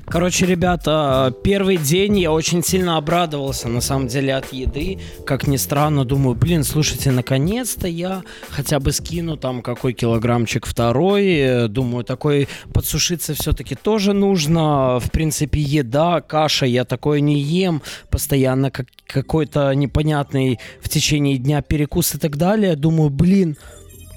[0.07, 4.99] Короче, ребята, первый день я очень сильно обрадовался, на самом деле, от еды.
[5.25, 11.67] Как ни странно, думаю, блин, слушайте, наконец-то я хотя бы скину там какой килограммчик второй.
[11.69, 14.99] Думаю, такой подсушиться все-таки тоже нужно.
[14.99, 17.81] В принципе, еда, каша, я такое не ем.
[18.11, 22.75] Постоянно как, какой-то непонятный в течение дня перекус и так далее.
[22.75, 23.57] Думаю, блин,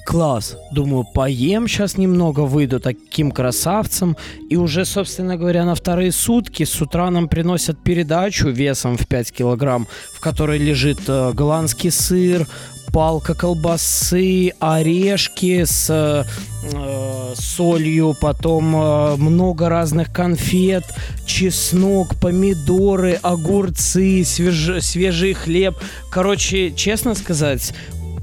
[0.09, 0.57] класс.
[0.71, 4.17] Думаю, поем сейчас немного, выйду таким красавцем.
[4.49, 9.33] И уже, собственно говоря, на вторые сутки с утра нам приносят передачу весом в 5
[9.33, 12.47] килограмм, в которой лежит э, голландский сыр,
[12.91, 20.85] палка колбасы, орешки с э, солью, потом э, много разных конфет,
[21.27, 25.77] чеснок, помидоры, огурцы, свеж, свежий хлеб.
[26.11, 27.75] Короче, честно сказать,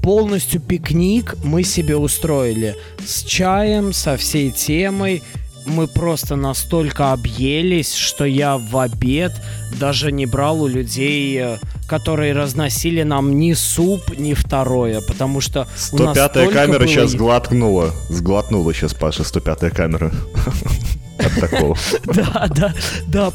[0.06, 5.20] полностью пикник мы себе устроили с чаем, со всей темой.
[5.64, 9.32] Мы просто настолько объелись, что я в обед
[9.80, 11.56] даже не брал у людей, э,
[11.88, 16.86] которые разносили нам ни суп, ни второе, потому что 105-я камера было...
[16.86, 17.90] сейчас сглотнула.
[18.08, 20.12] Сглотнула сейчас Паша 105-я камера
[21.18, 21.76] от такого.
[22.06, 22.74] Да, да,
[23.06, 23.32] да,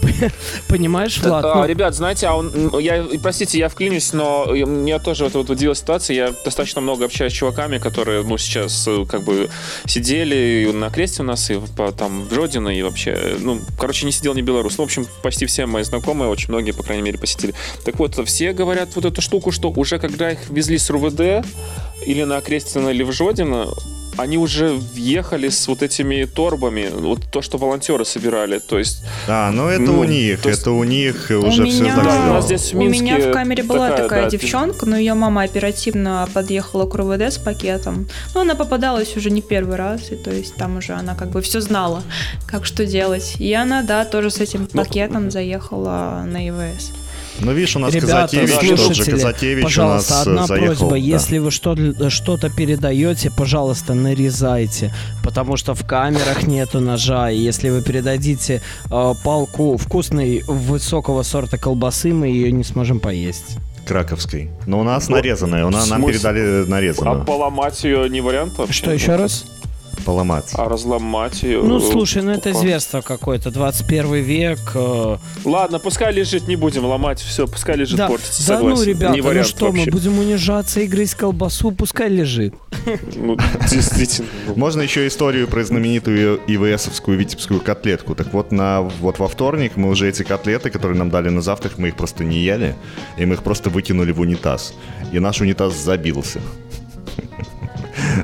[0.68, 1.46] понимаешь, Влад?
[1.46, 5.76] А, ну ребят, знаете, а он, я, простите, я вклинюсь, но мне тоже вот удивила
[5.76, 6.16] ситуация.
[6.16, 9.50] Я достаточно много общаюсь с чуваками, которые, ну, сейчас э, как бы
[9.86, 11.60] сидели на кресте у нас, и
[11.98, 14.78] там в Жодино, и вообще, ну, короче, не сидел ни белорус.
[14.78, 17.54] Ну, в общем, почти все мои знакомые, очень многие, по крайней мере, посетили.
[17.86, 21.46] Так вот, все говорят вот эту штуку, что уже когда их везли с РУВД,
[22.06, 23.68] или на Крестина, или в Жодино,
[24.18, 29.04] они уже въехали с вот этими торбами, вот то, что волонтеры собирали, то есть...
[29.28, 30.60] Да, но это ну, у них, есть...
[30.60, 31.96] это у них уже у все меня...
[31.96, 34.98] Да, у, здесь в, Минске у меня в камере была такая, такая да, девчонка, но
[34.98, 38.08] ее мама оперативно подъехала к РУВД с пакетом.
[38.34, 41.42] Ну, она попадалась уже не первый раз, и то есть там уже она как бы
[41.42, 42.04] все знала,
[42.48, 43.36] как что делать.
[43.40, 46.92] И она, да, тоже с этим ну, пакетом ну, заехала на ИВС.
[47.40, 50.68] Ну, видишь, у нас Ребята, Казакевич, тот же Казакевич пожалуйста, у нас одна заехал.
[50.68, 50.96] просьба, да.
[50.98, 54.94] если вы что- что-то передаете, пожалуйста, нарезайте,
[55.24, 61.58] потому что в камерах нету ножа, и если вы передадите э, палку вкусной высокого сорта
[61.58, 63.58] колбасы, мы ее не сможем поесть.
[63.86, 64.50] Краковской.
[64.68, 65.16] Но у нас вот.
[65.16, 67.22] нарезанная, у нас, нам передали нарезанную.
[67.22, 68.74] А поломать ее не вариант вообще?
[68.74, 69.46] Что, еще раз?
[70.02, 70.52] Поломать.
[70.54, 71.62] А разломать ее...
[71.62, 74.60] Ну, слушай, ну это зверство какое-то, 21 век.
[74.76, 75.18] Э...
[75.46, 78.08] Ладно, пускай лежит, не будем ломать, все, пускай лежит, да.
[78.08, 78.78] портится, Да согласен.
[78.78, 79.86] ну, ребята, не ну что, вообще.
[79.86, 82.54] мы будем унижаться и грызть колбасу, пускай лежит.
[83.16, 83.38] Ну,
[83.70, 84.28] действительно.
[84.56, 88.16] Можно еще историю про знаменитую ИВСовскую витебскую котлетку.
[88.16, 91.78] Так вот, на, вот во вторник мы уже эти котлеты, которые нам дали на завтрак,
[91.78, 92.76] мы их просто не ели,
[93.18, 94.74] и мы их просто выкинули в унитаз.
[95.12, 96.42] И наш унитаз забился.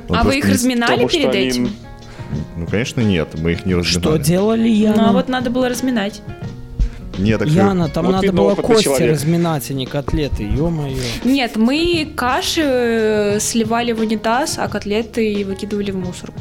[0.08, 1.70] А вы их разминали перед этим?
[2.56, 4.00] Ну, конечно, нет, мы их не разминали.
[4.00, 5.02] Что делали, Яна?
[5.02, 6.20] Ну, а вот надо было разминать.
[7.18, 9.12] Нет, так Яна, там вот надо было кости человек.
[9.12, 10.96] разминать, а не котлеты, ё-моё.
[11.24, 16.40] Нет, мы каши э, сливали в унитаз, а котлеты выкидывали в мусорку.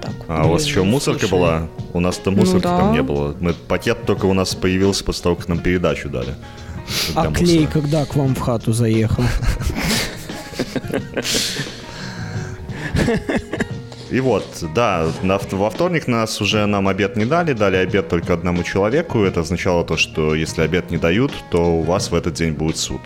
[0.00, 0.12] Так.
[0.28, 1.32] А у вас еще мусорка Слушай.
[1.32, 1.68] была?
[1.92, 2.78] У нас то мусорки ну, да.
[2.78, 3.36] там не было.
[3.38, 6.34] Мы, пакет только у нас появился после того, как нам передачу дали.
[7.14, 7.72] А клей мусора.
[7.72, 9.24] когда к вам в хату заехал?
[14.10, 14.44] И вот,
[14.74, 19.24] да, на, во вторник нас уже нам обед не дали, дали обед только одному человеку.
[19.24, 22.76] Это означало то, что если обед не дают, то у вас в этот день будет
[22.76, 23.00] суд.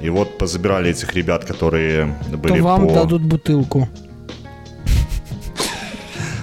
[0.00, 2.94] И вот позабирали этих ребят, которые были то вам по...
[2.94, 3.88] дадут бутылку.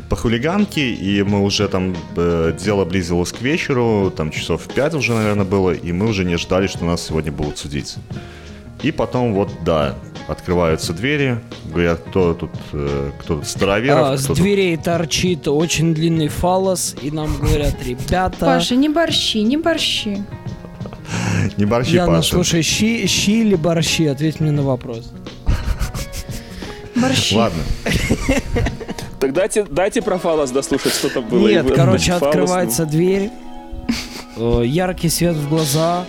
[0.09, 4.93] По хулиганке, и мы уже там, э, дело близилось к вечеру, там часов в пять
[4.93, 7.95] уже, наверное, было, и мы уже не ждали, что нас сегодня будут судить.
[8.83, 9.95] И потом вот, да,
[10.27, 14.07] открываются двери, говорят, кто тут, э, кто тут староверов.
[14.07, 14.85] А, с дверей тут...
[14.85, 18.45] торчит очень длинный фалос, и нам говорят, ребята...
[18.45, 20.23] Паша, не борщи, не борщи.
[21.57, 22.29] Не борщи, Яна, Паша.
[22.29, 24.07] слушай, щи, щи или борщи?
[24.07, 25.11] Ответь мне на вопрос.
[26.95, 27.35] Борщи.
[27.35, 27.63] Ладно.
[29.19, 31.47] Так дайте, дайте про фалос дослушать, что там было.
[31.47, 33.29] Нет, короче, открывается дверь,
[34.35, 36.03] э, яркий свет в глаза,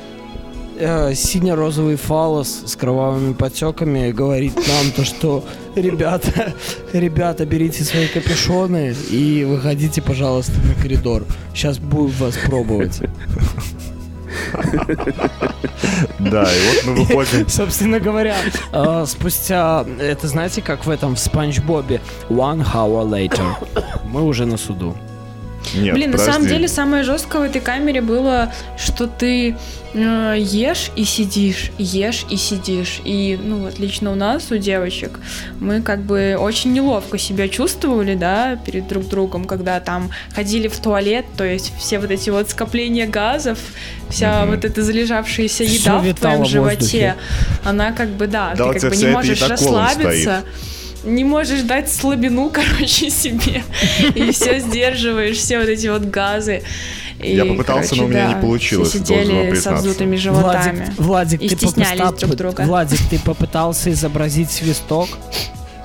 [0.77, 5.45] э, сине-розовый фалос с кровавыми подтеками говорит нам то, что
[5.75, 6.55] ребята,
[6.93, 11.25] ребята, берите свои капюшоны и выходите, пожалуйста, на коридор.
[11.55, 13.01] Сейчас будем вас пробовать.
[16.19, 17.49] Да, и вот мы выходим.
[17.49, 18.37] Собственно говоря,
[18.73, 23.55] э, спустя, это знаете, как в этом в Спанч Бобе, one hour later,
[24.05, 24.97] мы уже на суду.
[25.75, 26.31] Нет, Блин, подожди.
[26.31, 29.57] на самом деле самое жесткое в этой камере было, что ты
[29.95, 33.01] э, ешь и сидишь, ешь и сидишь.
[33.05, 35.19] И, ну, вот лично у нас, у девочек,
[35.61, 40.79] мы как бы очень неловко себя чувствовали, да, перед друг другом, когда там ходили в
[40.79, 43.59] туалет, то есть все вот эти вот скопления газов,
[44.11, 44.53] вся угу.
[44.53, 47.17] вот эта залежавшаяся еда Все в твоем животе,
[47.65, 50.43] она как бы, да, да ты как бы не можешь расслабиться.
[50.43, 50.75] Стоит
[51.05, 53.63] не можешь дать слабину, короче, себе.
[54.15, 56.63] И все сдерживаешь, все вот эти вот газы.
[57.21, 58.89] И, я попытался, короче, но у меня да, не получилось.
[58.89, 60.93] Все сидели с вздутыми животами.
[60.99, 62.27] Владик, Владик и ты стеснялись попыта...
[62.27, 62.63] друг друга.
[62.63, 65.09] Владик, ты попытался изобразить свисток?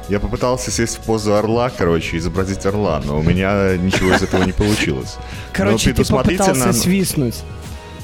[0.10, 4.44] Я попытался сесть в позу орла, короче, изобразить орла, но у меня ничего из этого
[4.44, 5.18] не получилось.
[5.54, 7.36] Короче, ты попытался свистнуть.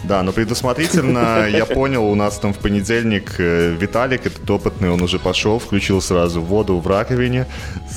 [0.07, 5.01] Да, но предусмотрительно я понял, у нас там в понедельник э, Виталик, этот опытный, он
[5.01, 7.47] уже пошел, включил сразу воду в раковине,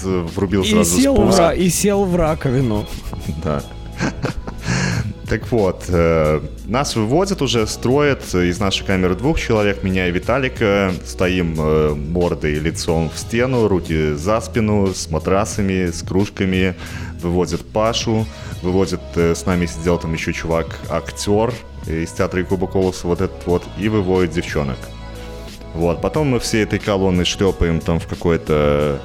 [0.02, 1.38] врубил сразу и сел, спуск.
[1.38, 2.86] В, и сел в раковину.
[3.44, 3.62] Да.
[5.28, 10.90] Так вот, э, нас выводят уже, строят из нашей камеры двух человек, меня и Виталика.
[11.04, 16.74] Стоим э, мордой, лицом в стену, руки за спину, с матрасами, с кружками.
[17.20, 18.24] Выводят Пашу,
[18.62, 21.52] выводят, э, с нами сидел там еще чувак, актер,
[21.88, 24.78] из театра Якуба Колоса, вот этот вот, и выводит девчонок.
[25.74, 29.00] Вот, потом мы все этой колонной шлепаем там в какое-то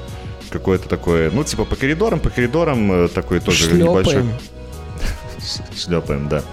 [0.49, 3.79] какое-то такое, ну, типа по коридорам, по коридорам э, такой тоже Шлепаем.
[3.79, 4.23] небольшой...
[5.75, 6.43] Шлепаем, да.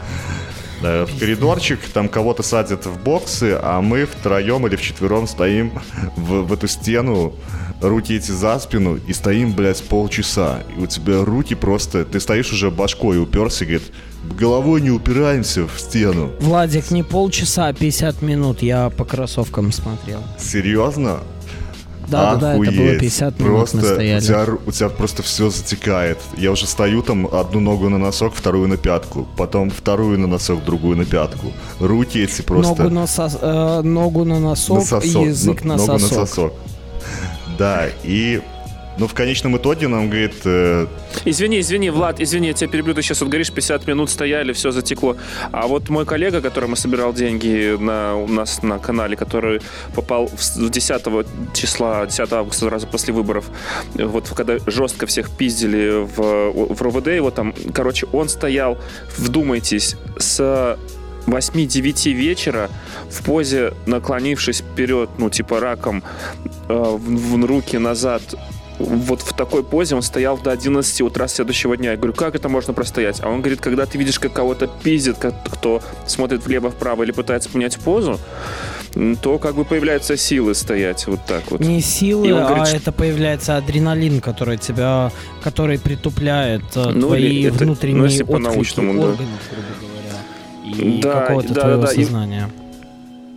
[0.81, 5.79] В коридорчик, там кого-то садят в боксы, а мы втроем или вчетвером стоим
[6.17, 7.35] в, в эту стену,
[7.83, 10.61] руки эти за спину, и стоим, блядь, полчаса.
[10.75, 12.07] И у тебя руки просто...
[12.07, 13.93] Ты стоишь уже башкой уперся, говорит,
[14.39, 16.31] головой не упираемся в стену.
[16.41, 18.63] Владик, не полчаса, а 50 минут.
[18.63, 20.21] Я по кроссовкам смотрел.
[20.39, 21.21] Серьезно?
[22.09, 22.41] Да, Охуеть.
[22.41, 26.19] да, да, это было 50 минут просто У тебя, у тебя просто все затекает.
[26.37, 30.65] Я уже стою там одну ногу на носок, вторую на пятку, потом вторую на носок,
[30.65, 31.53] другую на пятку.
[31.79, 32.83] Руки эти просто...
[32.83, 36.19] Ногу на, сос, э, ногу на носок, на сосок, язык на, ногу сосок.
[36.19, 36.53] на сосок.
[37.59, 38.41] Да, и
[38.99, 40.35] ну, в конечном итоге нам говорит...
[40.45, 40.87] Э...
[41.25, 44.71] Извини, извини, Влад, извини, я тебя перебью, ты сейчас вот говоришь, 50 минут стояли, все
[44.71, 45.17] затекло.
[45.53, 49.61] А вот мой коллега, которому собирал деньги на, у нас на канале, который
[49.95, 51.03] попал в 10
[51.55, 53.47] числа, 10 августа, сразу после выборов,
[53.95, 58.79] вот когда жестко всех пиздили в, в РОВД, его там, короче, он стоял,
[59.17, 60.77] вдумайтесь, с
[61.27, 62.71] 8-9 вечера
[63.11, 66.03] в позе, наклонившись вперед, ну, типа раком,
[66.69, 68.23] э, в, в руки назад,
[68.81, 71.93] вот в такой позе он стоял до 11 утра следующего дня.
[71.93, 73.21] Я говорю, как это можно простоять?
[73.23, 77.79] А он говорит, когда ты видишь, как кого-то пиздит, кто смотрит влево-вправо или пытается поменять
[77.79, 78.19] позу,
[79.23, 81.61] то как бы появляются силы стоять вот так вот.
[81.61, 82.77] Не силы, а говорит, а что...
[82.77, 85.13] это появляется адреналин, который тебя,
[85.43, 89.15] который притупляет э, ну, твои это, внутренние ну, если отклики органов,
[89.51, 90.17] грубо говоря,
[90.65, 92.51] и да, какого-то да, твоего да, сознания.
[92.57, 92.60] И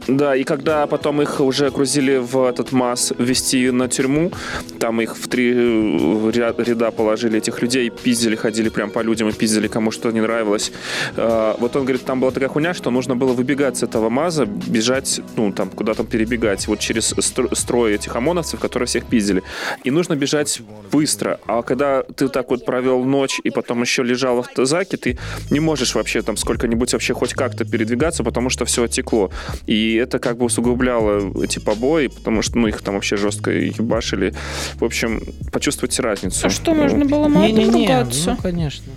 [0.07, 4.31] да, и когда потом их уже грузили в этот МАЗ вести на тюрьму,
[4.79, 9.31] там их в три э, ряда положили этих людей, пиздили, ходили прям по людям и
[9.31, 10.71] пиздили, кому что не нравилось.
[11.15, 14.45] А, вот он говорит, там была такая хуйня, что нужно было выбегать с этого МАЗа,
[14.45, 17.13] бежать, ну, там, куда там перебегать, вот через
[17.53, 19.43] строй этих ОМОНовцев, которые всех пиздили.
[19.85, 20.61] И нужно бежать
[20.91, 21.39] быстро.
[21.47, 25.17] А когда ты так вот провел ночь и потом еще лежал в автозаке, ты
[25.49, 29.31] не можешь вообще там сколько-нибудь вообще хоть как-то передвигаться, потому что все отекло.
[29.65, 33.51] И и это как бы усугубляло эти побои, потому что, ну, их там вообще жестко
[33.51, 34.33] ебашили.
[34.75, 35.21] В общем,
[35.51, 36.47] почувствуйте разницу.
[36.47, 38.31] А что, можно было матом не, не, не, ругаться?
[38.31, 38.91] Ну, конечно.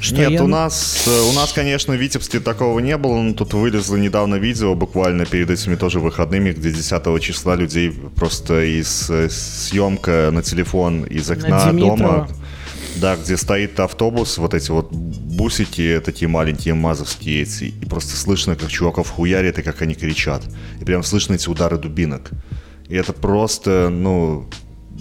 [0.00, 0.44] Что Нет, я...
[0.44, 4.74] у нас, у нас, конечно, в Витебске такого не было, но тут вылезло недавно видео,
[4.74, 11.04] буквально перед этими тоже выходными, где 10 числа людей просто из э, съемка на телефон
[11.04, 12.28] из окна на дома
[13.00, 18.56] да, где стоит автобус, вот эти вот бусики такие маленькие, мазовские эти, и просто слышно,
[18.56, 20.42] как чуваков хуярит и как они кричат.
[20.80, 22.30] И прям слышно эти удары дубинок.
[22.88, 24.48] И это просто, ну,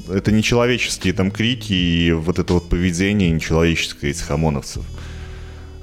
[0.09, 4.83] это нечеловеческие там крики и вот это вот поведение нечеловеческое этих ОМОНовцев.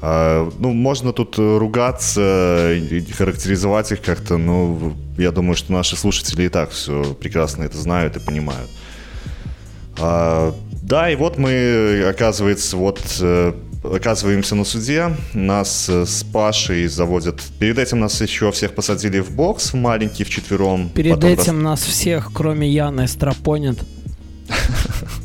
[0.01, 2.77] А, ну, можно тут ругаться,
[3.17, 8.17] характеризовать их как-то, но я думаю, что наши слушатели и так все прекрасно это знают
[8.17, 8.69] и понимают.
[9.99, 10.55] А,
[10.93, 17.41] да, и вот мы, оказывается, вот э, оказываемся на суде, нас э, с Пашей заводят.
[17.59, 20.91] Перед этим нас еще всех посадили в бокс, в маленький, в четвером.
[20.91, 21.63] Перед Потом этим раз...
[21.63, 23.79] нас всех, кроме Яны, стропонят.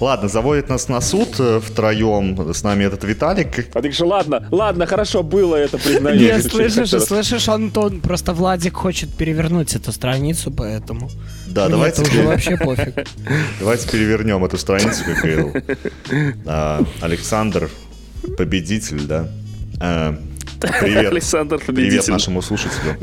[0.00, 2.54] Ладно, заводит нас на суд э, втроем.
[2.54, 3.68] С нами этот Виталик.
[3.74, 6.36] А ты же ладно, ладно, хорошо было это признание.
[6.36, 11.10] Нет, слышишь, слышишь, Антон, просто Владик хочет перевернуть эту страницу, поэтому...
[11.48, 12.02] Да, Мне давайте...
[12.02, 13.06] уже вообще пофиг.
[13.60, 15.52] Давайте перевернем эту страницу, как говорил
[16.46, 17.70] а, Александр,
[18.36, 19.28] победитель, да?
[19.80, 20.16] А,
[20.80, 21.12] привет.
[21.12, 21.90] Александр, победитель.
[21.90, 22.96] Привет нашему слушателю.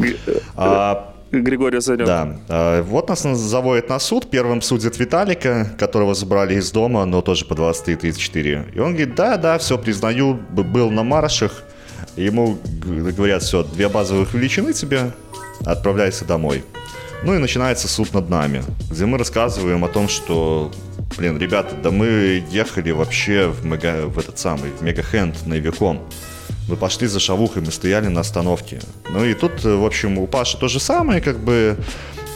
[0.58, 2.06] А, Григорий Зарек.
[2.06, 2.38] Да.
[2.50, 4.30] А, вот нас заводят на суд.
[4.30, 8.76] Первым судит Виталика, которого забрали из дома, но тоже по 23-34.
[8.76, 11.64] И он говорит, да, да, все признаю, был на маршах.
[12.16, 15.12] Ему говорят, все, две базовых величины тебе,
[15.66, 16.64] отправляйся домой.
[17.24, 20.72] Ну и начинается суд над нами, где мы рассказываем о том, что,
[21.18, 26.02] блин, ребята, да мы ехали вообще в, мега, в этот самый, в Мегахенд на Ивиком.
[26.68, 28.80] Мы пошли за шавухой, мы стояли на остановке.
[29.10, 31.78] Ну и тут, э, в общем, у Паши то же самое, как бы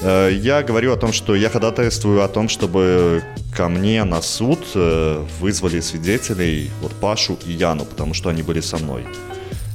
[0.04, 3.24] э, я говорю о том, что я ходатайствую о том, чтобы
[3.56, 8.62] ко мне на суд э, вызвали свидетелей, вот Пашу и Яну, потому что они были
[8.62, 9.04] со мной.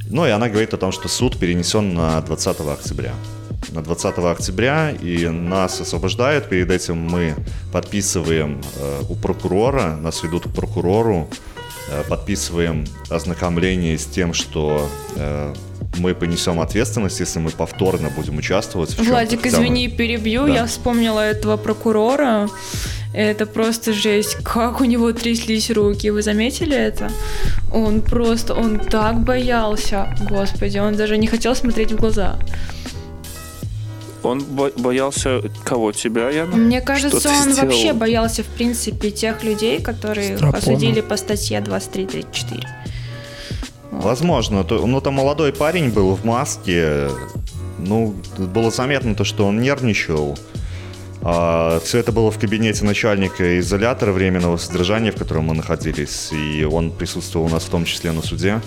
[0.09, 3.13] Ну и она говорит о том, что суд перенесен на 20 октября.
[3.71, 6.47] На 20 октября и нас освобождают.
[6.47, 7.35] Перед этим мы
[7.73, 8.61] подписываем
[9.09, 11.27] у прокурора, нас ведут к прокурору,
[12.09, 15.53] подписываем ознакомление с тем, что э,
[15.97, 20.47] мы понесем ответственность, если мы повторно будем участвовать в Владик, извини, перебью.
[20.47, 20.53] Да.
[20.53, 22.49] Я вспомнила этого прокурора.
[23.13, 24.35] Это просто жесть.
[24.43, 26.09] Как у него тряслись руки.
[26.09, 27.09] Вы заметили это?
[27.71, 30.13] Он просто, он так боялся.
[30.29, 32.37] Господи, он даже не хотел смотреть в глаза.
[34.25, 35.91] Он бо- боялся кого?
[35.91, 36.55] Тебя, Яна?
[36.55, 37.69] Мне кажется, он сделал?
[37.69, 40.57] вообще боялся, в принципе, тех людей, которые Страпона.
[40.57, 42.67] осудили по статье 2334.
[43.91, 44.63] Возможно.
[44.63, 47.09] То, ну, там молодой парень был в маске.
[47.79, 50.37] Ну, было заметно то, что он нервничал.
[51.21, 56.31] А, все это было в кабинете начальника изолятора временного содержания, в котором мы находились.
[56.31, 58.61] И он присутствовал у нас в том числе на суде.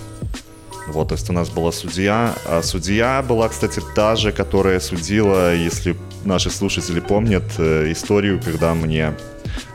[0.93, 2.35] Вот, то есть у нас была судья.
[2.47, 8.75] А судья была, кстати, та же, которая судила, если наши слушатели помнят, э, историю, когда
[8.75, 9.15] мне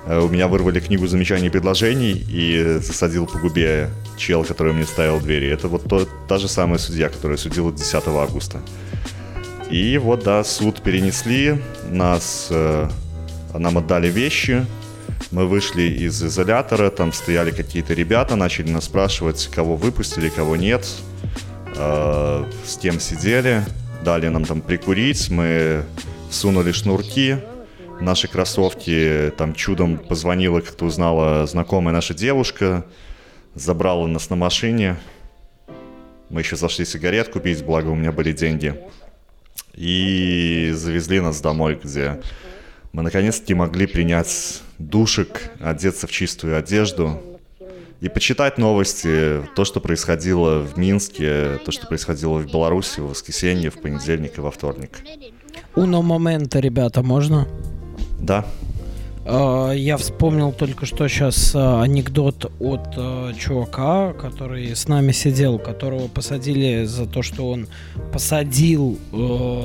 [0.07, 4.85] э, у меня вырвали книгу замечаний и предложений и засадил по губе чел, который мне
[4.85, 5.49] ставил двери.
[5.49, 8.60] Это вот то, та же самая судья, которая судила 10 августа.
[9.69, 12.90] И вот, да, суд перенесли, нас э,
[13.53, 14.65] нам отдали вещи,
[15.32, 20.88] мы вышли из изолятора, там стояли какие-то ребята, начали нас спрашивать, кого выпустили, кого нет,
[21.76, 23.64] э, с кем сидели,
[24.04, 25.84] дали нам там прикурить, мы
[26.30, 27.38] сунули шнурки,
[28.00, 32.86] наши кроссовки, там чудом позвонила, как-то узнала знакомая наша девушка,
[33.56, 34.98] забрала нас на машине,
[36.30, 38.76] мы еще зашли сигарет купить, благо у меня были деньги,
[39.74, 42.22] и завезли нас домой, где
[42.94, 47.22] мы наконец-таки могли принять душек, одеться в чистую одежду
[48.02, 53.72] и почитать новости, то, что происходило в Минске, то, что происходило в Беларуси в воскресенье,
[53.72, 54.99] в понедельник и во вторник.
[55.76, 57.48] Уно момента, ребята, можно?
[58.20, 58.45] Да.
[59.26, 65.60] А, я вспомнил только что сейчас а, анекдот от а, чувака, который с нами сидел,
[65.60, 67.68] которого посадили за то, что он
[68.12, 69.00] посадил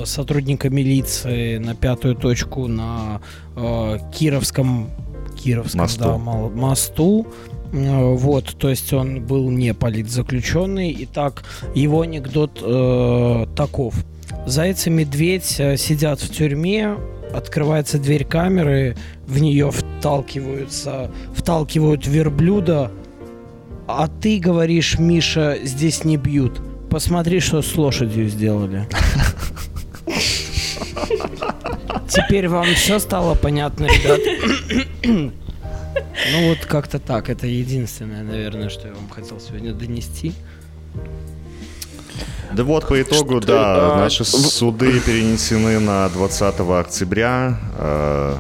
[0.05, 3.21] сотрудника милиции на пятую точку на
[4.15, 4.91] Кировском,
[5.43, 6.05] Кировском мосту.
[6.05, 7.27] Да, мосту.
[7.71, 10.97] Вот, то есть он был не политзаключенный.
[11.01, 11.45] Итак,
[11.75, 13.95] его анекдот э, таков.
[14.47, 16.97] Заяц и медведь сидят в тюрьме,
[17.33, 18.97] открывается дверь камеры,
[19.27, 22.91] в нее вталкиваются, вталкивают верблюда,
[23.87, 26.61] а ты говоришь, Миша, здесь не бьют.
[26.91, 28.87] Посмотри, что с лошадью сделали.
[32.09, 34.21] Теперь вам все стало понятно, ребят.
[36.33, 37.29] Ну вот как-то так.
[37.31, 40.33] Это единственное, наверное, что я вам хотел сегодня донести.
[42.53, 47.59] Да вот, по итогу, да, а, наши суды перенесены на 20 октября.
[47.77, 48.37] Э,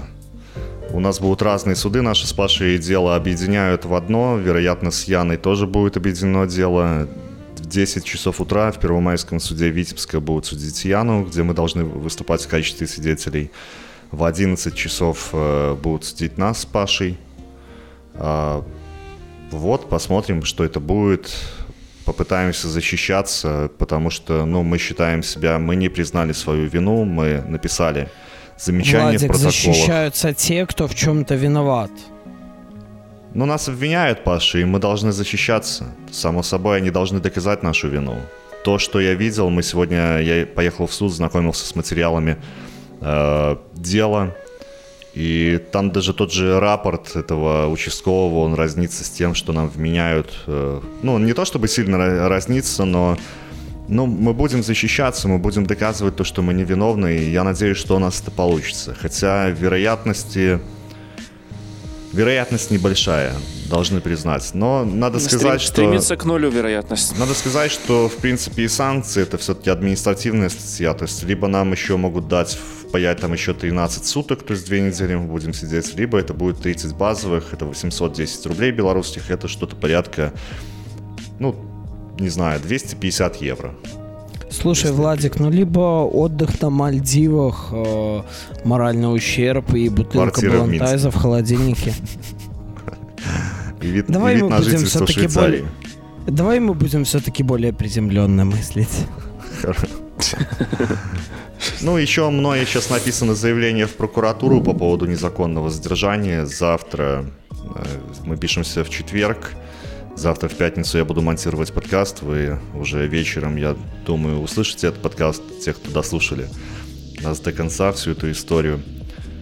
[0.93, 4.39] у нас будут разные суды, наши с Пашей дело объединяют в одно.
[4.39, 7.07] Вероятно, с Яной тоже будет объединено дело.
[7.57, 12.43] В 10 часов утра в Первомайском суде Витебска будут судить Яну, где мы должны выступать
[12.43, 13.51] в качестве свидетелей.
[14.11, 17.19] В 11 часов э, будут судить нас с Пашей.
[18.15, 18.63] Э,
[19.51, 21.35] вот, посмотрим, что это будет
[22.09, 28.09] попытаемся защищаться, потому что, ну, мы считаем себя, мы не признали свою вину, мы написали
[28.57, 29.53] замечания Владик, в протоколах.
[29.53, 31.91] защищаются те, кто в чем-то виноват.
[33.35, 35.85] Ну, нас обвиняют, Паша, и мы должны защищаться.
[36.11, 38.17] Само собой, они должны доказать нашу вину.
[38.65, 42.37] То, что я видел, мы сегодня, я поехал в суд, знакомился с материалами
[43.03, 44.35] э, дела,
[45.19, 50.45] и там даже тот же рапорт этого участкового, он разнится с тем, что нам вменяют.
[50.47, 53.19] Э, ну, не то чтобы сильно разнится, но
[53.89, 57.97] ну, мы будем защищаться, мы будем доказывать то, что мы невиновны, и я надеюсь, что
[57.97, 58.97] у нас это получится.
[59.01, 60.61] Хотя вероятности...
[62.13, 63.35] Вероятность небольшая,
[63.69, 64.51] должны признать.
[64.55, 65.73] Но надо сказать, что...
[65.73, 67.19] Стремится к нулю вероятность.
[67.19, 70.95] Надо сказать, что, в принципе, и санкции это все-таки административная статья.
[70.95, 72.59] То есть, либо нам еще могут дать
[72.89, 76.63] впаять там еще 13 суток, то есть две недели мы будем сидеть, либо это будет
[76.63, 80.33] 30 базовых, это 810 рублей белорусских, это что-то порядка,
[81.39, 81.55] ну,
[82.19, 83.75] не знаю, 250 евро.
[84.51, 84.93] Слушай.
[84.93, 88.23] Владик, ну либо отдых на Мальдивах, э,
[88.65, 91.95] моральный ущерб и бутылка балантайза в, в холодильнике.
[93.81, 95.65] И вид, Давай и вид мы на будем все-таки более...
[96.27, 99.07] Давай мы будем все-таки более приземленно мыслить.
[101.81, 106.45] Ну, еще мной сейчас написано заявление в прокуратуру по поводу незаконного задержания.
[106.45, 107.25] Завтра
[107.75, 107.85] э,
[108.25, 109.53] мы пишемся в четверг.
[110.19, 112.23] Завтра в пятницу я буду монтировать подкаст.
[112.23, 116.49] Вы уже вечером, я думаю, услышите этот подкаст, те, кто дослушали
[117.23, 118.81] нас до конца, всю эту историю.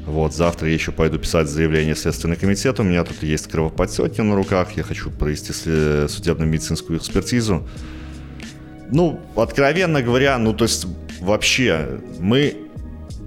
[0.04, 2.78] Вот, завтра я еще пойду писать заявление в Следственный комитет.
[2.78, 4.72] У меня тут есть кровоподтеки на руках.
[4.76, 7.66] Я хочу провести судебно-медицинскую экспертизу.
[8.92, 10.86] Ну, откровенно говоря, ну, то есть
[11.22, 12.54] вообще мы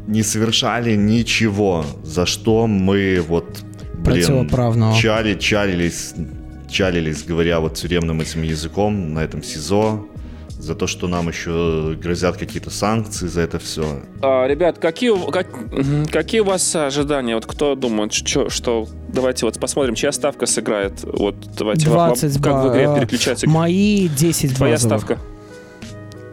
[0.05, 3.63] не совершали ничего, за что мы вот,
[3.95, 4.47] блин,
[4.95, 6.13] чали, чалились,
[6.69, 10.07] чалились, говоря вот тюремным этим языком на этом СИЗО,
[10.59, 14.01] за то, что нам еще грозят какие-то санкции за это все.
[14.21, 15.47] А, ребят, какие, как,
[16.11, 17.35] какие у вас ожидания?
[17.35, 18.87] Вот кто думает, что, что...
[19.07, 20.99] Давайте вот посмотрим, чья ставка сыграет.
[21.03, 23.49] Вот давайте 20 вам, как в игре переключаться.
[23.49, 25.01] Мои 10 Твоя базовых.
[25.01, 25.21] ставка?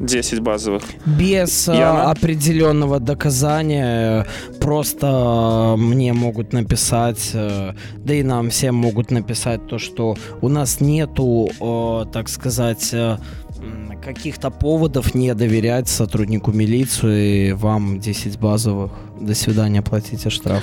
[0.00, 0.82] 10 базовых.
[1.06, 2.10] Без Я...
[2.10, 4.26] определенного доказания
[4.60, 10.80] просто мне могут написать, э, да и нам всем могут написать то, что у нас
[10.80, 11.48] нету,
[12.12, 13.16] так сказать, э,
[14.04, 18.92] каких-то поводов не доверять сотруднику милиции, вам 10 базовых.
[19.20, 20.62] До свидания, платите штраф.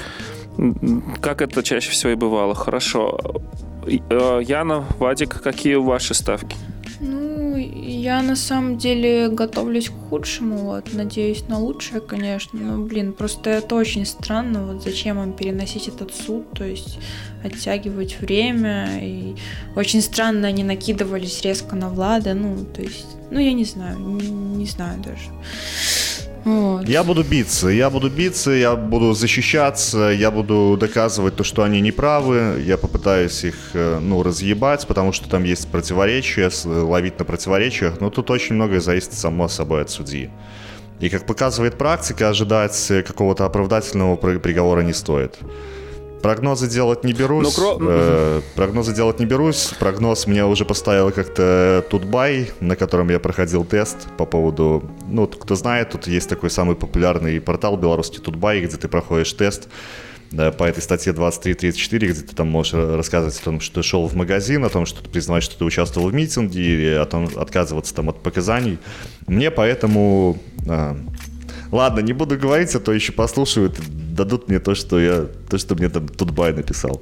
[1.22, 2.54] Как это чаще всего и бывало.
[2.54, 3.20] Хорошо.
[3.86, 6.56] Э, Яна, Вадик, какие ваши ставки?
[7.58, 13.50] Я на самом деле готовлюсь к худшему, вот, надеюсь на лучшее, конечно, но, блин, просто
[13.50, 17.00] это очень странно, вот зачем им переносить этот суд, то есть
[17.44, 19.36] оттягивать время, и
[19.76, 24.28] очень странно они накидывались резко на Влада, ну, то есть, ну, я не знаю, не,
[24.28, 25.30] не знаю даже.
[26.46, 26.88] Вот.
[26.90, 31.82] Я буду биться, я буду биться, я буду защищаться, я буду доказывать то, что они
[31.82, 38.02] неправы, я попытаюсь их, э, ну, разъебать, потому что там есть противоречия, ловить на противоречиях,
[38.02, 40.30] но тут очень многое зависит само собой от судьи.
[41.00, 45.38] И как показывает практика, ожидать какого-то оправдательного приговора не стоит.
[46.24, 47.44] Прогнозы делать не берусь.
[47.44, 47.78] Ну, кро...
[47.82, 49.74] э, прогнозы делать не берусь.
[49.78, 54.90] Прогноз мне уже поставил как-то Тутбай, на котором я проходил тест по поводу...
[55.06, 59.68] Ну, кто знает, тут есть такой самый популярный портал белорусский Тутбай, где ты проходишь тест
[60.32, 64.08] да, по этой статье 23.34, где ты там можешь рассказывать о том, что ты шел
[64.08, 67.30] в магазин, о том, что ты признаваешь, что ты участвовал в митинге, или о том,
[67.36, 68.80] отказываться там от показаний.
[69.28, 70.38] Мне поэтому...
[70.70, 70.98] А,
[71.74, 73.80] ладно, не буду говорить, а то еще послушают
[74.14, 77.02] дадут мне то, что я, то, что мне там Тутбай написал.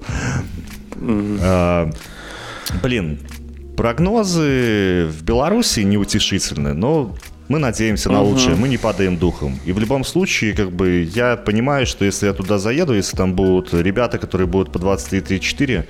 [0.92, 1.40] Mm-hmm.
[1.42, 1.90] А,
[2.82, 3.20] блин,
[3.76, 7.16] прогнозы в Беларуси неутешительны, но
[7.50, 9.60] мы надеемся на лучшее, мы не падаем духом.
[9.66, 13.34] И в любом случае, как бы, я понимаю, что если я туда заеду, если там
[13.34, 15.84] будут ребята, которые будут по 23-34,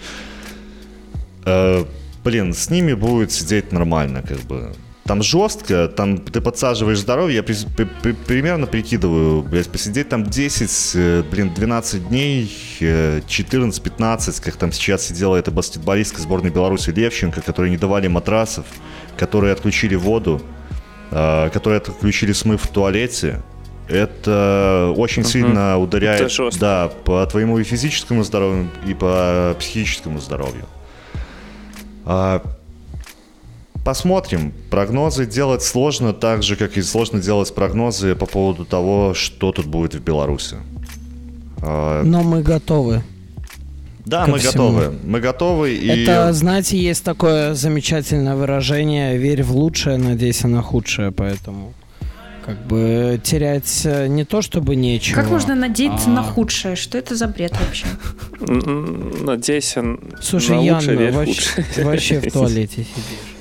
[1.45, 1.85] э,
[2.23, 4.73] блин, с ними будет сидеть нормально, как бы
[5.05, 10.23] там жестко, там ты подсаживаешь здоровье, я при, при, при, примерно прикидываю, блядь, посидеть там
[10.23, 16.91] 10, э, блин, 12 дней, 14-15, э, как там сейчас сидела эта баскетболистка сборной Беларуси
[16.91, 18.65] Левченко, которые не давали матрасов,
[19.17, 20.41] которые отключили воду,
[21.09, 23.41] э, которые отключили смыв в туалете,
[23.87, 25.29] это очень угу.
[25.29, 30.65] сильно ударяет, да, по твоему и физическому здоровью, и по психическому здоровью.
[33.81, 34.53] А, Посмотрим.
[34.69, 39.65] Прогнозы делать сложно, так же, как и сложно делать прогнозы по поводу того, что тут
[39.65, 40.57] будет в Беларуси.
[41.61, 43.03] А, Но мы готовы.
[44.05, 44.51] Да, мы всему.
[44.51, 44.93] готовы.
[45.03, 45.75] Мы готовы.
[45.75, 46.03] И...
[46.03, 51.73] Это, знаете, есть такое замечательное выражение «верь в лучшее, надейся на худшее», поэтому
[52.45, 55.15] как бы терять э, не то чтобы нечего.
[55.15, 56.13] Как можно надеяться а...
[56.13, 56.75] на худшее?
[56.75, 57.85] Что это за бред вообще?
[59.23, 59.83] Надейся
[60.19, 63.40] Слушай, на лучшее, Ян, вообще, вообще в туалете сидишь.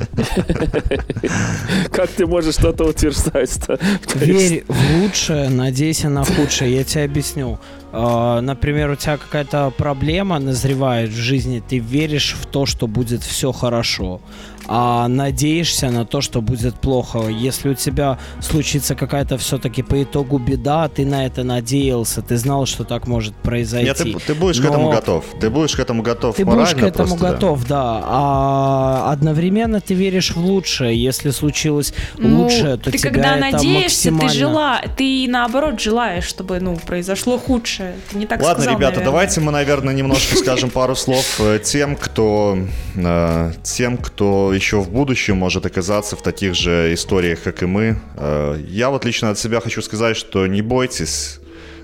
[1.92, 3.78] Как ты можешь что-то утверждать-то?
[4.14, 6.76] Верь в лучшее, надейся на худшее.
[6.76, 7.58] Я тебе объясню.
[7.92, 13.22] А, например, у тебя какая-то проблема назревает в жизни, ты веришь в то, что будет
[13.22, 14.20] все хорошо
[14.66, 17.28] а надеешься на то, что будет плохо.
[17.28, 22.66] Если у тебя случится какая-то все-таки по итогу беда, ты на это надеялся, ты знал,
[22.66, 23.86] что так может произойти.
[23.86, 24.66] Нет, ты, ты будешь Но...
[24.66, 25.24] к этому готов.
[25.40, 26.36] Ты будешь к этому готов.
[26.36, 28.00] Ты будешь к этому просто, готов, да.
[28.00, 28.04] да.
[28.06, 31.00] А одновременно ты веришь в лучшее.
[31.00, 34.28] Если случилось ну, лучшее, то ты тебя когда это надеешься, максимально...
[34.32, 37.94] ты жела, ты наоборот желаешь, чтобы ну произошло худшее.
[38.10, 39.04] Ты не так Ладно, сказал, ребята, наверное.
[39.04, 42.58] давайте мы, наверное, немножко скажем пару слов э, тем, кто
[42.96, 47.96] э, тем, кто еще в будущем может оказаться в таких же историях, как и мы.
[48.16, 51.40] Э, я вот лично от себя хочу сказать, что не бойтесь.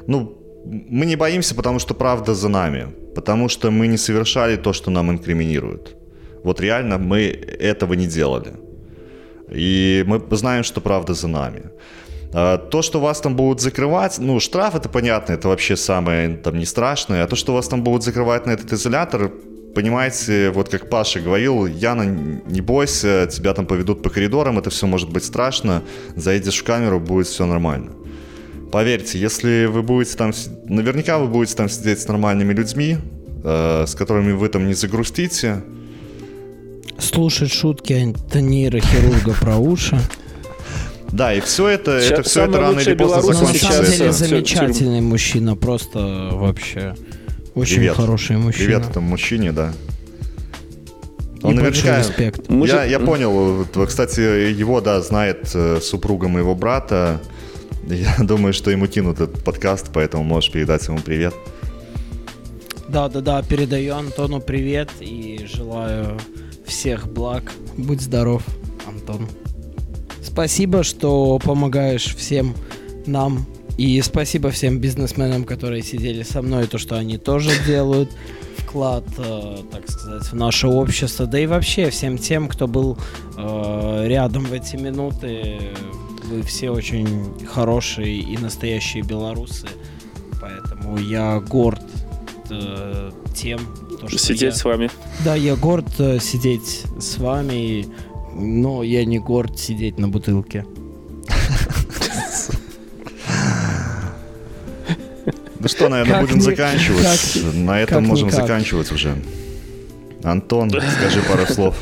[0.06, 2.88] Ну, мы не боимся, потому что правда за нами.
[3.14, 5.96] Потому что мы не совершали то, что нам инкриминируют.
[6.44, 7.22] Вот реально мы
[7.60, 8.52] этого не делали.
[9.48, 11.62] И мы знаем, что правда за нами.
[12.32, 16.58] Э, то, что вас там будут закрывать, ну, штраф это понятно, это вообще самое там
[16.58, 17.24] не страшное.
[17.24, 19.30] А то, что вас там будут закрывать на этот изолятор,
[19.76, 24.86] понимаете, вот как Паша говорил, Яна, не бойся, тебя там поведут по коридорам, это все
[24.86, 25.82] может быть страшно,
[26.16, 27.92] зайдешь в камеру, будет все нормально.
[28.72, 30.32] Поверьте, если вы будете там,
[30.64, 32.96] наверняка вы будете там сидеть с нормальными людьми,
[33.44, 35.62] э, с которыми вы там не загрустите.
[36.98, 39.98] Слушать шутки антонира хирурга про уши.
[41.12, 43.68] Да, и все это, это все это рано или поздно закончится.
[43.68, 46.94] На самом деле замечательный мужчина, просто вообще.
[47.56, 47.96] Очень Привет.
[47.96, 48.66] хороший мужчина.
[48.66, 49.72] Привет этому мужчине, да.
[51.42, 52.00] Он И наверняка...
[52.00, 52.50] респект.
[52.50, 53.66] Я, я понял.
[53.86, 54.20] Кстати,
[54.52, 57.22] его, да, знает э, супруга моего брата.
[57.86, 61.34] Я думаю, что ему кинут этот подкаст, поэтому можешь передать ему привет.
[62.88, 66.18] Да, да, да, передаю Антону привет и желаю
[66.66, 67.50] всех благ.
[67.78, 68.42] Будь здоров,
[68.86, 69.28] Антон.
[70.22, 72.54] Спасибо, что помогаешь всем
[73.06, 73.46] нам
[73.76, 78.10] и спасибо всем бизнесменам, которые сидели со мной, то, что они тоже делают
[78.58, 82.98] вклад, э, так сказать, в наше общество, да и вообще всем тем, кто был
[83.36, 85.58] э, рядом в эти минуты.
[86.24, 89.68] Вы все очень хорошие и настоящие белорусы,
[90.40, 91.84] поэтому я горд
[92.50, 93.60] э, тем,
[94.00, 94.52] то, что сидеть я...
[94.52, 94.90] с вами.
[95.24, 97.86] Да, я горд э, сидеть с вами.
[98.38, 100.66] Но я не горд сидеть на бутылке.
[105.66, 107.42] Ну что, наверное, будем заканчивать.
[107.54, 109.16] На этом можем заканчивать уже.
[110.22, 111.76] Антон, скажи пару слов.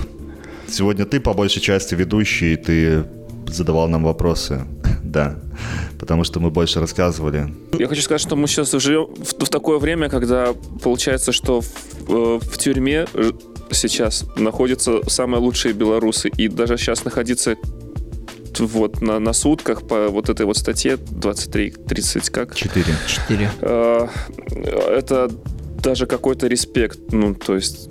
[0.66, 3.04] Сегодня ты по большей части ведущий, ты
[3.46, 4.62] задавал нам вопросы.
[5.04, 5.36] Да,
[6.00, 7.54] потому что мы больше рассказывали.
[7.78, 10.52] Я хочу сказать, что мы сейчас живем в, в такое время, когда
[10.82, 11.68] получается, что в,
[12.08, 13.06] э, в тюрьме
[13.70, 16.30] сейчас находятся самые лучшие белорусы.
[16.36, 17.54] И даже сейчас находиться
[18.60, 22.54] вот на, на сутках по вот этой вот статье 23-30 как?
[22.54, 22.84] 4.
[23.06, 23.50] 4.
[23.60, 24.08] Э,
[24.88, 25.30] это
[25.82, 27.90] даже какой-то респект, ну, то есть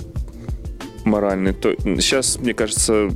[1.06, 1.54] моральный.
[1.54, 3.10] То, сейчас, мне кажется,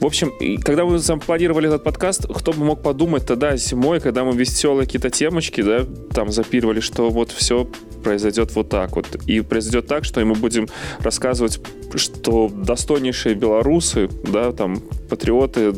[0.00, 0.32] в общем,
[0.62, 4.86] когда мы сам планировали этот подкаст, кто бы мог подумать тогда зимой, когда мы веселые
[4.86, 7.68] какие-то темочки, да, там запировали, что вот все
[8.02, 9.06] произойдет вот так вот.
[9.26, 10.68] И произойдет так, что мы будем
[11.00, 11.60] рассказывать,
[11.94, 15.72] что достойнейшие белорусы, да, там, патриоты,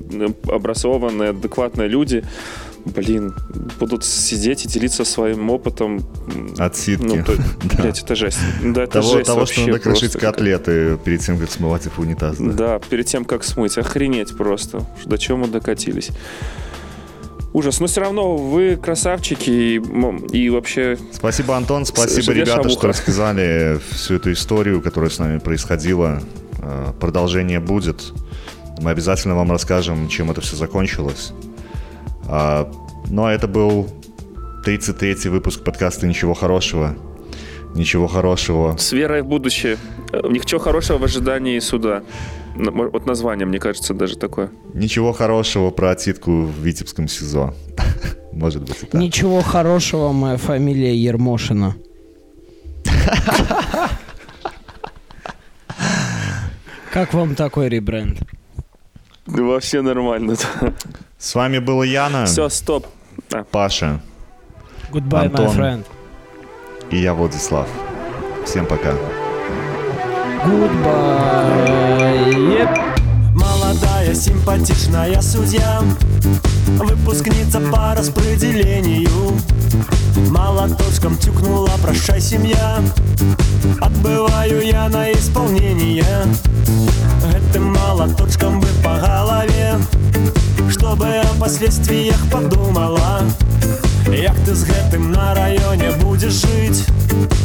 [0.49, 2.25] образованные, адекватные люди,
[2.85, 3.35] блин,
[3.79, 6.01] будут сидеть и делиться своим опытом.
[6.59, 7.05] Отсидки.
[7.05, 7.83] Ну, то, да.
[7.83, 8.39] Блядь, это жесть.
[8.63, 12.01] Да, это того, жесть того что надо крошить котлеты перед тем, как смывать их в
[12.01, 12.37] унитаз.
[12.39, 12.53] Да?
[12.53, 13.79] да, перед тем, как смыть.
[13.79, 14.85] Охренеть просто.
[15.05, 16.11] До чего мы докатились.
[17.55, 17.79] Ужас.
[17.79, 19.83] Но все равно вы красавчики и,
[20.33, 20.99] и вообще...
[21.13, 21.87] Спасибо, Антон.
[21.87, 26.21] Спасибо, ребята, что рассказали всю эту историю, которая с нами происходила.
[26.59, 28.13] Э, продолжение будет.
[28.81, 31.33] Мы обязательно вам расскажем, чем это все закончилось.
[32.27, 32.69] А,
[33.09, 33.89] ну, а это был
[34.67, 36.97] 33-й выпуск подкаста «Ничего хорошего».
[37.77, 38.77] Ничего хорошего.
[38.77, 39.79] С верой в будущее.
[40.13, 42.03] Э, ничего хорошего в ожидании суда.
[42.57, 44.51] Вот название, мне кажется, даже такое.
[44.75, 47.55] Ничего хорошего про отсидку в Витебском СИЗО.
[48.33, 49.01] Может быть и так.
[49.01, 51.75] Ничего хорошего, моя фамилия Ермошина.
[56.93, 58.21] Как вам такой ребренд?
[59.27, 60.37] Вообще нормально.
[61.19, 62.27] С вами был Яна.
[62.27, 62.87] Все, стоп.
[63.51, 64.01] Паша.
[64.93, 65.85] Goodbye, Антон, my friend.
[66.91, 67.69] И я Владислав.
[68.45, 68.95] Всем пока.
[70.45, 72.35] Goodbye.
[72.53, 72.79] Yep.
[73.35, 75.81] Молодая симпатичная судья.
[76.77, 79.09] Выпускница по распределению.
[80.29, 82.79] Молоточком тюкнула, прощай, семья.
[83.81, 86.05] Отбываю я на исполнение.
[87.25, 89.79] Этим молоточком бы по голове
[90.69, 93.23] Чтобы о последствиях подумала
[94.13, 96.87] Як ты с гэтым на районе будешь жить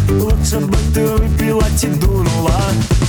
[0.09, 2.59] Лучше бы ты выпила и дунула.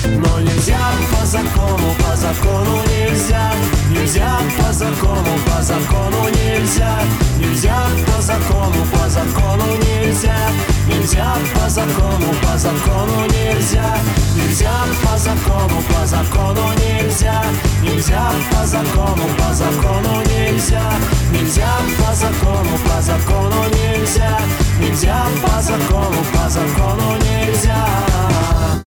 [0.05, 0.79] Но нельзя
[1.11, 3.53] по закону, по закону нельзя.
[3.91, 6.99] Нельзя по закону, по закону нельзя.
[7.39, 10.37] Нельзя по закону, по закону нельзя.
[10.87, 13.97] Нельзя по закону, по закону нельзя.
[14.37, 17.43] Нельзя по закону, по закону нельзя.
[17.83, 20.83] Нельзя по закону, по закону нельзя.
[21.33, 24.39] Нельзя по закону, по закону закону нельзя.
[24.79, 28.81] Нельзя по закону, по закону нельзя.